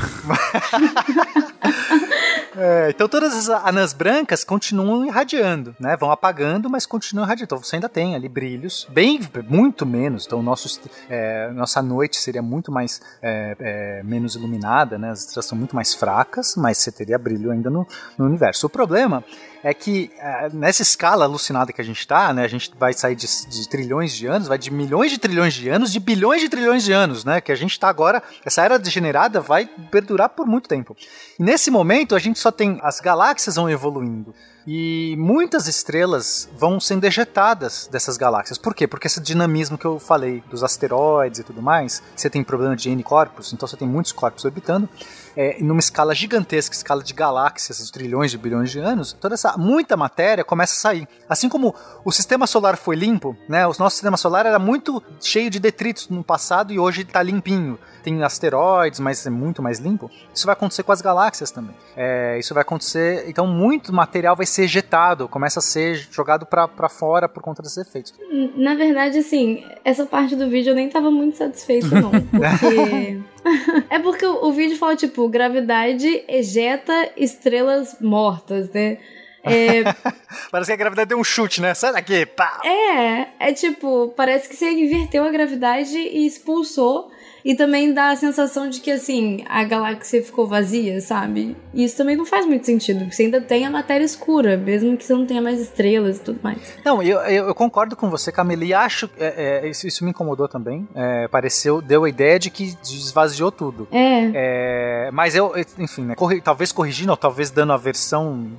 [2.55, 5.97] É, então todas as anãs brancas continuam irradiando, né?
[5.97, 7.45] Vão apagando, mas continuam irradiando.
[7.45, 10.25] Então você ainda tem ali brilhos, bem, muito menos.
[10.25, 15.11] Então nosso, é, nossa noite seria muito mais é, é, menos iluminada, né?
[15.11, 18.67] As estrelas são muito mais fracas, mas você teria brilho ainda no, no universo.
[18.67, 19.23] O problema
[19.63, 22.43] é que é, nessa escala alucinada que a gente está, né?
[22.43, 25.69] A gente vai sair de, de trilhões de anos, vai de milhões de trilhões de
[25.69, 27.39] anos, de bilhões de trilhões de anos, né?
[27.39, 30.95] Que a gente está agora, essa era degenerada vai perdurar por muito tempo.
[31.39, 34.33] E nesse momento a gente só tem as galáxias vão evoluindo
[34.65, 38.57] e muitas estrelas vão sendo ejetadas dessas galáxias.
[38.57, 38.87] Por quê?
[38.87, 42.89] Porque esse dinamismo que eu falei dos asteroides e tudo mais, você tem problema de
[42.89, 44.89] N corpos, então você tem muitos corpos orbitando.
[45.35, 49.97] É, numa escala gigantesca, escala de galáxias, trilhões de bilhões de anos, toda essa muita
[49.97, 51.07] matéria começa a sair.
[51.27, 53.65] Assim como o sistema solar foi limpo, né?
[53.65, 57.79] O nosso sistema solar era muito cheio de detritos no passado e hoje está limpinho.
[58.03, 60.11] Tem asteroides, mas é muito mais limpo.
[60.33, 61.75] Isso vai acontecer com as galáxias também.
[61.95, 63.25] É, isso vai acontecer.
[63.27, 67.77] Então, muito material vai ser ejetado, começa a ser jogado para fora por conta desses
[67.77, 68.13] efeitos.
[68.55, 72.11] Na verdade, assim, essa parte do vídeo eu nem tava muito satisfeito, não.
[72.11, 73.21] Porque.
[73.89, 78.97] é porque o, o vídeo fala, tipo, gravidade ejeta estrelas mortas, né?
[79.43, 79.83] É,
[80.49, 81.73] parece que a gravidade deu um chute, né?
[81.73, 82.61] Sai daqui, pá!
[82.63, 87.11] é, é tipo, parece que você inverteu a gravidade e expulsou.
[87.45, 91.55] E também dá a sensação de que, assim, a galáxia ficou vazia, sabe?
[91.73, 94.95] E isso também não faz muito sentido, porque você ainda tem a matéria escura, mesmo
[94.95, 96.59] que você não tenha mais estrelas e tudo mais.
[96.85, 100.11] Não, eu, eu, eu concordo com você, Camila, e acho é, é, isso, isso me
[100.11, 100.87] incomodou também.
[100.95, 103.87] É, pareceu, deu a ideia de que esvaziou tudo.
[103.91, 104.31] É.
[104.33, 108.51] É, mas eu, enfim, né, corri- talvez corrigindo, ou talvez dando a versão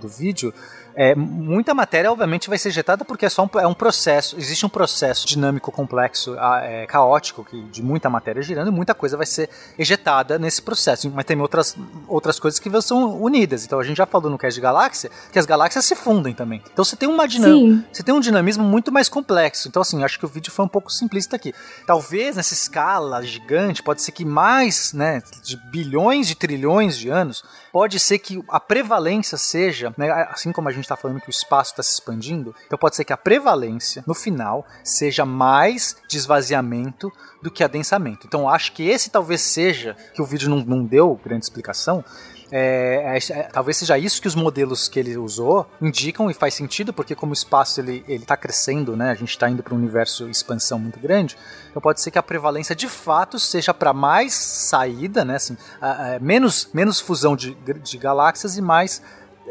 [0.00, 0.52] do vídeo,
[1.00, 4.66] é, muita matéria, obviamente, vai ser ejetada porque é só um, é um processo, existe
[4.66, 9.24] um processo dinâmico complexo, é, caótico, que, de muita matéria girando e muita coisa vai
[9.24, 9.48] ser
[9.78, 11.10] ejetada nesse processo.
[11.10, 11.74] Mas tem outras,
[12.06, 13.64] outras coisas que são unidas.
[13.64, 16.62] Então a gente já falou no cast de galáxia que as galáxias se fundem também.
[16.70, 17.88] Então você tem uma dinâmica.
[17.90, 19.68] Você tem um dinamismo muito mais complexo.
[19.68, 21.54] Então, assim, acho que o vídeo foi um pouco simplista aqui.
[21.86, 27.42] Talvez nessa escala gigante, pode ser que mais, né, de bilhões de trilhões de anos,
[27.72, 31.30] pode ser que a prevalência seja, né, assim como a gente está falando que o
[31.30, 36.16] espaço está se expandindo, então pode ser que a prevalência, no final, seja mais de
[36.16, 38.26] esvaziamento do que adensamento.
[38.26, 42.04] Então, acho que esse talvez seja, que o vídeo não, não deu grande explicação,
[42.52, 46.54] é, é, é, talvez seja isso que os modelos que ele usou indicam e faz
[46.54, 49.74] sentido, porque como o espaço ele ele está crescendo, né, a gente está indo para
[49.74, 51.36] um universo expansão muito grande,
[51.70, 56.14] então pode ser que a prevalência de fato seja para mais saída, né, assim, a-
[56.14, 59.02] a- menos menos fusão de, de galáxias e mais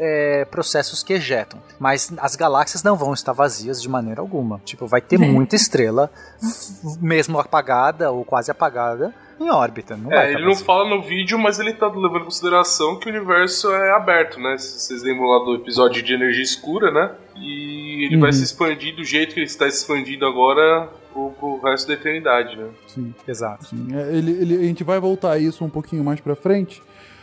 [0.01, 1.61] é, processos que ejetam.
[1.77, 4.61] Mas as galáxias não vão estar vazias de maneira alguma.
[4.63, 5.27] Tipo, vai ter É.
[5.27, 6.09] muita estrela,
[7.01, 9.95] mesmo apagada ou quase apagada, em órbita.
[9.95, 10.65] Não vai É, ele não vazia.
[10.65, 14.57] fala no vídeo, mas ele tá levando em consideração que o universo é aberto, né?
[14.57, 17.11] Se vocês lembram lá do episódio de energia escura, né?
[17.37, 18.35] E ele vai Uhum.
[18.35, 22.55] se expandir do jeito que ele está se expandindo agora pro, pro resto da eternidade,
[22.57, 22.67] né?
[22.87, 23.13] Sim.
[23.27, 23.65] Exato.
[23.67, 26.81] Sim, é, ele, ele- a gente vai voltar a isso um pouquinho mais pra frente.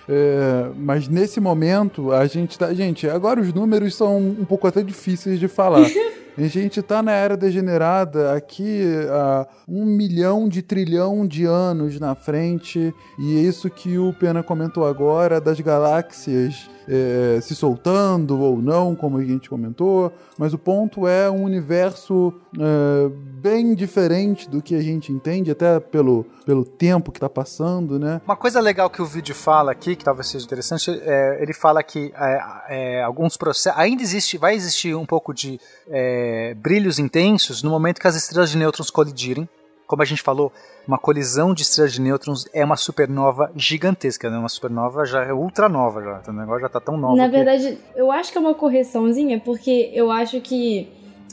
[0.09, 2.73] é, mas nesse momento, a gente tá.
[2.73, 5.81] Gente, agora os números são um pouco até difíceis de falar.
[6.39, 12.15] A gente tá na era degenerada aqui há um milhão de trilhão de anos na
[12.15, 12.95] frente.
[13.19, 18.95] E é isso que o Pena comentou agora das galáxias é, se soltando ou não,
[18.95, 20.13] como a gente comentou.
[20.39, 25.79] Mas o ponto é um universo é, bem diferente do que a gente entende, até
[25.81, 28.21] pelo, pelo tempo que tá passando, né?
[28.25, 31.83] Uma coisa legal que o vídeo fala aqui, que talvez seja interessante, é, ele fala
[31.83, 33.79] que é, é, alguns processos.
[33.79, 38.51] Ainda existe, vai existir um pouco de é, brilhos intensos no momento que as estrelas
[38.51, 39.49] de nêutrons colidirem.
[39.87, 40.53] Como a gente falou,
[40.87, 44.37] uma colisão de estrelas de nêutrons é uma supernova gigantesca, né?
[44.37, 46.23] Uma supernova já é ultranova, já.
[46.29, 47.15] O negócio já tá tão nova.
[47.17, 50.89] Na que- verdade, eu acho que é uma correçãozinha, porque eu acho que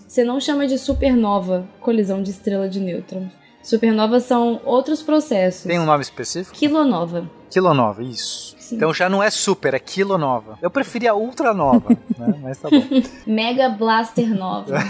[0.08, 3.32] você não chama de supernova colisão de estrela de nêutrons.
[3.64, 5.64] Supernovas são outros processos.
[5.64, 6.56] Tem um nome específico?
[6.56, 7.28] Quilonova.
[7.50, 8.56] Quilonova, isso.
[8.60, 8.76] Sim.
[8.76, 10.58] Então já não é super, é quilonova.
[10.62, 11.90] Eu preferia ultranova,
[12.20, 12.40] né?
[12.42, 12.82] Mas tá bom.
[13.26, 14.76] Mega Blaster Nova.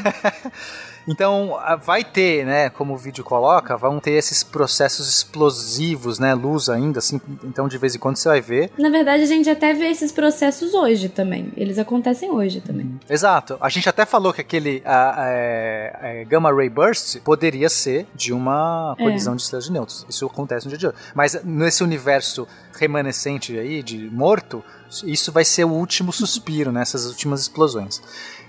[1.08, 6.70] Então, vai ter, né, como o vídeo coloca, vão ter esses processos explosivos, né, luz
[6.70, 8.72] ainda, assim, então de vez em quando você vai ver.
[8.78, 11.52] Na verdade, a gente até vê esses processos hoje também.
[11.58, 13.00] Eles acontecem hoje também.
[13.10, 13.58] Exato.
[13.60, 18.32] A gente até falou que aquele ah, é, é, Gamma Ray Burst poderia ser de
[18.34, 19.04] uma É.
[19.04, 20.06] colisão de estrelas de nêutrons.
[20.10, 20.96] Isso acontece no dia de hoje.
[21.14, 24.64] Mas nesse universo remanescente aí, de morto,
[25.06, 28.02] isso vai ser o último suspiro, nessas últimas explosões.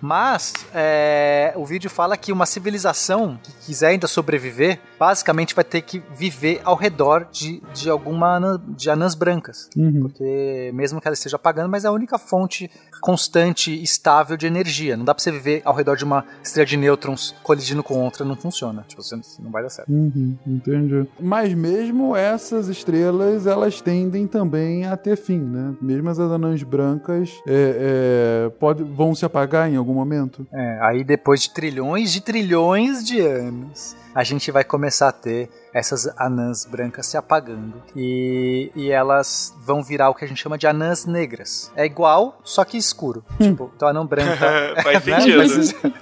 [0.05, 5.81] Mas é, o vídeo fala que uma civilização que quiser ainda sobreviver, basicamente vai ter
[5.81, 9.71] que viver ao redor de, de alguma anã- de anãs brancas.
[9.75, 10.03] Uhum.
[10.03, 12.71] Porque mesmo que ela esteja apagando, mas é a única fonte
[13.01, 14.95] constante e estável de energia.
[14.95, 18.27] Não dá pra você viver ao redor de uma estrela de nêutrons colidindo com outra,
[18.27, 18.85] não funciona.
[18.87, 19.91] Tipo, você não vai dar certo.
[19.91, 21.09] Uhum, entendi.
[21.19, 25.75] Mas mesmo essas estrelas, elas tendem também a ter fim, né?
[25.81, 30.47] Mesmo as anãs brancas é, é, pode, vão se apagar em algum momento.
[30.53, 35.51] É, aí depois de trilhões de trilhões de anos, a gente vai começar a ter
[35.73, 37.83] essas anãs brancas se apagando.
[37.97, 41.73] E, e elas vão virar o que a gente chama de anãs negras.
[41.75, 43.25] É igual, só que escuro.
[43.41, 44.75] tipo, então a anã branca.
[44.83, 45.21] Faz né?
[45.21, 45.95] sentido.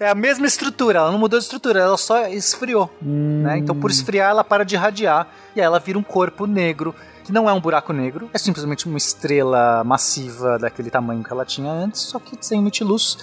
[0.00, 2.90] É a mesma estrutura, ela não mudou de estrutura, ela só esfriou.
[3.02, 3.58] Hum, né?
[3.58, 6.94] Então, por esfriar, ela para de irradiar e aí ela vira um corpo negro
[7.30, 11.44] que não é um buraco negro, é simplesmente uma estrela massiva daquele tamanho que ela
[11.44, 13.16] tinha antes, só que sem emitir luz.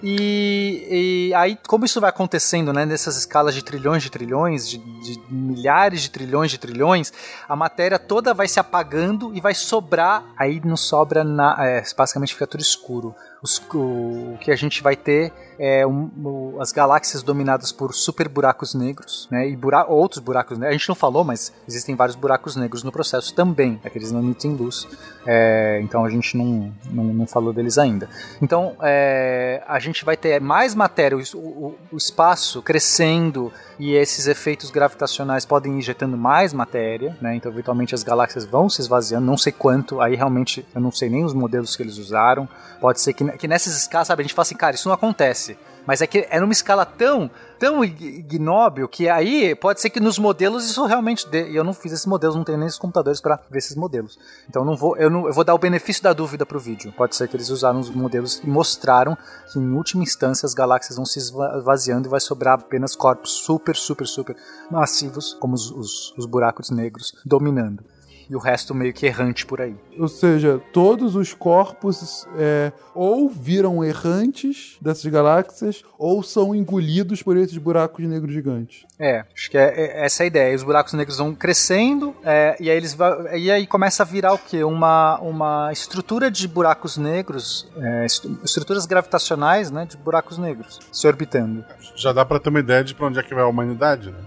[0.00, 4.78] E, e, aí, como isso vai acontecendo, né, nessas escalas de trilhões de trilhões, de,
[4.78, 7.12] de, milhares de trilhões de trilhões,
[7.48, 12.34] a matéria toda vai se apagando e vai sobrar, aí não sobra, na, é, basicamente
[12.34, 13.12] fica tudo escuro.
[13.42, 18.28] Os, o, o que a gente vai ter é, um, as galáxias dominadas por super
[18.28, 19.48] buracos negros, né?
[19.48, 20.74] E bura outros buracos negros.
[20.74, 24.12] A gente não falou, mas existem vários buracos negros no processo também, é que eles
[24.12, 24.86] não emitem luz.
[25.26, 28.08] É, então a gente não, não, não, falou deles ainda.
[28.40, 34.26] Então é, a gente vai ter mais matéria, o, o, o espaço crescendo e esses
[34.26, 37.36] efeitos gravitacionais podem ir injetando mais matéria, né?
[37.36, 41.08] Então, eventualmente as galáxias vão se esvaziando, não sei quanto, aí realmente eu não sei
[41.08, 42.48] nem os modelos que eles usaram.
[42.80, 45.47] Pode ser que, que nessas escalas, sabe, a gente fala assim, cara, isso não acontece.
[45.86, 50.18] Mas é que é numa escala tão, tão ignóbil que aí pode ser que nos
[50.18, 51.50] modelos isso realmente dê.
[51.50, 54.18] E eu não fiz esses modelos, não tenho nem os computadores para ver esses modelos.
[54.48, 56.92] Então não vou, eu, não, eu vou dar o benefício da dúvida pro vídeo.
[56.92, 59.16] Pode ser que eles usaram os modelos e mostraram
[59.50, 63.74] que em última instância as galáxias vão se esvaziando e vai sobrar apenas corpos super,
[63.74, 64.36] super, super
[64.70, 67.82] massivos, como os, os, os buracos negros, dominando
[68.28, 69.74] e o resto meio que errante por aí.
[69.98, 77.36] Ou seja, todos os corpos é, ou viram errantes dessas galáxias ou são engolidos por
[77.36, 78.84] esses buracos negros gigantes.
[78.98, 80.54] É, acho que é, é essa a ideia.
[80.54, 82.96] Os buracos negros vão crescendo é, e aí eles
[83.34, 88.06] e aí começa a virar o que uma uma estrutura de buracos negros, é,
[88.44, 91.64] estruturas gravitacionais, né, de buracos negros se orbitando.
[91.94, 94.18] Já dá para ter uma ideia de para onde é que vai a humanidade, né?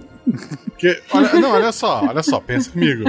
[0.64, 3.04] Porque, olha, não, olha só, olha só, pensa comigo.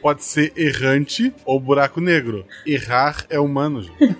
[0.00, 2.46] Pode ser errante ou buraco negro.
[2.64, 4.16] Errar é humano, gente.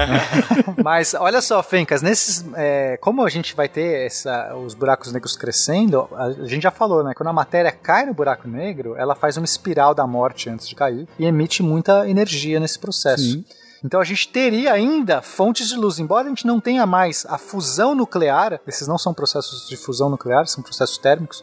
[0.82, 2.44] Mas olha só, Fencas, nesses.
[2.54, 7.04] É, como a gente vai ter essa, os buracos negros crescendo, a gente já falou,
[7.04, 7.12] né?
[7.14, 10.74] Quando a matéria cai no buraco negro, ela faz uma espiral da morte antes de
[10.74, 13.22] cair e emite muita energia nesse processo.
[13.22, 13.44] Sim.
[13.84, 17.38] Então a gente teria ainda fontes de luz, embora a gente não tenha mais a
[17.38, 21.42] fusão nuclear, esses não são processos de fusão nuclear, são processos térmicos,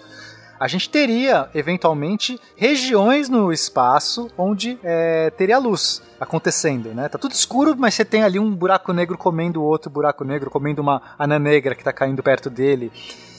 [0.59, 7.07] a gente teria, eventualmente, regiões no espaço onde é, teria luz acontecendo, né?
[7.07, 10.81] Tá tudo escuro, mas você tem ali um buraco negro comendo outro buraco negro, comendo
[10.81, 12.91] uma anã negra que tá caindo perto dele.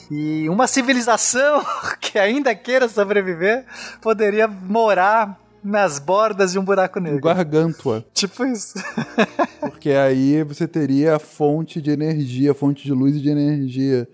[0.09, 1.63] E uma civilização
[1.99, 3.65] que ainda queira sobreviver
[4.01, 7.21] poderia morar nas bordas de um buraco negro.
[7.21, 8.05] Gargantua.
[8.13, 8.75] Tipo isso.
[9.59, 14.07] Porque aí você teria a fonte de energia, a fonte de luz e de energia.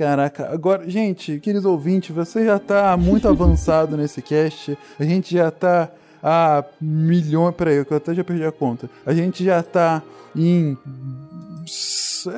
[0.00, 4.78] Caraca, agora, gente, queridos ouvintes, você já tá muito avançado nesse cast.
[4.98, 5.90] A gente já tá
[6.22, 7.54] a milhões.
[7.54, 8.88] Peraí, eu até já perdi a conta.
[9.04, 10.02] A gente já tá
[10.34, 10.74] em.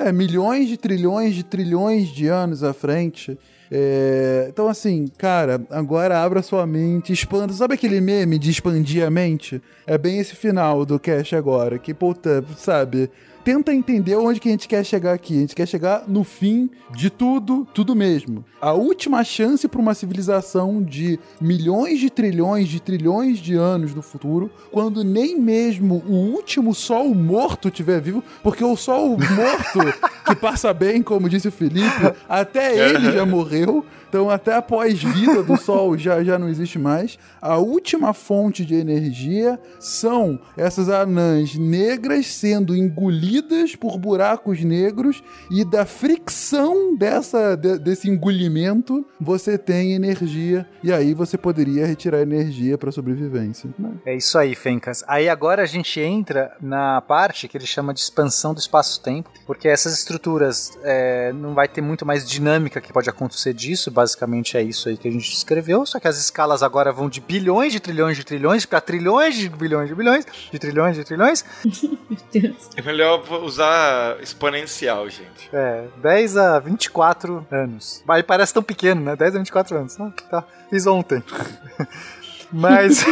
[0.05, 3.39] É, milhões de trilhões de trilhões de anos à frente.
[3.71, 7.53] É, então, assim, cara, agora abra sua mente, expanda.
[7.53, 9.63] Sabe aquele meme de expandir a mente?
[9.87, 11.79] É bem esse final do cast agora.
[11.79, 13.09] Que, puta, sabe?
[13.45, 15.37] Tenta entender onde que a gente quer chegar aqui.
[15.37, 18.45] A gente quer chegar no fim de tudo, tudo mesmo.
[18.61, 24.03] A última chance para uma civilização de milhões de trilhões de trilhões de anos no
[24.03, 29.81] futuro, quando nem mesmo o último sol morto tiver vivo, porque o sol morto
[30.25, 33.85] que passa bem, como disse o Felipe, até ele já morreu.
[34.13, 37.19] Então, até a pós-vida do Sol já, já não existe mais.
[37.41, 45.65] A última fonte de energia são essas anãs negras sendo engolidas por buracos negros e
[45.65, 52.77] da fricção dessa, de, desse engolimento você tem energia e aí você poderia retirar energia
[52.77, 53.71] para sobrevivência.
[53.79, 53.93] Né?
[54.05, 55.03] É isso aí, Fencas.
[55.09, 59.69] Aí agora a gente entra na parte que ele chama de expansão do espaço-tempo, porque
[59.69, 64.63] essas estruturas é, não vai ter muito mais dinâmica que pode acontecer disso, basicamente é
[64.63, 67.79] isso aí que a gente descreveu, só que as escalas agora vão de bilhões de
[67.79, 71.45] trilhões de trilhões para trilhões de bilhões de bilhões, de trilhões de trilhões.
[72.77, 75.49] é melhor usar exponencial, gente.
[75.53, 78.03] É, 10 a 24 anos.
[78.05, 79.15] Mas parece tão pequeno, né?
[79.15, 80.01] 10 a 24 anos.
[80.01, 81.23] Ah, tá, fiz ontem.
[82.53, 83.05] Mas.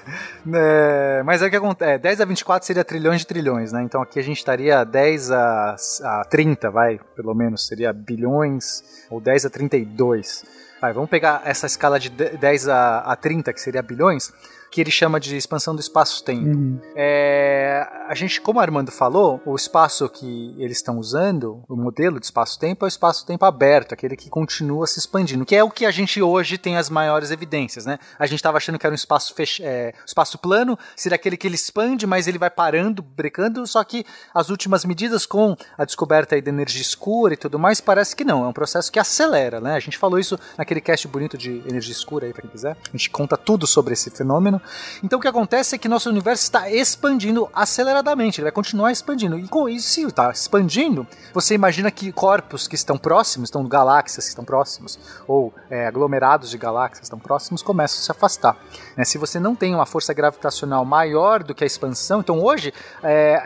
[0.52, 1.92] é, mas é o que acontece.
[1.92, 3.82] É, 10 a 24 seria trilhões de trilhões, né?
[3.82, 7.66] Então aqui a gente estaria 10 a, a 30, vai, pelo menos.
[7.66, 10.44] Seria bilhões, ou 10 a 32.
[10.80, 14.32] Vai, vamos pegar essa escala de 10 a, a 30, que seria bilhões
[14.70, 16.48] que ele chama de expansão do espaço-tempo.
[16.48, 16.80] Uhum.
[16.94, 22.18] É, a gente, como o Armando falou, o espaço que eles estão usando, o modelo
[22.18, 25.86] de espaço-tempo, é o espaço-tempo aberto, aquele que continua se expandindo, que é o que
[25.86, 27.98] a gente hoje tem as maiores evidências, né?
[28.18, 29.62] A gente estava achando que era um espaço, fech...
[29.62, 34.04] É, espaço plano, seria aquele que ele expande, mas ele vai parando, brecando, só que
[34.34, 38.24] as últimas medidas com a descoberta aí da energia escura e tudo mais, parece que
[38.24, 39.74] não, é um processo que acelera, né?
[39.74, 42.76] A gente falou isso naquele cast bonito de energia escura aí, para quem quiser.
[42.86, 44.57] A gente conta tudo sobre esse fenômeno.
[44.58, 44.62] Ano.
[45.02, 49.38] Então o que acontece é que nosso universo está expandindo aceleradamente, ele vai continuar expandindo.
[49.38, 54.24] E com isso, se está expandindo, você imagina que corpos que estão próximos, estão galáxias
[54.24, 58.56] que estão próximos, ou é, aglomerados de galáxias que estão próximos, começam a se afastar.
[58.96, 59.04] Né?
[59.04, 62.72] Se você não tem uma força gravitacional maior do que a expansão, então hoje
[63.02, 63.42] é,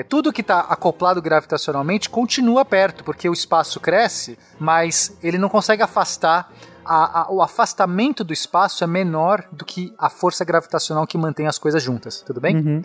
[0.00, 5.48] é, tudo que está acoplado gravitacionalmente continua perto, porque o espaço cresce, mas ele não
[5.48, 6.52] consegue afastar
[6.84, 11.46] a, a, o afastamento do espaço é menor do que a força gravitacional que mantém
[11.46, 12.56] as coisas juntas, tudo bem?
[12.56, 12.82] Uhum.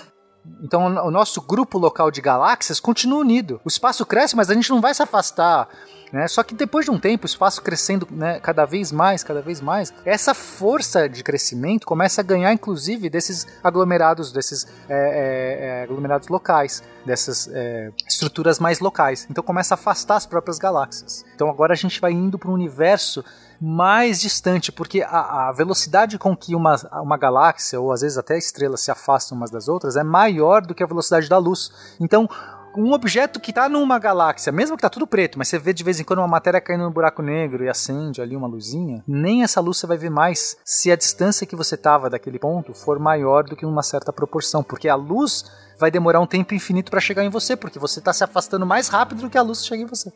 [0.62, 3.60] Então o nosso grupo local de galáxias continua unido.
[3.66, 5.68] O espaço cresce, mas a gente não vai se afastar.
[6.12, 6.28] Né?
[6.28, 9.60] Só que depois de um tempo, o espaço crescendo né, cada vez mais, cada vez
[9.60, 16.28] mais, essa força de crescimento começa a ganhar, inclusive, desses aglomerados, desses é, é, aglomerados
[16.28, 19.28] locais, dessas é, estruturas mais locais.
[19.30, 21.26] Então começa a afastar as próprias galáxias.
[21.36, 23.24] Então agora a gente vai indo para um universo
[23.66, 28.38] mais distante, porque a, a, velocidade com que uma, uma galáxia, ou às vezes até
[28.38, 31.72] estrelas, se afastam umas das outras é maior do que a velocidade da luz.
[32.00, 32.30] Então,
[32.78, 35.84] um objeto que está numa galáxia, mesmo que está tudo preto, mas você vê de
[35.84, 39.42] vez em quando uma matéria caindo no buraco negro e acende ali uma luzinha, nem
[39.42, 43.00] essa luz você vai ver mais se a distância que você estava daquele ponto for
[43.00, 45.44] maior do que uma certa proporção, porque a luz
[45.78, 48.88] vai demorar um tempo infinito para chegar em você, porque você está se afastando mais
[48.88, 50.12] rápido do que a luz chega em você.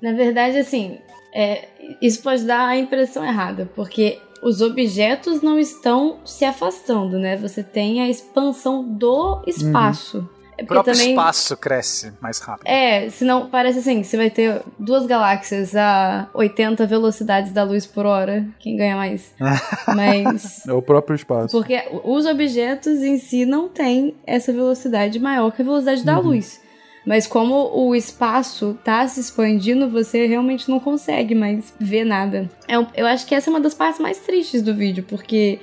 [0.00, 0.98] Na verdade, assim,
[1.34, 1.68] é,
[2.00, 7.36] isso pode dar a impressão errada, porque os objetos não estão se afastando, né?
[7.36, 10.18] Você tem a expansão do espaço.
[10.18, 10.39] Uhum.
[10.60, 12.66] É o próprio também, espaço cresce mais rápido.
[12.66, 18.04] É, senão parece assim, você vai ter duas galáxias a 80 velocidades da luz por
[18.04, 19.32] hora, quem ganha mais.
[19.96, 21.56] Mas é o próprio espaço.
[21.56, 26.26] Porque os objetos em si não têm essa velocidade maior que a velocidade da uhum.
[26.26, 26.60] luz.
[27.06, 32.50] Mas como o espaço tá se expandindo, você realmente não consegue mais ver nada.
[32.68, 35.58] É eu acho que essa é uma das partes mais tristes do vídeo, porque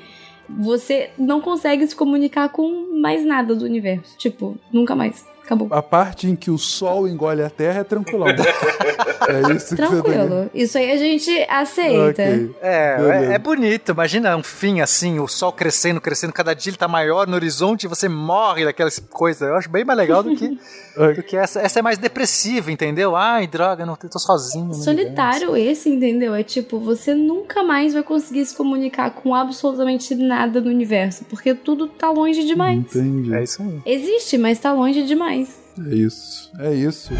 [0.49, 4.17] você não consegue se comunicar com mais nada do universo.
[4.17, 5.25] Tipo, nunca mais.
[5.47, 5.69] Acabou.
[5.71, 8.27] A parte em que o sol engole a terra é tranquilão.
[8.35, 10.27] é isso que Tranquilo.
[10.27, 12.21] Você Isso aí a gente aceita.
[12.23, 12.55] Okay.
[12.61, 13.93] É, é, é, bonito.
[13.93, 17.85] Imagina um fim assim, o sol crescendo, crescendo, cada dia ele tá maior no horizonte
[17.85, 19.47] e você morre daquelas coisas.
[19.47, 20.49] Eu acho bem mais legal do que,
[21.15, 21.61] do que essa.
[21.61, 23.15] Essa é mais depressiva, entendeu?
[23.15, 24.73] Ai, droga, não tô sozinho.
[24.73, 26.35] Solitário esse, entendeu?
[26.35, 31.53] É tipo, você nunca mais vai conseguir se comunicar com absolutamente nada do universo, porque
[31.53, 32.79] tudo tá longe demais.
[32.79, 33.33] Entendi.
[33.33, 33.81] É isso aí.
[33.85, 35.36] Existe, mas tá longe demais.
[35.85, 37.13] É isso, é isso.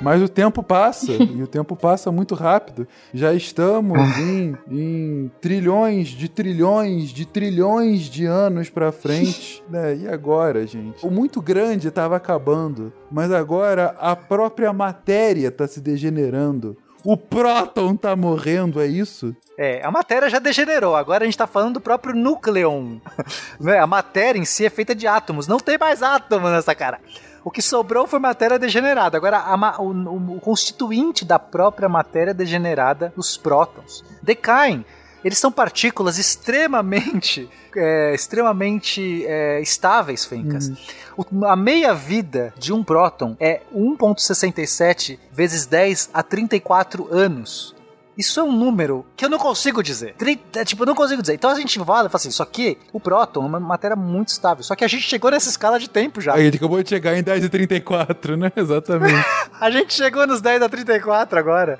[0.00, 2.88] Mas o tempo passa, e o tempo passa muito rápido.
[3.12, 9.62] Já estamos em, em trilhões de trilhões de trilhões de anos para frente.
[9.68, 9.96] Né?
[9.96, 11.04] E agora, gente?
[11.06, 16.74] O muito grande estava acabando, mas agora a própria matéria está se degenerando.
[17.04, 19.34] O próton tá morrendo, é isso?
[19.56, 22.98] É, a matéria já degenerou, agora a gente tá falando do próprio núcleon.
[23.60, 23.78] Né?
[23.78, 27.00] a matéria em si é feita de átomos, não tem mais átomos nessa cara.
[27.44, 29.16] O que sobrou foi matéria degenerada.
[29.16, 34.84] Agora, a, o, o, o constituinte da própria matéria degenerada, os prótons, decaem
[35.24, 40.72] eles são partículas extremamente, é, extremamente é, estáveis, Fencas.
[41.16, 41.44] Uhum.
[41.46, 47.74] A meia-vida de um próton é 1.67 vezes 10 a 34 anos.
[48.18, 50.16] Isso é um número que eu não consigo dizer.
[50.56, 51.34] É, tipo, eu não consigo dizer.
[51.34, 54.64] Então a gente fala, fala assim, isso aqui, o próton é uma matéria muito estável.
[54.64, 56.34] Só que a gente chegou nessa escala de tempo já.
[56.34, 58.50] A gente acabou de chegar em 10 a 34, né?
[58.56, 59.24] Exatamente.
[59.60, 61.78] a gente chegou nos 10 a 34 agora.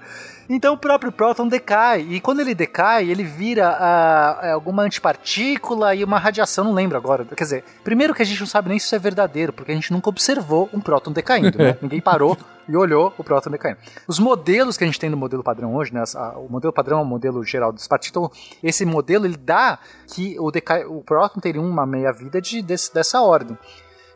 [0.48, 6.02] Então o próprio próton decai, e quando ele decai, ele vira uh, alguma antipartícula e
[6.02, 7.24] uma radiação, não lembro agora.
[7.24, 9.74] Quer dizer, primeiro que a gente não sabe nem se isso é verdadeiro, porque a
[9.74, 11.76] gente nunca observou um próton decaindo, né?
[11.82, 13.78] Ninguém parou e olhou o próton decaindo.
[14.06, 16.02] Os modelos que a gente tem no modelo padrão hoje, né?
[16.36, 18.30] O modelo padrão é o modelo geral dos partículas.
[18.30, 19.78] Então, esse modelo ele dá
[20.14, 23.58] que o, decai, o próton teria uma meia-vida de, dessa ordem.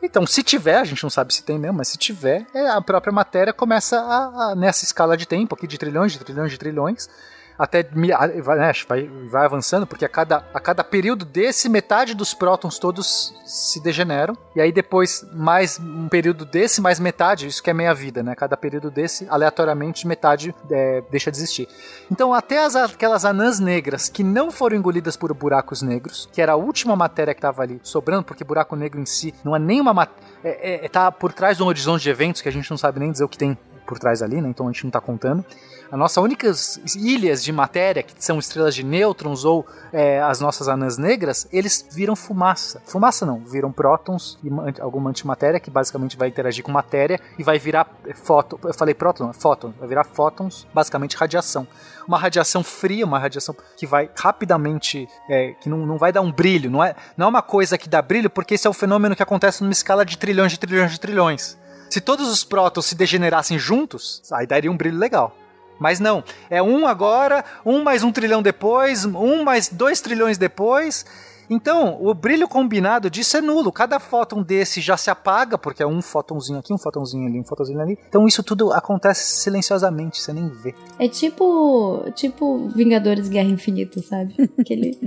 [0.05, 2.81] Então, se tiver, a gente não sabe se tem mesmo, mas se tiver, é, a
[2.81, 6.57] própria matéria começa a, a, nessa escala de tempo aqui de trilhões, de trilhões, de
[6.57, 7.09] trilhões,
[7.57, 12.79] até né, vai, vai, avançando, porque a cada, a cada período desse, metade dos prótons
[12.79, 14.35] todos se degeneram.
[14.55, 18.35] E aí depois, mais um período desse, mais metade, isso que é meia vida, né?
[18.35, 21.67] Cada período desse, aleatoriamente, metade é, deixa de existir.
[22.11, 26.53] Então, até as, aquelas anãs negras que não foram engolidas por buracos negros, que era
[26.53, 29.93] a última matéria que estava ali sobrando, porque buraco negro em si não é nenhuma
[29.93, 30.23] matéria.
[30.43, 32.99] É, é, tá por trás de um horizonte de eventos que a gente não sabe
[32.99, 34.49] nem dizer o que tem por trás ali, né?
[34.49, 35.45] Então a gente não está contando.
[35.93, 40.67] As nossas únicas ilhas de matéria, que são estrelas de nêutrons ou é, as nossas
[40.67, 42.81] anãs negras, eles viram fumaça.
[42.83, 44.49] Fumaça não, viram prótons e
[44.81, 48.57] alguma antimatéria que basicamente vai interagir com matéria e vai virar fóton.
[48.63, 49.31] Eu falei próton?
[49.33, 49.71] Fóton.
[49.77, 51.67] Vai virar fótons, basicamente radiação.
[52.07, 56.31] Uma radiação fria, uma radiação que vai rapidamente, é, que não, não vai dar um
[56.31, 59.15] brilho, não é, não é uma coisa que dá brilho, porque esse é o fenômeno
[59.15, 61.55] que acontece numa escala de trilhões de trilhões de trilhões.
[61.87, 65.37] Se todos os prótons se degenerassem juntos, aí daria um brilho legal.
[65.79, 71.05] Mas não, é um agora, um mais um trilhão depois, um mais dois trilhões depois.
[71.49, 73.71] Então, o brilho combinado disso é nulo.
[73.71, 77.43] Cada fóton desse já se apaga, porque é um fótonzinho aqui, um fótonzinho ali, um
[77.43, 77.97] fótonzinho ali.
[78.07, 80.73] Então, isso tudo acontece silenciosamente, você nem vê.
[80.97, 84.35] É tipo, tipo Vingadores Guerra Infinita, sabe?
[84.57, 84.97] Aquele,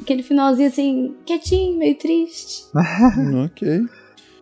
[0.00, 2.66] aquele finalzinho assim, quietinho, meio triste.
[3.44, 3.82] ok.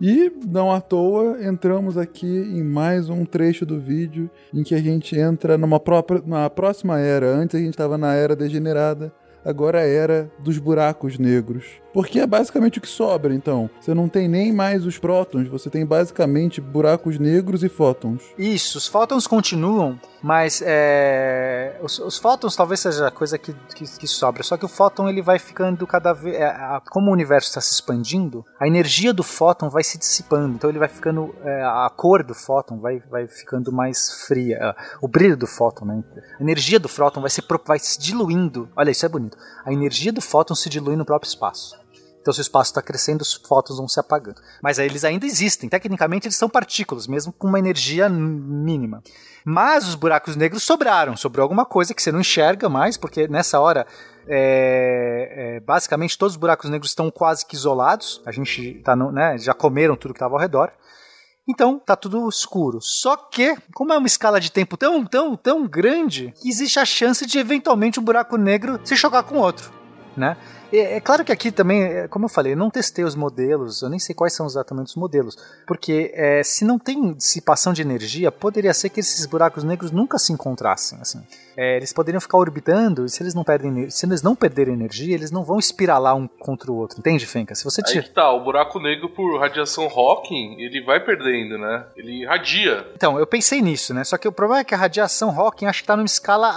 [0.04, 4.80] E, não à toa, entramos aqui em mais um trecho do vídeo em que a
[4.80, 7.28] gente entra numa própria, na próxima era.
[7.28, 9.12] Antes a gente estava na era degenerada,
[9.44, 11.66] agora é a era dos buracos negros.
[11.94, 13.70] Porque é basicamente o que sobra, então.
[13.80, 18.24] Você não tem nem mais os prótons, você tem basicamente buracos negros e fótons.
[18.36, 23.84] Isso, os fótons continuam, mas é, os, os, fótons talvez seja a coisa que, que,
[23.84, 24.42] que, sobra.
[24.42, 26.36] Só que o fóton ele vai ficando cada vez.
[26.36, 30.54] É, como o universo está se expandindo, a energia do fóton vai se dissipando.
[30.54, 31.34] Então ele vai ficando.
[31.42, 34.58] É, a cor do fóton vai, vai ficando mais fria.
[34.60, 36.04] É, o brilho do fóton, né?
[36.38, 38.68] A energia do fóton vai se, vai se diluindo.
[38.76, 39.36] Olha, isso é bonito.
[39.64, 41.81] A energia do fóton se dilui no próprio espaço.
[42.22, 44.40] Então, se o espaço está crescendo, os fótons vão se apagando.
[44.62, 45.68] Mas aí eles ainda existem.
[45.68, 49.02] Tecnicamente, eles são partículas, mesmo com uma energia mínima.
[49.44, 51.16] Mas os buracos negros sobraram.
[51.16, 53.84] Sobrou alguma coisa que você não enxerga mais, porque nessa hora
[54.28, 58.22] é, é, basicamente todos os buracos negros estão quase que isolados.
[58.24, 60.72] A gente tá no, né, já comeram tudo que estava ao redor.
[61.48, 62.78] Então tá tudo escuro.
[62.80, 67.26] Só que, como é uma escala de tempo tão, tão, tão grande, existe a chance
[67.26, 69.72] de eventualmente um buraco negro se chocar com outro,
[70.16, 70.36] né?
[70.72, 73.82] É, é, claro que aqui também, é, como eu falei, eu não testei os modelos,
[73.82, 75.36] eu nem sei quais são exatamente os modelos,
[75.66, 80.18] porque é, se não tem dissipação de energia, poderia ser que esses buracos negros nunca
[80.18, 81.22] se encontrassem, assim.
[81.56, 85.14] É, eles poderiam ficar orbitando e se eles não perdem se eles não perderem energia,
[85.14, 87.54] eles não vão espiralar um contra o outro, entende, Fenka?
[87.54, 88.00] Se você tira...
[88.00, 91.84] Aí que tá, o buraco negro por radiação Hawking, ele vai perdendo, né?
[91.96, 92.86] Ele radia.
[92.94, 94.04] Então, eu pensei nisso, né?
[94.04, 96.54] Só que o problema é que a radiação Hawking acho que tá numa escala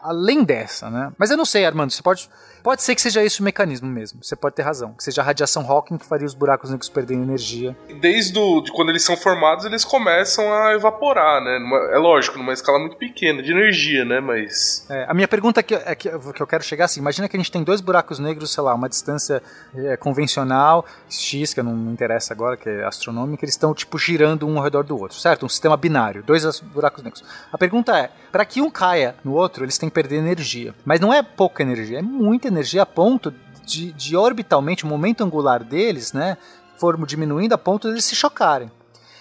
[0.00, 1.12] além dessa, né?
[1.18, 2.28] Mas eu não sei, Armando, você pode
[2.68, 4.22] Pode ser que seja esse o mecanismo mesmo.
[4.22, 4.92] Você pode ter razão.
[4.92, 7.74] Que seja a radiação Hawking que faria os buracos negros perderem energia.
[7.98, 11.58] Desde do, de quando eles são formados, eles começam a evaporar, né?
[11.58, 14.20] Numa, é lógico, numa escala muito pequena de energia, né?
[14.20, 14.86] Mas.
[14.90, 17.40] É, a minha pergunta que, é que, que eu quero chegar assim: imagina que a
[17.40, 19.42] gente tem dois buracos negros, sei lá, uma distância
[19.74, 24.46] é, convencional, X, que não me interessa agora, que é astronômica, eles estão tipo girando
[24.46, 25.46] um ao redor do outro, certo?
[25.46, 27.24] Um sistema binário, dois buracos negros.
[27.50, 30.74] A pergunta é: para que um caia no outro, eles têm que perder energia.
[30.84, 33.32] Mas não é pouca energia, é muita energia energia a ponto
[33.64, 36.36] de, de orbitalmente, o momento angular deles, né,
[36.76, 38.70] for diminuindo a ponto de eles se chocarem.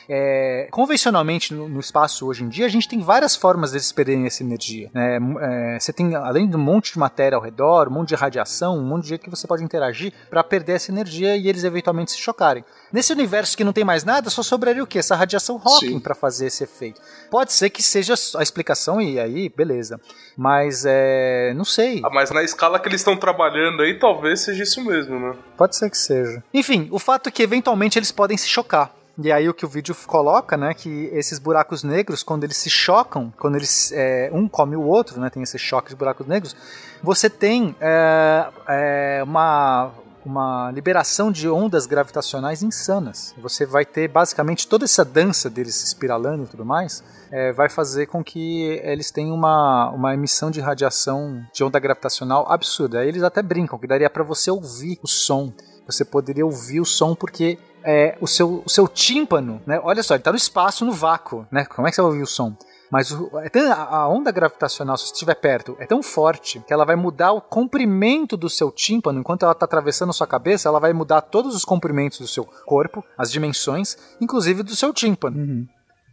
[0.09, 4.25] É, convencionalmente no, no, espaço hoje em dia a gente tem várias formas deles perderem
[4.25, 4.89] essa energia.
[4.93, 5.17] Né?
[5.41, 8.77] É, você tem além de um monte de matéria ao redor, um monte de radiação,
[8.77, 12.11] um monte de jeito que você pode interagir para perder essa energia e eles eventualmente
[12.11, 12.63] se chocarem.
[12.91, 14.97] Nesse universo que não tem mais nada, só sobraria o que?
[14.97, 17.01] Essa radiação Hawking para fazer esse efeito.
[17.29, 19.99] Pode ser que seja a explicação e aí, beleza.
[20.37, 21.53] Mas é.
[21.53, 22.01] não sei.
[22.05, 25.35] Ah, mas na escala que eles estão trabalhando aí, talvez seja isso mesmo, né?
[25.57, 26.41] Pode ser que seja.
[26.53, 28.91] Enfim, o fato é que eventualmente eles podem se chocar.
[29.19, 32.69] E aí o que o vídeo coloca, né, que esses buracos negros, quando eles se
[32.69, 36.55] chocam, quando eles é, um come o outro, né, tem esse choque de buracos negros,
[37.01, 39.91] você tem é, é, uma
[40.27, 43.33] uma liberação de ondas gravitacionais insanas.
[43.37, 48.07] Você vai ter basicamente toda essa dança deles espiralando e tudo mais, é, vai fazer
[48.07, 52.99] com que eles tenham uma, uma emissão de radiação de onda gravitacional absurda.
[52.99, 55.51] Aí eles até brincam que daria para você ouvir o som.
[55.85, 57.57] Você poderia ouvir o som porque
[57.87, 59.79] é, o, seu, o seu tímpano, né?
[59.81, 61.63] Olha só, ele está no espaço, no vácuo, né?
[61.63, 62.53] Como é que você vai ouvir o som?
[62.91, 66.95] Mas é a onda gravitacional, se você estiver perto, é tão forte que ela vai
[66.95, 69.19] mudar o comprimento do seu tímpano.
[69.19, 72.45] Enquanto ela está atravessando a sua cabeça, ela vai mudar todos os comprimentos do seu
[72.65, 75.37] corpo, as dimensões, inclusive do seu tímpano.
[75.37, 75.67] Uhum.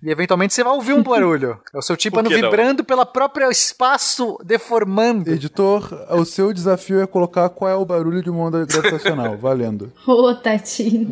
[0.04, 1.58] E eventualmente você vai ouvir um barulho.
[1.72, 2.84] É o seu tímpano vibrando não?
[2.84, 5.30] pelo próprio espaço deformando.
[5.30, 9.34] Editor, o seu desafio é colocar qual é o barulho de uma onda gravitacional.
[9.40, 9.90] Valendo.
[10.06, 11.08] Ô, oh, Tatinho.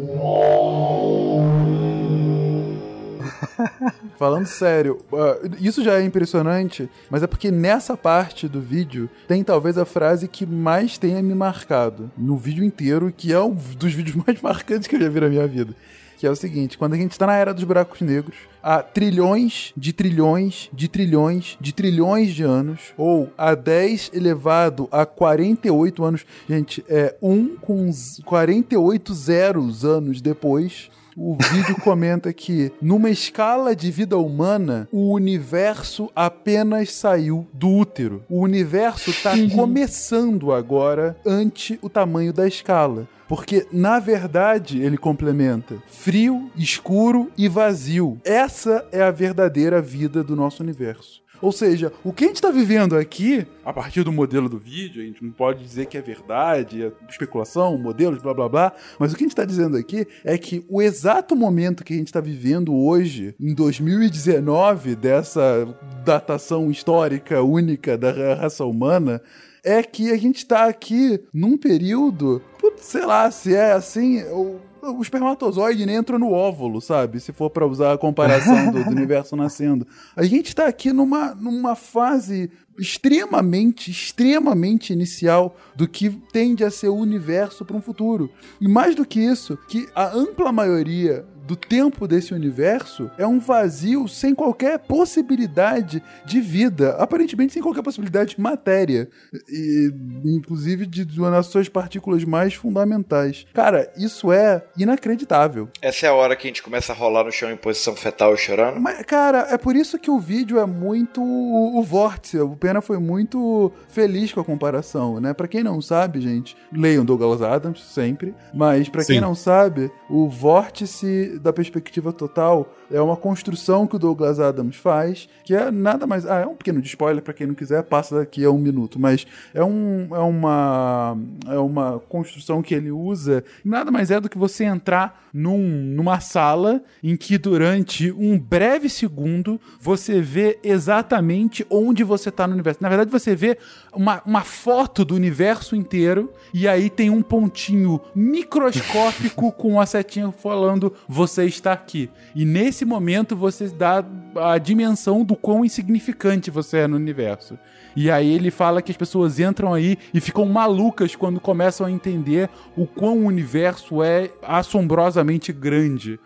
[4.18, 9.42] falando sério, uh, isso já é impressionante, mas é porque nessa parte do vídeo tem
[9.42, 13.94] talvez a frase que mais tenha me marcado no vídeo inteiro, que é um dos
[13.94, 15.74] vídeos mais marcantes que eu já vi na minha vida.
[16.22, 19.72] Que é o seguinte: quando a gente está na era dos buracos negros, há trilhões
[19.76, 26.24] de trilhões de trilhões de trilhões de anos, ou a 10 elevado a 48 anos,
[26.48, 27.90] gente, é 1 com
[28.24, 36.08] 48 zeros anos depois, o vídeo comenta que, numa escala de vida humana, o universo
[36.14, 38.22] apenas saiu do útero.
[38.28, 43.08] O universo está começando agora ante o tamanho da escala.
[43.32, 48.20] Porque, na verdade, ele complementa frio, escuro e vazio.
[48.26, 51.22] Essa é a verdadeira vida do nosso universo.
[51.40, 55.02] Ou seja, o que a gente está vivendo aqui, a partir do modelo do vídeo,
[55.02, 59.14] a gente não pode dizer que é verdade, é especulação, modelos, blá blá blá, mas
[59.14, 62.08] o que a gente está dizendo aqui é que o exato momento que a gente
[62.08, 65.66] está vivendo hoje, em 2019, dessa
[66.04, 69.22] datação histórica única da raça humana,
[69.64, 74.60] é que a gente está aqui num período, putz, sei lá, se é assim, o,
[74.82, 77.20] o espermatozoide nem entra no óvulo, sabe?
[77.20, 79.86] Se for para usar a comparação do, do universo nascendo.
[80.16, 86.88] A gente está aqui numa, numa fase extremamente, extremamente inicial do que tende a ser
[86.88, 88.30] o universo para um futuro.
[88.60, 93.38] E mais do que isso, que a ampla maioria do tempo desse universo é um
[93.38, 99.06] vazio sem qualquer possibilidade de vida, aparentemente sem qualquer possibilidade de matéria,
[99.46, 99.92] e
[100.24, 103.46] inclusive de, de uma das suas partículas mais fundamentais.
[103.52, 105.68] Cara, isso é inacreditável.
[105.82, 108.34] Essa é a hora que a gente começa a rolar no chão em posição fetal
[108.34, 108.80] chorando?
[108.80, 112.38] Mas, cara, é por isso que o vídeo é muito o, o vórtice.
[112.38, 115.34] O Pena foi muito feliz com a comparação, né?
[115.34, 120.30] Para quem não sabe, gente, leiam Douglas Adams sempre, mas para quem não sabe, o
[120.30, 126.06] vórtice da perspectiva total é uma construção que o Douglas Adams faz, que é nada
[126.06, 126.26] mais.
[126.26, 128.98] Ah, é um pequeno de spoiler para quem não quiser, passa daqui a um minuto,
[128.98, 134.28] mas é, um, é, uma, é uma construção que ele usa, nada mais é do
[134.28, 141.66] que você entrar num, numa sala em que durante um breve segundo você vê exatamente
[141.70, 142.82] onde você está no universo.
[142.82, 143.58] Na verdade, você vê
[143.94, 150.30] uma, uma foto do universo inteiro e aí tem um pontinho microscópico com a setinha
[150.32, 152.10] falando você está aqui.
[152.34, 154.04] E nesse momento você dá
[154.36, 157.58] a dimensão do quão insignificante você é no universo.
[157.94, 161.90] E aí ele fala que as pessoas entram aí e ficam malucas quando começam a
[161.90, 166.18] entender o quão o universo é assombrosamente grande.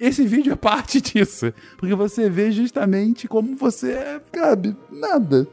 [0.00, 5.46] Esse vídeo é parte disso, porque você vê justamente como você é, sabe, nada.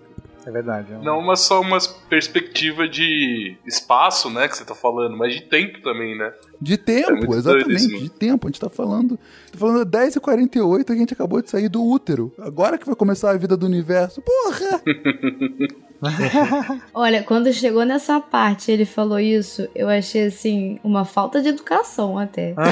[0.46, 0.94] É verdade.
[0.94, 1.78] é um- Não uma só uma
[2.10, 6.34] perspectiva de espaço, né, que você tá falando, mas de tempo também, né?
[6.62, 8.48] De É tempo, doido exatamente, de tempo.
[8.48, 9.18] A gente tá falando.
[9.52, 12.34] Tá falando 10h48, a gente acabou de sair do útero.
[12.40, 14.22] Agora que vai começar a vida do universo.
[14.22, 14.82] Porra!
[16.94, 22.18] Olha, quando chegou nessa parte ele falou isso, eu achei assim, uma falta de educação
[22.18, 22.56] até.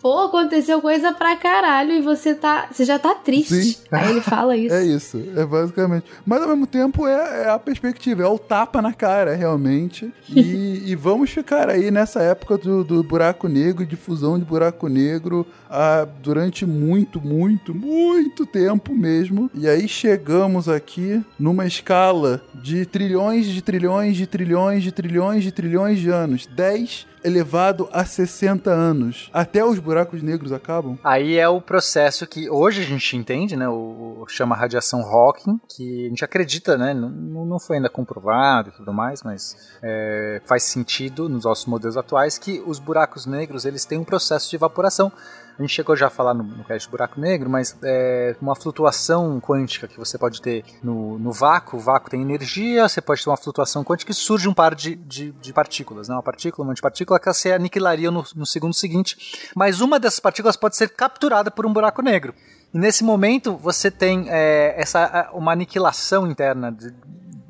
[0.00, 2.68] Pô, aconteceu coisa pra caralho e você tá.
[2.70, 3.54] Você já tá triste.
[3.54, 3.76] Sim.
[3.90, 4.74] Aí ele fala isso.
[4.74, 6.06] É isso, é basicamente.
[6.24, 10.12] Mas ao mesmo tempo é, é a perspectiva, é o tapa na cara, realmente.
[10.28, 14.88] E, e vamos ficar aí nessa época do, do buraco negro, de fusão de buraco
[14.88, 19.50] negro, ah, durante muito, muito, muito tempo mesmo.
[19.54, 25.52] E aí chegamos aqui numa escala de trilhões de trilhões de trilhões de trilhões de
[25.52, 26.46] trilhões de anos.
[26.46, 29.28] 10 elevado a 60 anos.
[29.32, 30.96] Até os buracos negros acabam.
[31.02, 33.68] Aí é o processo que hoje a gente entende, né?
[33.68, 36.94] O chama radiação Hawking, que a gente acredita, né?
[36.94, 37.10] Não,
[37.44, 42.38] não foi ainda comprovado e tudo mais, mas é, faz sentido nos nossos modelos atuais
[42.38, 45.10] que os buracos negros eles têm um processo de evaporação.
[45.58, 49.40] A gente chegou já a falar no, no cast buraco negro, mas é uma flutuação
[49.40, 51.78] quântica que você pode ter no, no vácuo.
[51.78, 54.96] O vácuo tem energia, você pode ter uma flutuação quântica e surge um par de,
[54.96, 56.14] de, de partículas, né?
[56.14, 59.50] uma partícula, uma antipartícula que você aniquilaria no, no segundo seguinte.
[59.56, 62.34] Mas uma dessas partículas pode ser capturada por um buraco negro.
[62.74, 66.92] E nesse momento você tem é, essa uma aniquilação interna de,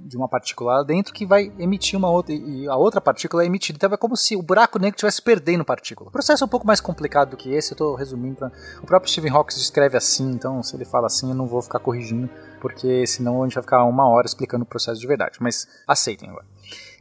[0.06, 3.46] de uma partícula lá dentro que vai emitir uma outra e a outra partícula é
[3.46, 3.76] emitida.
[3.76, 6.08] Então é como se o buraco negro estivesse perdendo partícula.
[6.08, 8.36] O processo é um pouco mais complicado do que esse, eu estou resumindo.
[8.36, 8.52] Pra...
[8.82, 11.80] O próprio Stephen Hawking descreve assim, então se ele fala assim eu não vou ficar
[11.80, 12.30] corrigindo,
[12.60, 15.38] porque senão a gente vai ficar uma hora explicando o processo de verdade.
[15.40, 16.46] Mas aceitem agora.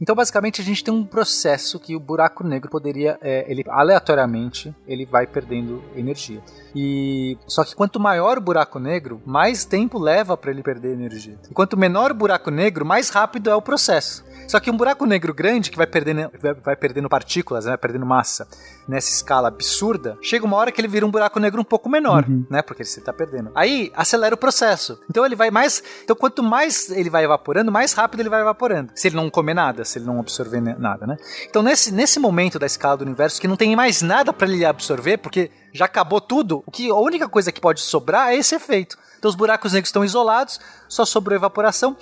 [0.00, 4.74] Então, basicamente, a gente tem um processo que o buraco negro poderia, é, ele aleatoriamente,
[4.86, 6.42] ele vai perdendo energia.
[6.74, 11.38] E só que quanto maior o buraco negro, mais tempo leva para ele perder energia.
[11.50, 14.24] E quanto menor o buraco negro, mais rápido é o processo.
[14.46, 16.30] Só que um buraco negro grande que vai perdendo,
[16.62, 18.46] vai, perdendo partículas, né, vai perdendo massa
[18.86, 22.24] nessa escala absurda, chega uma hora que ele vira um buraco negro um pouco menor,
[22.48, 22.62] né?
[22.62, 23.50] Porque você tá perdendo.
[23.54, 25.00] Aí acelera o processo.
[25.10, 25.82] Então ele vai mais.
[26.04, 28.92] Então quanto mais ele vai evaporando, mais rápido ele vai evaporando.
[28.94, 31.16] Se ele não comer nada, se ele não absorver nada, né?
[31.48, 34.64] Então nesse, nesse momento da escala do universo que não tem mais nada para ele
[34.64, 38.54] absorver, porque já acabou tudo, o que a única coisa que pode sobrar é esse
[38.54, 38.98] efeito.
[39.18, 41.96] Então os buracos negros estão isolados, só sobrou evaporação.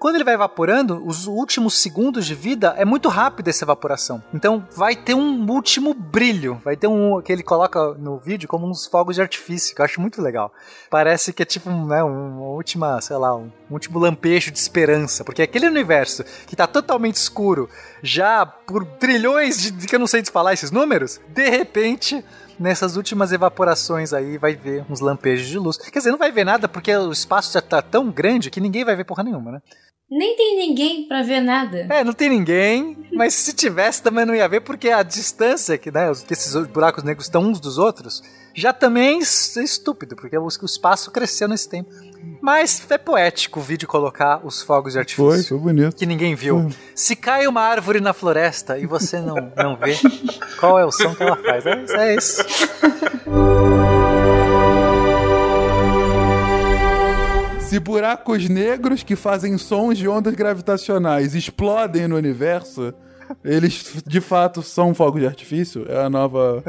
[0.00, 4.24] Quando ele vai evaporando, os últimos segundos de vida é muito rápida essa evaporação.
[4.32, 8.66] Então vai ter um último brilho, vai ter um que ele coloca no vídeo como
[8.66, 10.54] uns fogos de artifício, que eu acho muito legal.
[10.88, 15.42] Parece que é tipo né, uma última, sei lá, um último lampejo de esperança, porque
[15.42, 17.68] aquele universo que tá totalmente escuro,
[18.02, 22.24] já por trilhões de, de que eu não sei te falar esses números, de repente
[22.58, 25.76] nessas últimas evaporações aí vai ver uns lampejos de luz.
[25.76, 28.84] Quer dizer, não vai ver nada porque o espaço já tá tão grande que ninguém
[28.84, 29.62] vai ver porra nenhuma, né?
[30.10, 31.86] Nem tem ninguém pra ver nada.
[31.88, 35.90] É, não tem ninguém, mas se tivesse também não ia ver porque a distância que,
[35.90, 38.20] né, os- que esses buracos negros estão uns dos outros
[38.52, 41.88] já também é estúpido, porque o espaço cresceu nesse tempo.
[42.42, 45.24] Mas é poético o vídeo colocar os fogos de artifício.
[45.24, 45.94] Foi, foi bonito.
[45.96, 46.68] Que ninguém viu.
[46.94, 49.96] Se cai uma árvore na floresta e você não, não vê,
[50.58, 51.64] qual é o som que ela faz?
[51.64, 52.44] É, é isso.
[57.70, 62.92] Se buracos negros que fazem sons de ondas gravitacionais explodem no universo,
[63.44, 65.86] eles de fato são fogos de artifício?
[65.88, 66.64] É a nova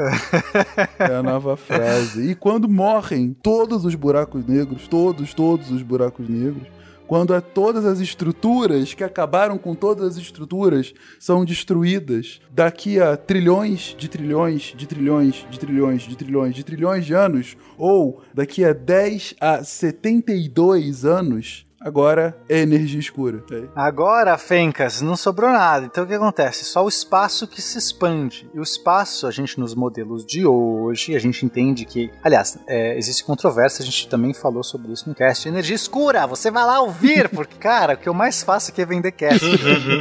[1.00, 2.30] é a nova frase.
[2.30, 6.68] E quando morrem todos os buracos negros, todos, todos os buracos negros,
[7.12, 12.40] quando todas as estruturas que acabaram com todas as estruturas são destruídas.
[12.50, 17.54] Daqui a trilhões de trilhões de trilhões de trilhões de trilhões de trilhões de anos,
[17.76, 23.44] ou daqui a 10 a 72 anos, agora é energia escura.
[23.50, 23.64] É.
[23.74, 25.86] Agora, Fencas, não sobrou nada.
[25.86, 26.64] Então o que acontece?
[26.64, 28.48] Só o espaço que se expande.
[28.54, 32.10] E o espaço, a gente nos modelos de hoje, a gente entende que.
[32.22, 35.48] Aliás, é, existe controvérsia, a gente também falou sobre isso no cast.
[35.48, 38.86] Energia escura, você vai lá ouvir, porque, cara, o que eu mais faço aqui é
[38.86, 39.44] vender cast.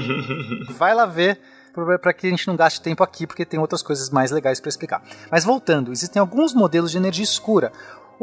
[0.77, 1.39] vai lá ver
[2.01, 4.69] para que a gente não gaste tempo aqui, porque tem outras coisas mais legais para
[4.69, 5.01] explicar.
[5.31, 7.71] Mas voltando, existem alguns modelos de energia escura.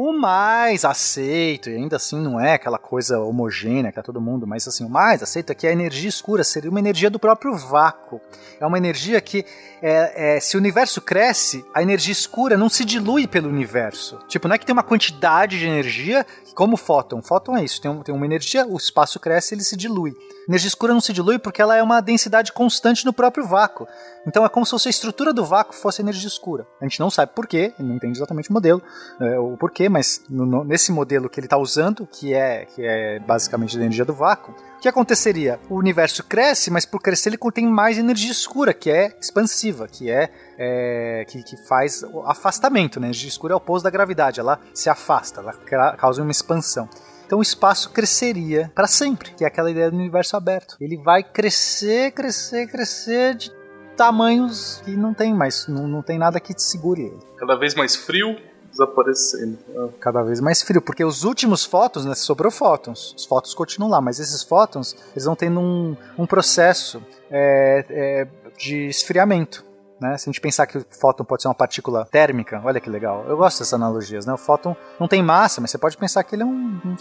[0.01, 4.47] O mais aceito, e ainda assim não é aquela coisa homogênea que é todo mundo,
[4.47, 7.53] mas assim, o mais aceito é que a energia escura seria uma energia do próprio
[7.53, 8.21] vácuo.
[8.61, 9.43] É uma energia que,
[9.81, 14.17] é, é, se o universo cresce, a energia escura não se dilui pelo universo.
[14.29, 17.21] Tipo, não é que tem uma quantidade de energia como fóton.
[17.21, 20.15] Fóton é isso, tem, um- tem uma energia, o espaço cresce ele se dilui.
[20.49, 23.87] Energia escura não se dilui porque ela é uma densidade constante no próprio vácuo.
[24.25, 26.65] Então é como se a estrutura do vácuo fosse energia escura.
[26.81, 28.81] A gente não sabe porquê, não entende exatamente o modelo,
[29.21, 32.81] é, o porquê, mas no- no- nesse modelo que ele está usando, que é, que
[32.83, 35.59] é basicamente a energia do vácuo, o que aconteceria?
[35.69, 40.09] O universo cresce, mas por crescer ele contém mais energia escura, que é expansiva, que
[40.09, 42.99] é, é, que, que faz o afastamento.
[42.99, 43.05] Né?
[43.05, 46.89] A energia escura é o oposto da gravidade, ela se afasta, ela causa uma expansão.
[47.29, 50.75] Então o espaço cresceria para sempre, que é aquela ideia do universo aberto.
[50.81, 53.51] Ele vai crescer, crescer, crescer de
[53.95, 57.19] tamanhos que não tem mais, não, não tem nada que te segure ele.
[57.37, 58.35] Cada vez mais frio,
[58.71, 59.59] desaparecendo.
[59.99, 64.01] Cada vez mais frio, porque os últimos fótons, né, sobrou fótons, os fótons continuam lá,
[64.01, 66.99] mas esses fótons, eles vão tendo um, um processo
[67.29, 68.27] é, é,
[68.57, 69.68] de esfriamento.
[69.99, 70.17] Né?
[70.17, 73.25] Se a gente pensar que o fóton pode ser uma partícula térmica, olha que legal.
[73.27, 74.25] Eu gosto dessas analogias.
[74.25, 74.33] Né?
[74.33, 76.49] O fóton não tem massa, mas você pode pensar que ele é um,
[76.85, 76.95] um-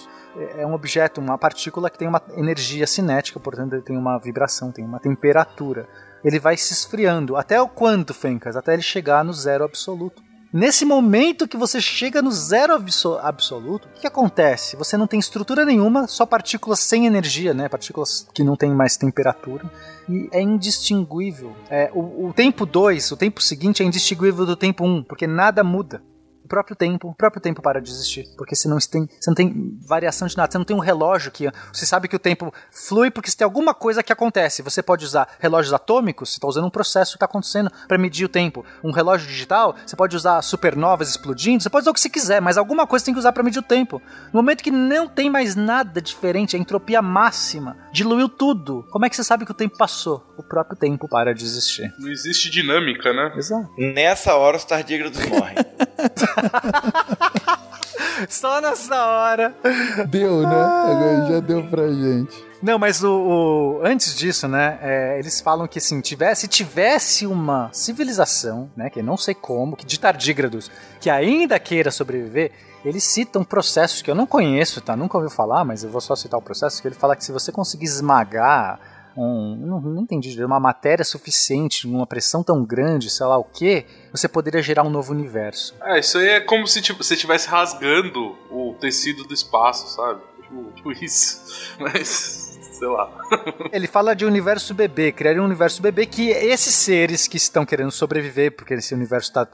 [0.58, 4.72] é um objeto, uma partícula que tem uma energia cinética, portanto ele tem uma vibração,
[4.72, 5.88] tem uma temperatura.
[6.24, 7.36] Ele vai se esfriando.
[7.36, 8.56] Até o quanto, Fencas?
[8.56, 10.22] Até ele chegar no zero absoluto.
[10.50, 14.76] Nesse momento que você chega no zero abso- absoluto, o que, que acontece?
[14.76, 17.68] Você não tem estrutura nenhuma, só partículas sem energia, né?
[17.68, 19.70] Partículas que não têm mais temperatura.
[20.08, 21.54] E é indistinguível.
[21.68, 25.26] É, o, o tempo 2, o tempo seguinte, é indistinguível do tempo 1, um, porque
[25.26, 26.02] nada muda.
[26.48, 28.26] O próprio tempo, o próprio tempo para de existir.
[28.34, 30.50] Porque você não tem, você não tem variação de nada.
[30.50, 31.46] Você não tem um relógio que.
[31.70, 34.62] Você sabe que o tempo flui porque se tem alguma coisa que acontece.
[34.62, 38.24] Você pode usar relógios atômicos, você está usando um processo que está acontecendo para medir
[38.24, 38.64] o tempo.
[38.82, 42.40] Um relógio digital, você pode usar supernovas explodindo, você pode usar o que você quiser,
[42.40, 44.00] mas alguma coisa você tem que usar para medir o tempo.
[44.32, 48.86] No momento que não tem mais nada diferente, a entropia máxima diluiu tudo.
[48.90, 50.24] Como é que você sabe que o tempo passou?
[50.38, 51.92] O próprio tempo para de existir.
[51.98, 53.34] Não existe dinâmica, né?
[53.36, 53.68] Exato.
[53.76, 55.56] Nessa hora os tardígrados morrem.
[58.28, 59.54] Só nessa hora.
[60.08, 60.54] Deu, né?
[60.64, 62.48] Agora já deu pra gente.
[62.60, 67.70] Não, mas o, o- antes disso, né, é, eles falam que assim, tivesse, tivesse uma
[67.72, 70.68] civilização, né, que não sei como, que de tardígrados,
[71.00, 72.50] que ainda queira sobreviver,
[72.84, 74.96] eles citam processos que eu não conheço, tá?
[74.96, 77.30] Nunca ouvi falar, mas eu vou só citar o processo, que ele fala que se
[77.30, 78.80] você conseguir esmagar
[79.18, 83.44] um, não, não entendi, direito, uma matéria suficiente, numa pressão tão grande, sei lá o
[83.44, 85.74] que, você poderia gerar um novo universo.
[85.82, 90.20] É, isso aí é como se tipo, você estivesse rasgando o tecido do espaço, sabe?
[90.42, 91.74] Tipo, tipo isso.
[91.80, 92.47] Mas,
[92.78, 93.10] sei lá.
[93.72, 97.90] Ele fala de universo bebê, criar um universo bebê que esses seres que estão querendo
[97.90, 99.46] sobreviver, porque esse universo está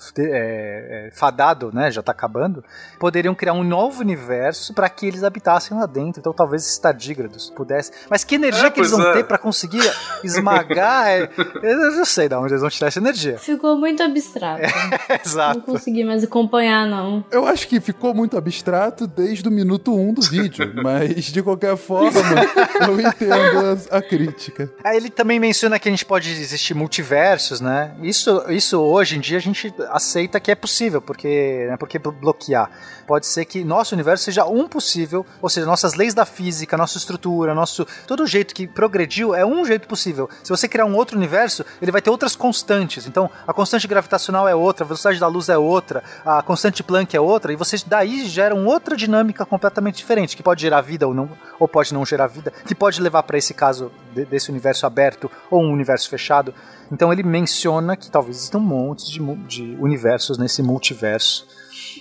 [1.12, 2.64] fadado, né, já está acabando,
[2.98, 6.20] poderiam criar um novo universo para que eles habitassem lá dentro.
[6.20, 7.94] Então talvez esses tardígrados pudessem.
[8.10, 9.12] Mas que energia É, que eles vão é.
[9.14, 9.82] ter para conseguir
[10.22, 11.08] esmagar?
[11.08, 11.28] é-
[11.62, 13.38] Eu não sei de onde eles vão tirar essa energia.
[13.38, 14.62] Ficou muito abstrato.
[15.08, 15.60] Não Exato.
[15.62, 17.24] consegui mais acompanhar, não.
[17.30, 21.42] Eu acho que ficou muito abstrato desde o minuto 1 um do vídeo, mas de
[21.42, 22.10] qualquer forma,
[22.86, 24.70] eu entendo a, a crítica.
[24.84, 27.94] Aí ele também menciona que a gente pode existir multiversos, né?
[28.02, 32.12] Isso, isso hoje em dia a gente aceita que é possível, porque, né, porque blo-
[32.12, 32.70] bloquear.
[33.06, 36.96] Pode ser que nosso universo seja um possível, ou seja, nossas leis da física, nossa
[36.96, 40.28] estrutura, nosso todo jeito que progrediu é um jeito possível.
[40.42, 43.06] Se você criar um outro universo, ele vai ter outras constantes.
[43.06, 47.14] Então, a constante gravitacional é outra, a velocidade da luz é outra, a constante Planck
[47.14, 51.12] é outra, e vocês daí geram outra dinâmica completamente diferente, que pode gerar vida ou
[51.12, 51.28] não,
[51.58, 55.30] ou pode não gerar vida, que pode levar para esse caso de- desse universo aberto
[55.50, 56.52] ou um universo fechado.
[56.90, 61.46] Então ele menciona que talvez existam um monte de, de universos nesse multiverso.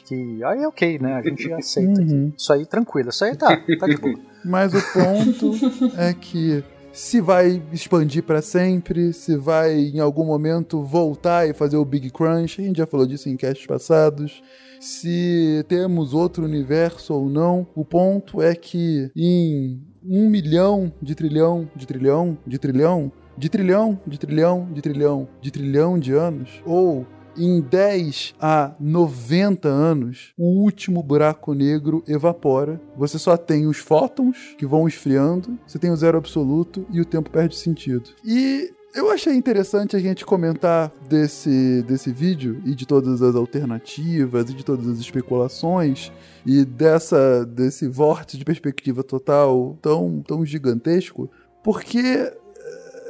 [0.05, 1.13] Que aí é ok, né?
[1.15, 2.01] A gente aceita.
[2.01, 2.33] Uhum.
[2.37, 4.19] Isso aí tranquilo, isso aí tá, tá de boa.
[4.43, 5.51] Mas o ponto
[5.97, 11.77] é que se vai expandir pra sempre, se vai em algum momento voltar e fazer
[11.77, 14.43] o Big Crunch, a gente já falou disso em casts passados.
[14.79, 21.69] Se temos outro universo ou não, o ponto é que em um milhão de trilhão,
[21.75, 27.05] de trilhão, de trilhão, de trilhão, de trilhão, de trilhão, de trilhão de anos, ou
[27.35, 32.79] em 10 a 90 anos, o último buraco negro evapora.
[32.95, 37.05] Você só tem os fótons que vão esfriando, você tem o zero absoluto e o
[37.05, 38.11] tempo perde sentido.
[38.23, 44.49] E eu achei interessante a gente comentar desse, desse vídeo e de todas as alternativas
[44.49, 46.11] e de todas as especulações
[46.45, 51.29] e dessa desse vórtice de perspectiva total tão, tão gigantesco,
[51.63, 52.31] porque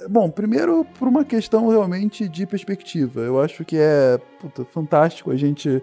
[0.10, 3.22] Bom, primeiro por uma questão realmente de perspectiva.
[3.22, 5.82] Eu acho que é puta, fantástico a gente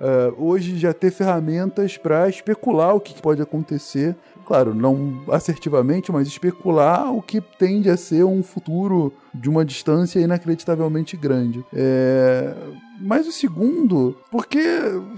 [0.00, 4.16] eh, hoje já ter ferramentas para especular o que pode acontecer.
[4.48, 10.18] Claro, não assertivamente, mas especular o que tende a ser um futuro de uma distância
[10.20, 11.62] inacreditavelmente grande.
[11.70, 12.54] É,
[12.98, 14.58] Mas o segundo, porque,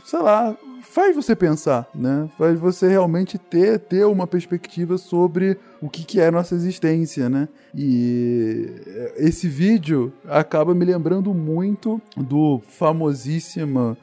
[0.05, 2.29] sei lá, faz você pensar, né?
[2.37, 7.29] Faz você realmente ter, ter uma perspectiva sobre o que, que é a nossa existência,
[7.31, 7.49] né?
[7.73, 8.69] E
[9.17, 13.97] esse vídeo acaba me lembrando muito do famosíssimo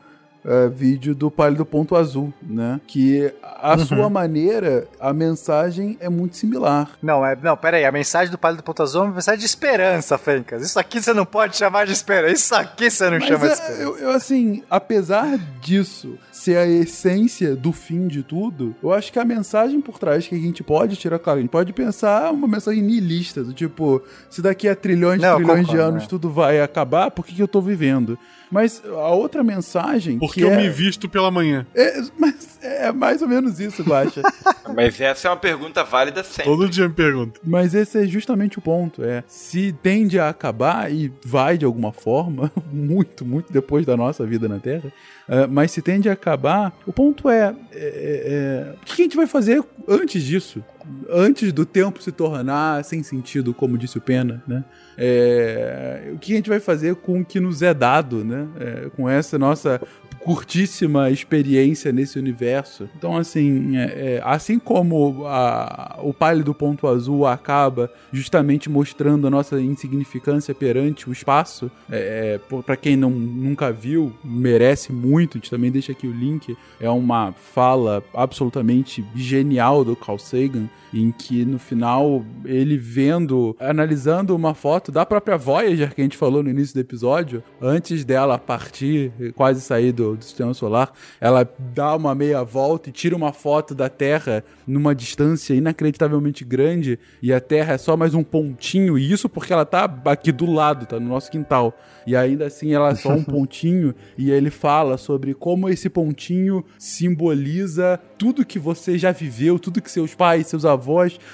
[0.48, 2.80] eh, vídeo do Pálido Ponto Azul, né?
[2.88, 3.86] Que a Uhum.
[3.86, 6.92] sua maneira, a mensagem é muito similar.
[7.02, 9.46] Não, é, não, pera aí, a mensagem do Pálido Ponto Azul é uma mensagem de
[9.46, 10.64] esperança, Fencas.
[10.64, 12.34] Isso aqui você não pode chamar de esperança.
[12.34, 13.82] Isso aqui você não Mas chama de é, esperança.
[13.82, 19.20] eu, eu, assim, apesar disso ser a essência do fim de tudo, eu acho que
[19.20, 22.48] a mensagem por trás que a gente pode tirar, claro, a gente pode pensar uma
[22.48, 26.08] mensagem niilista, do tipo, se daqui a trilhões Não, e trilhões de concordo, anos é.
[26.08, 28.18] tudo vai acabar, por que, que eu tô vivendo?
[28.52, 30.18] Mas a outra mensagem.
[30.20, 31.66] Porque que eu é, me visto pela manhã.
[31.76, 34.22] é, mas é mais ou menos isso, Guaxa.
[34.76, 36.44] Mas essa é uma pergunta válida sempre.
[36.44, 37.40] Todo dia me pergunta.
[37.42, 39.02] Mas esse é justamente o ponto.
[39.02, 44.26] É se tende a acabar e vai de alguma forma, muito, muito depois da nossa
[44.26, 44.92] vida na Terra.
[45.28, 49.16] é, mas se tende a acabar, o ponto é, é, é, o que a gente
[49.16, 50.64] vai fazer antes disso?
[51.10, 54.64] Antes do tempo se tornar sem sentido, como disse o Pena, né?
[54.98, 58.48] É, o que a gente vai fazer com o que nos é dado, né?
[58.60, 59.80] É, com essa nossa
[60.20, 62.90] curtíssima experiência nesse universo.
[62.98, 63.84] Então, assim, é,
[64.16, 71.10] é, assim como a- o pálido ponto azul acaba justamente mostrando a nossa insignificância perante
[71.10, 75.38] o espaço, é, para quem não, nunca viu, merece muito.
[75.38, 76.58] A gente também deixa aqui o link.
[76.82, 84.36] É uma fala absolutamente genial do Carl Sagan, em que no final ele vendo, analisando
[84.36, 88.38] uma foto da própria Voyager que a gente falou no início do episódio, antes dela
[88.38, 93.34] partir, quase sair do, do sistema solar, ela dá uma meia volta e tira uma
[93.34, 98.98] foto da Terra numa distância inacreditavelmente grande e a Terra é só mais um pontinho,
[98.98, 101.78] e isso porque ela tá aqui do lado, tá no nosso quintal.
[102.06, 106.64] E ainda assim ela é só um pontinho e ele fala sobre como esse pontinho
[106.78, 110.77] simboliza tudo que você já viveu, tudo que seus pais, seus avós,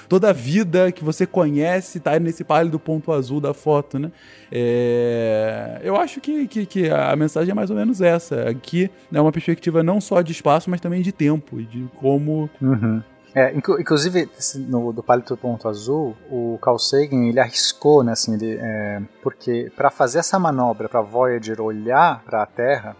[0.08, 4.10] toda a vida que você conhece tá nesse pálido ponto azul da foto, né?
[4.50, 5.80] É...
[5.82, 8.48] Eu acho que, que, que, a mensagem é mais ou menos essa.
[8.48, 12.48] Aqui é uma perspectiva não só de espaço, mas também de tempo e de como
[12.60, 13.02] Uhum.
[13.34, 14.28] É, inclu- inclusive,
[14.68, 19.72] no do Palito Ponto Azul, o Carl Sagan, ele arriscou, né, assim, ele, é, porque
[19.74, 22.96] para fazer essa manobra, para Voyager olhar para a Terra,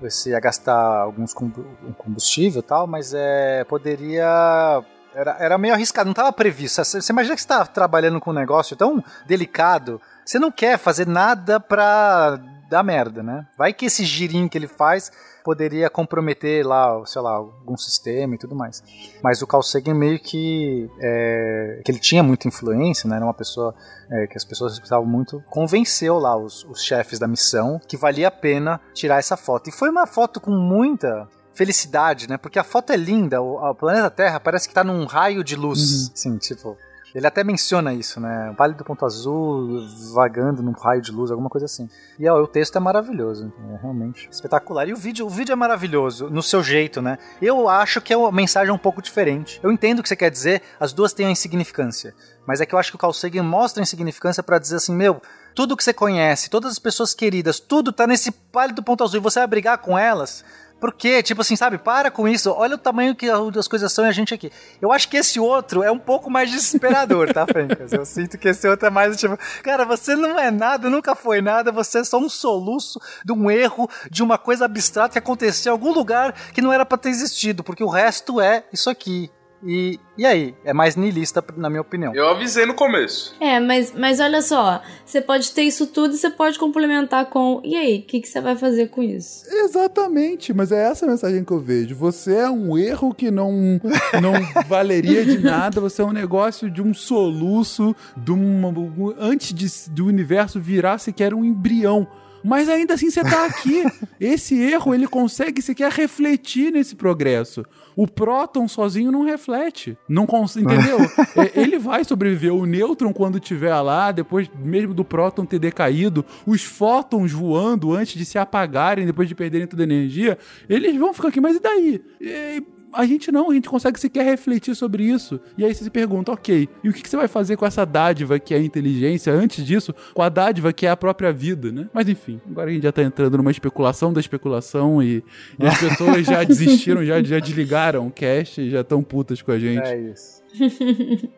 [0.00, 1.66] você ia gastar alguns combu-
[1.98, 4.82] combustível e tal, mas é, poderia...
[5.14, 6.84] Era, era meio arriscado, não estava previsto.
[6.84, 11.06] Você imagina que você está trabalhando com um negócio tão delicado, você não quer fazer
[11.06, 12.38] nada pra
[12.68, 13.46] dar merda, né?
[13.56, 15.12] Vai que esse girinho que ele faz
[15.44, 18.82] poderia comprometer lá, sei lá, algum sistema e tudo mais.
[19.22, 23.16] Mas o Carl Sagan meio que é, que ele tinha muita influência, né?
[23.16, 23.74] Era uma pessoa
[24.10, 28.28] é, que as pessoas respeitavam muito, convenceu lá os, os chefes da missão que valia
[28.28, 29.68] a pena tirar essa foto.
[29.68, 32.36] E foi uma foto com muita felicidade, né?
[32.36, 35.56] Porque a foto é linda, o, o planeta Terra parece que tá num raio de
[35.56, 36.76] luz, assim, tipo...
[37.14, 38.52] Ele até menciona isso, né?
[38.58, 41.88] Vale do Ponto Azul vagando num raio de luz, alguma coisa assim.
[42.18, 44.88] E ó, o texto é maravilhoso, é realmente espetacular.
[44.88, 47.16] E o vídeo, o vídeo é maravilhoso, no seu jeito, né?
[47.40, 49.60] Eu acho que é uma mensagem um pouco diferente.
[49.62, 52.12] Eu entendo o que você quer dizer, as duas têm a insignificância.
[52.44, 54.92] Mas é que eu acho que o Carl Sagan mostra a insignificância pra dizer assim,
[54.92, 55.22] meu,
[55.54, 59.20] tudo que você conhece, todas as pessoas queridas, tudo tá nesse Vale do Ponto Azul
[59.20, 60.44] e você vai brigar com elas.
[60.84, 61.22] Por quê?
[61.22, 61.78] Tipo assim, sabe?
[61.78, 62.52] Para com isso.
[62.52, 64.52] Olha o tamanho que as coisas são e a gente aqui.
[64.82, 67.90] Eu acho que esse outro é um pouco mais desesperador, tá, Fencas?
[67.90, 71.40] Eu sinto que esse outro é mais tipo, cara, você não é nada, nunca foi
[71.40, 75.70] nada, você é só um soluço de um erro, de uma coisa abstrata que aconteceu
[75.70, 79.30] em algum lugar que não era pra ter existido, porque o resto é isso aqui.
[79.62, 80.54] E, e aí?
[80.64, 82.14] É mais niilista, na minha opinião.
[82.14, 83.34] Eu avisei no começo.
[83.40, 87.60] É, mas, mas olha só, você pode ter isso tudo e você pode complementar com.
[87.64, 89.44] E aí, o que, que você vai fazer com isso?
[89.48, 91.94] Exatamente, mas é essa a mensagem que eu vejo.
[91.96, 93.80] Você é um erro que não,
[94.20, 94.34] não
[94.68, 98.72] valeria de nada, você é um negócio de um soluço, de uma,
[99.18, 102.06] antes de, do universo virar sequer um embrião.
[102.44, 103.82] Mas ainda assim você tá aqui.
[104.20, 107.64] Esse erro, ele consegue sequer refletir nesse progresso.
[107.96, 109.96] O próton sozinho não reflete.
[110.08, 110.98] Não cons- entendeu?
[111.36, 112.52] É, ele vai sobreviver.
[112.54, 118.14] O nêutron, quando estiver lá, depois mesmo do próton ter decaído, os fótons voando antes
[118.14, 120.36] de se apagarem, depois de perderem toda a energia,
[120.68, 121.40] eles vão ficar aqui.
[121.40, 122.02] Mas e daí?
[122.20, 122.62] E
[122.94, 125.40] a gente não, a gente consegue sequer refletir sobre isso.
[125.58, 128.38] E aí você se pergunta, ok, e o que você vai fazer com essa dádiva
[128.38, 131.88] que é a inteligência, antes disso, com a dádiva que é a própria vida, né?
[131.92, 135.24] Mas enfim, agora a gente já tá entrando numa especulação da especulação e,
[135.58, 139.52] e as pessoas já desistiram, já, já desligaram o cast e já estão putas com
[139.52, 139.86] a gente.
[139.86, 140.42] É isso.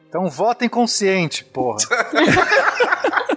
[0.08, 1.78] Então votem consciente, porra.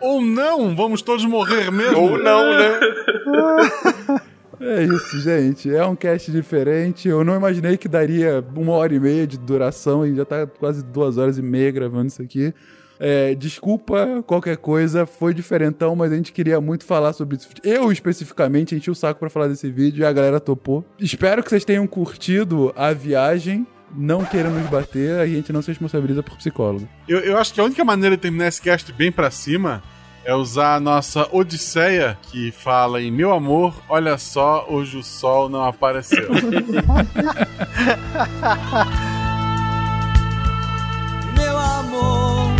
[0.00, 2.00] Ou não, vamos todos morrer mesmo.
[2.00, 2.80] Ou não, né?
[4.60, 5.74] É isso, gente.
[5.74, 7.08] É um cast diferente.
[7.08, 10.82] Eu não imaginei que daria uma hora e meia de duração e já tá quase
[10.84, 12.52] duas horas e meia gravando isso aqui.
[13.00, 17.48] É, desculpa qualquer coisa, foi diferentão, mas a gente queria muito falar sobre isso.
[17.62, 20.84] Eu, especificamente, enchi o saco pra falar desse vídeo e a galera topou.
[20.98, 23.66] Espero que vocês tenham curtido a viagem.
[23.96, 26.86] Não queiram nos bater, a gente não se responsabiliza por psicólogo.
[27.08, 29.82] Eu, eu acho que a única maneira de terminar esse cast bem pra cima
[30.28, 35.48] é usar a nossa Odisseia, que fala em Meu amor, olha só, hoje o sol
[35.48, 36.28] não apareceu.
[41.34, 42.50] Meu amor,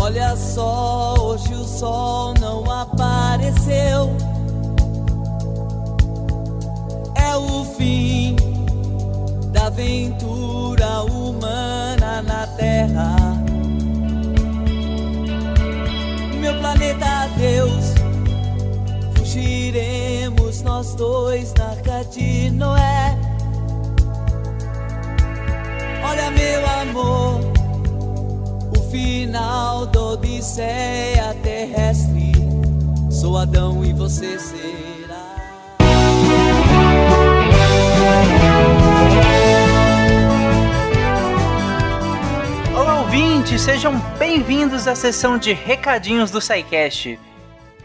[0.00, 4.16] olha só, hoje o sol não apareceu.
[7.14, 8.34] É o fim
[9.52, 11.77] da aventura humana
[16.68, 17.94] planeta Deus,
[19.16, 23.18] fugiremos nós dois na arca de Noé.
[26.04, 27.40] Olha, meu amor,
[28.76, 32.32] o final da Odisseia terrestre.
[33.10, 34.67] Sou Adão e você será.
[43.48, 47.18] Ouvintes, sejam bem-vindos à sessão de recadinhos do SciCast.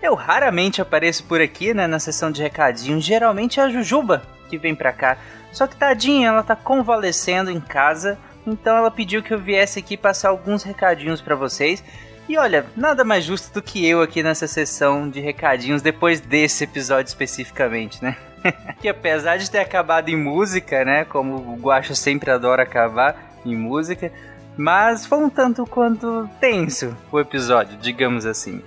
[0.02, 3.04] Eu raramente apareço por aqui, né, na sessão de recadinhos.
[3.04, 5.18] Geralmente é a Jujuba que vem pra cá.
[5.54, 9.96] Só que tadinha, ela tá convalescendo em casa, então ela pediu que eu viesse aqui
[9.96, 11.82] passar alguns recadinhos pra vocês.
[12.28, 16.66] E olha, nada mais justo do que eu aqui nessa sessão de recadinhos depois desse
[16.66, 18.18] episódio especificamente, né?
[18.82, 21.06] que apesar de ter acabado em música, né?
[21.06, 24.12] Como o Guacho sempre adora acabar em música,
[24.58, 28.62] mas foi um tanto quanto tenso o episódio, digamos assim.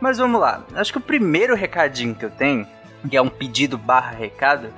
[0.00, 0.64] Mas vamos lá.
[0.74, 2.66] Acho que o primeiro recadinho que eu tenho,
[3.08, 4.68] que é um pedido barra recado,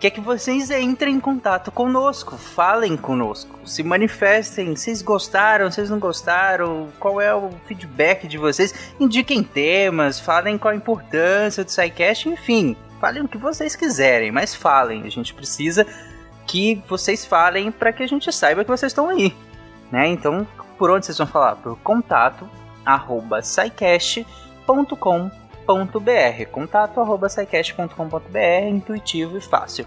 [0.00, 5.90] que é que vocês entrem em contato conosco, falem conosco, se manifestem, vocês gostaram, vocês
[5.90, 11.70] não gostaram, qual é o feedback de vocês, indiquem temas, falem qual a importância do
[11.70, 15.86] SciCast, enfim, falem o que vocês quiserem, mas falem, a gente precisa
[16.46, 19.36] que vocês falem para que a gente saiba que vocês estão aí,
[19.90, 20.08] né?
[20.08, 20.46] Então,
[20.78, 21.56] por onde vocês vão falar?
[21.56, 22.48] Por contato
[22.84, 24.24] arroba scicast.com.br
[26.50, 29.86] contato arroba scicast.com.br intuitivo e fácil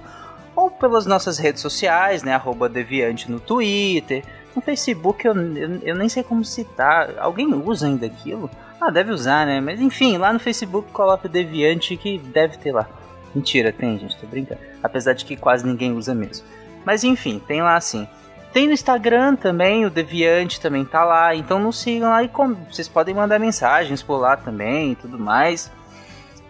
[0.55, 4.23] ou pelas nossas redes sociais, né, arroba deviante no Twitter,
[4.55, 8.49] no Facebook eu, eu, eu, nem sei como citar, alguém usa ainda aquilo?
[8.79, 12.71] Ah, deve usar, né, mas enfim, lá no Facebook coloca o deviante que deve ter
[12.71, 12.87] lá.
[13.33, 16.45] Mentira, tem gente, tô brincando, apesar de que quase ninguém usa mesmo.
[16.85, 18.07] Mas enfim, tem lá assim.
[18.53, 21.35] Tem no Instagram também, o Deviante também tá lá.
[21.35, 22.53] Então nos sigam lá e com...
[22.53, 25.71] vocês podem mandar mensagens por lá também e tudo mais.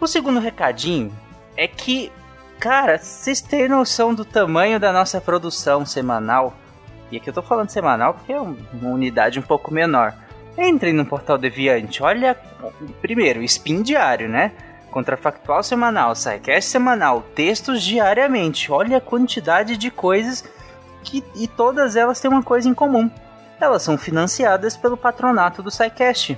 [0.02, 1.14] O segundo recadinho
[1.56, 2.12] é que,
[2.60, 6.54] cara, vocês têm noção do tamanho da nossa produção semanal?
[7.10, 10.14] E aqui eu tô falando semanal porque é uma unidade um pouco menor.
[10.58, 12.38] Entrem no portal Deviante, olha.
[13.02, 14.52] Primeiro, spin diário, né?
[14.92, 18.72] Contrafactual semanal, SciCast semanal, textos diariamente.
[18.72, 20.44] Olha a quantidade de coisas
[21.04, 23.10] que, e todas elas têm uma coisa em comum.
[23.60, 26.38] Elas são financiadas pelo patronato do SciCast.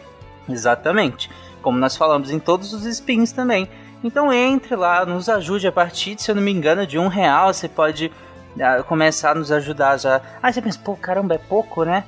[0.49, 1.29] Exatamente.
[1.61, 3.69] Como nós falamos em todos os spins também.
[4.03, 7.53] Então entre lá, nos ajude a partir, se eu não me engano, de um real.
[7.53, 8.11] Você pode
[8.55, 10.21] uh, começar a nos ajudar já.
[10.43, 12.03] Aí você pensa, pô, caramba, é pouco, né?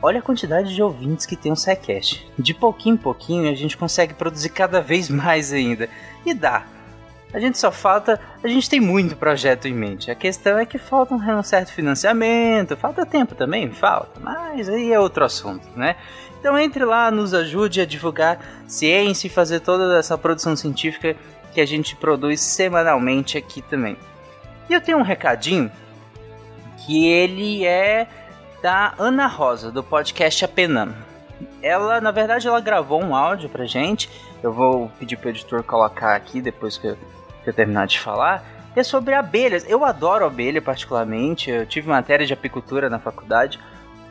[0.00, 2.30] Olha a quantidade de ouvintes que tem o SciCast.
[2.38, 5.88] De pouquinho em pouquinho a gente consegue produzir cada vez mais ainda.
[6.24, 6.64] E dá.
[7.34, 8.20] A gente só falta.
[8.42, 10.08] A gente tem muito projeto em mente.
[10.08, 15.00] A questão é que falta um certo financiamento, falta tempo também, falta, mas aí é
[15.00, 15.96] outro assunto, né?
[16.38, 18.38] Então entre lá, nos ajude a divulgar
[18.68, 21.16] ciência e fazer toda essa produção científica
[21.52, 23.96] que a gente produz semanalmente aqui também.
[24.70, 25.72] E eu tenho um recadinho
[26.86, 28.06] que ele é
[28.62, 30.94] da Ana Rosa, do podcast Apenam.
[31.60, 34.08] Ela, na verdade, ela gravou um áudio pra gente.
[34.42, 36.98] Eu vou pedir pro editor colocar aqui depois que eu
[37.50, 38.44] eu terminar de falar,
[38.76, 39.64] é sobre abelhas.
[39.68, 43.58] Eu adoro abelha particularmente, eu tive matéria de apicultura na faculdade.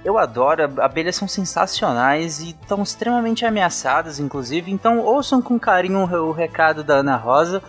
[0.04, 4.72] Eu adoro, abelhas são sensacionais e estão extremamente ameaçadas, inclusive.
[4.72, 7.62] Então ouçam com carinho o recado da Ana Rosa,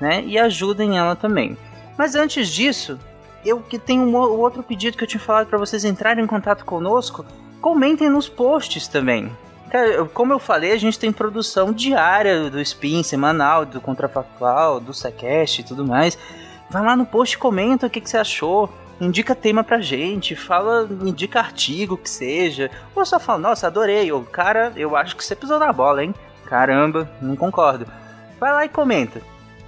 [0.00, 0.22] né?
[0.24, 1.56] E ajudem ela também.
[1.96, 2.98] Mas antes disso,
[3.44, 6.64] eu que tenho um outro pedido que eu tinha falado para vocês entrarem em contato
[6.64, 7.24] conosco,
[7.60, 9.30] comentem nos posts também
[10.12, 15.60] como eu falei, a gente tem produção diária do Spin, semanal, do Contrafactual, do Secast
[15.60, 16.18] e tudo mais.
[16.70, 18.70] Vai lá no post, comenta o que, que você achou
[19.00, 24.24] indica tema pra gente, fala, indica artigo que seja, ou só fala, nossa, adorei, ou
[24.24, 26.14] cara, eu acho que você pisou na bola, hein?
[26.46, 27.86] Caramba, não concordo.
[28.38, 29.20] Vai lá e comenta.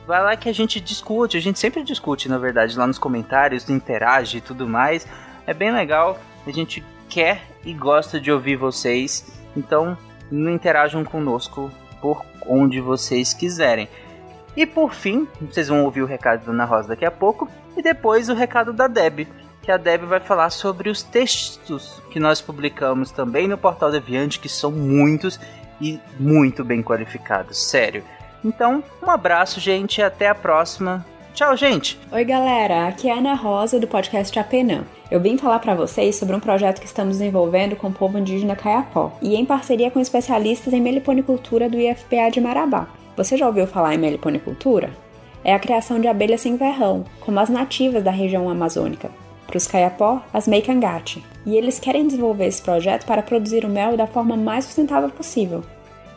[0.06, 3.68] Vai lá que a gente discute, a gente sempre discute, na verdade, lá nos comentários,
[3.68, 5.06] interage e tudo mais.
[5.46, 9.96] É bem legal, a gente quer e gosta de ouvir vocês então,
[10.30, 11.70] interajam conosco
[12.00, 13.88] por onde vocês quiserem.
[14.56, 17.82] E por fim, vocês vão ouvir o recado da Ana Rosa daqui a pouco, e
[17.82, 19.28] depois o recado da Deb,
[19.62, 24.40] que a Deb vai falar sobre os textos que nós publicamos também no Portal Deviante,
[24.40, 25.38] que são muitos
[25.80, 28.02] e muito bem qualificados, sério.
[28.44, 31.04] Então, um abraço, gente, e até a próxima.
[31.36, 31.98] Tchau, gente!
[32.10, 34.84] Oi, galera, aqui é a Ana Rosa do podcast Apenã.
[35.10, 38.56] Eu vim falar para vocês sobre um projeto que estamos desenvolvendo com o povo indígena
[38.56, 42.88] Caiapó e em parceria com especialistas em meliponicultura do IFPA de Marabá.
[43.18, 44.88] Você já ouviu falar em meliponicultura?
[45.44, 49.10] É a criação de abelhas sem verrão, como as nativas da região amazônica.
[49.46, 51.22] Para os Caiapó, as Meikangate.
[51.44, 55.62] E eles querem desenvolver esse projeto para produzir o mel da forma mais sustentável possível.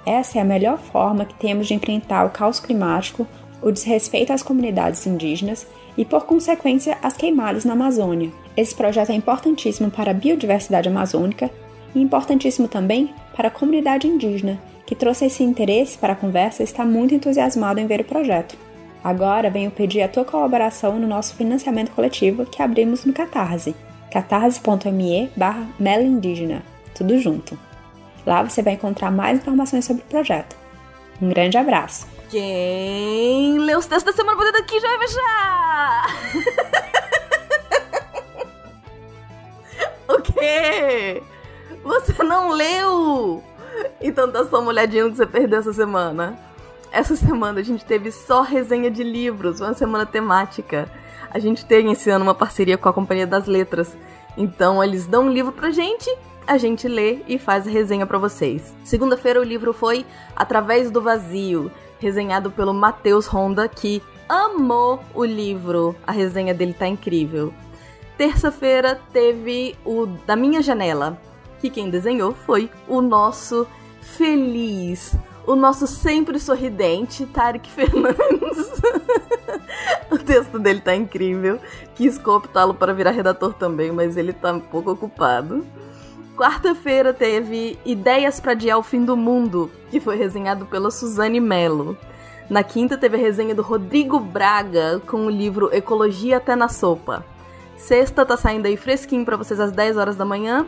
[0.05, 3.27] Essa é a melhor forma que temos de enfrentar o caos climático
[3.61, 5.65] o desrespeito às comunidades indígenas
[5.98, 8.31] e, por consequência, as queimadas na Amazônia.
[8.56, 11.49] Esse projeto é importantíssimo para a biodiversidade amazônica
[11.94, 16.65] e importantíssimo também para a comunidade indígena, que trouxe esse interesse para a conversa e
[16.65, 18.57] está muito entusiasmado em ver o projeto.
[19.03, 23.76] Agora venho pedir a tua colaboração no nosso financiamento coletivo que abrimos no Catarse,
[24.11, 26.64] catarse.me barra Indígena,
[26.94, 27.57] tudo junto.
[28.26, 30.56] Lá você vai encontrar mais informações sobre o projeto.
[31.22, 32.18] Um grande abraço!
[32.30, 36.06] Quem leu os textos da semana podendo aqui já vai fechar!
[40.07, 41.23] o quê?
[41.84, 43.43] Você não leu
[43.99, 46.38] Então dá só uma olhadinha no que você perdeu essa semana.
[46.91, 50.88] Essa semana a gente teve só resenha de livros, uma semana temática.
[51.31, 53.97] A gente tem esse ano uma parceria com a Companhia das Letras.
[54.38, 56.15] Então eles dão um livro pra gente,
[56.45, 58.73] a gente lê e faz a resenha pra vocês.
[58.84, 65.95] Segunda-feira o livro foi Através do Vazio, resenhado pelo Matheus Honda, que amou o livro.
[66.05, 67.53] A resenha dele tá incrível.
[68.17, 71.17] Terça-feira teve o Da Minha Janela,
[71.59, 73.67] que quem desenhou foi o nosso
[74.01, 75.15] feliz,
[75.45, 78.81] o nosso sempre sorridente Tarek Fernandes.
[80.11, 81.59] o texto dele tá incrível.
[81.95, 85.65] Quis cooptá-lo para virar redator também, mas ele tá um pouco ocupado.
[86.39, 91.97] Quarta-feira teve Ideias para Adiar o Fim do Mundo, que foi resenhado pela Suzane Mello.
[92.49, 97.25] Na quinta teve a resenha do Rodrigo Braga com o livro Ecologia até na Sopa.
[97.75, 100.65] Sexta tá saindo aí fresquinho para vocês às 10 horas da manhã.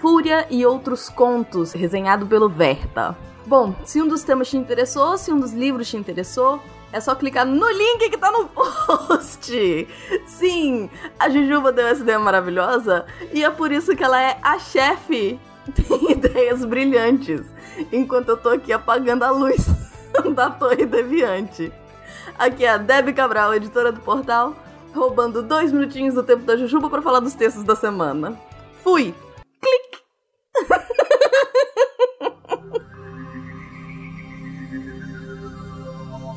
[0.00, 3.16] Fúria e Outros Contos, resenhado pelo Verta.
[3.44, 6.62] Bom, se um dos temas te interessou, se um dos livros te interessou,
[6.92, 9.88] é só clicar no link que tá no post.
[10.26, 14.58] Sim, a Jujuba deu essa ideia maravilhosa e é por isso que ela é a
[14.58, 15.38] chefe.
[15.74, 17.42] Tem ideias brilhantes,
[17.92, 19.66] enquanto eu tô aqui apagando a luz
[20.34, 21.70] da Torre Deviante.
[22.38, 24.56] Aqui é a Debbie Cabral, editora do portal,
[24.94, 28.40] roubando dois minutinhos do tempo da Jujuba para falar dos textos da semana.
[28.82, 29.14] Fui!
[29.60, 29.98] Clique!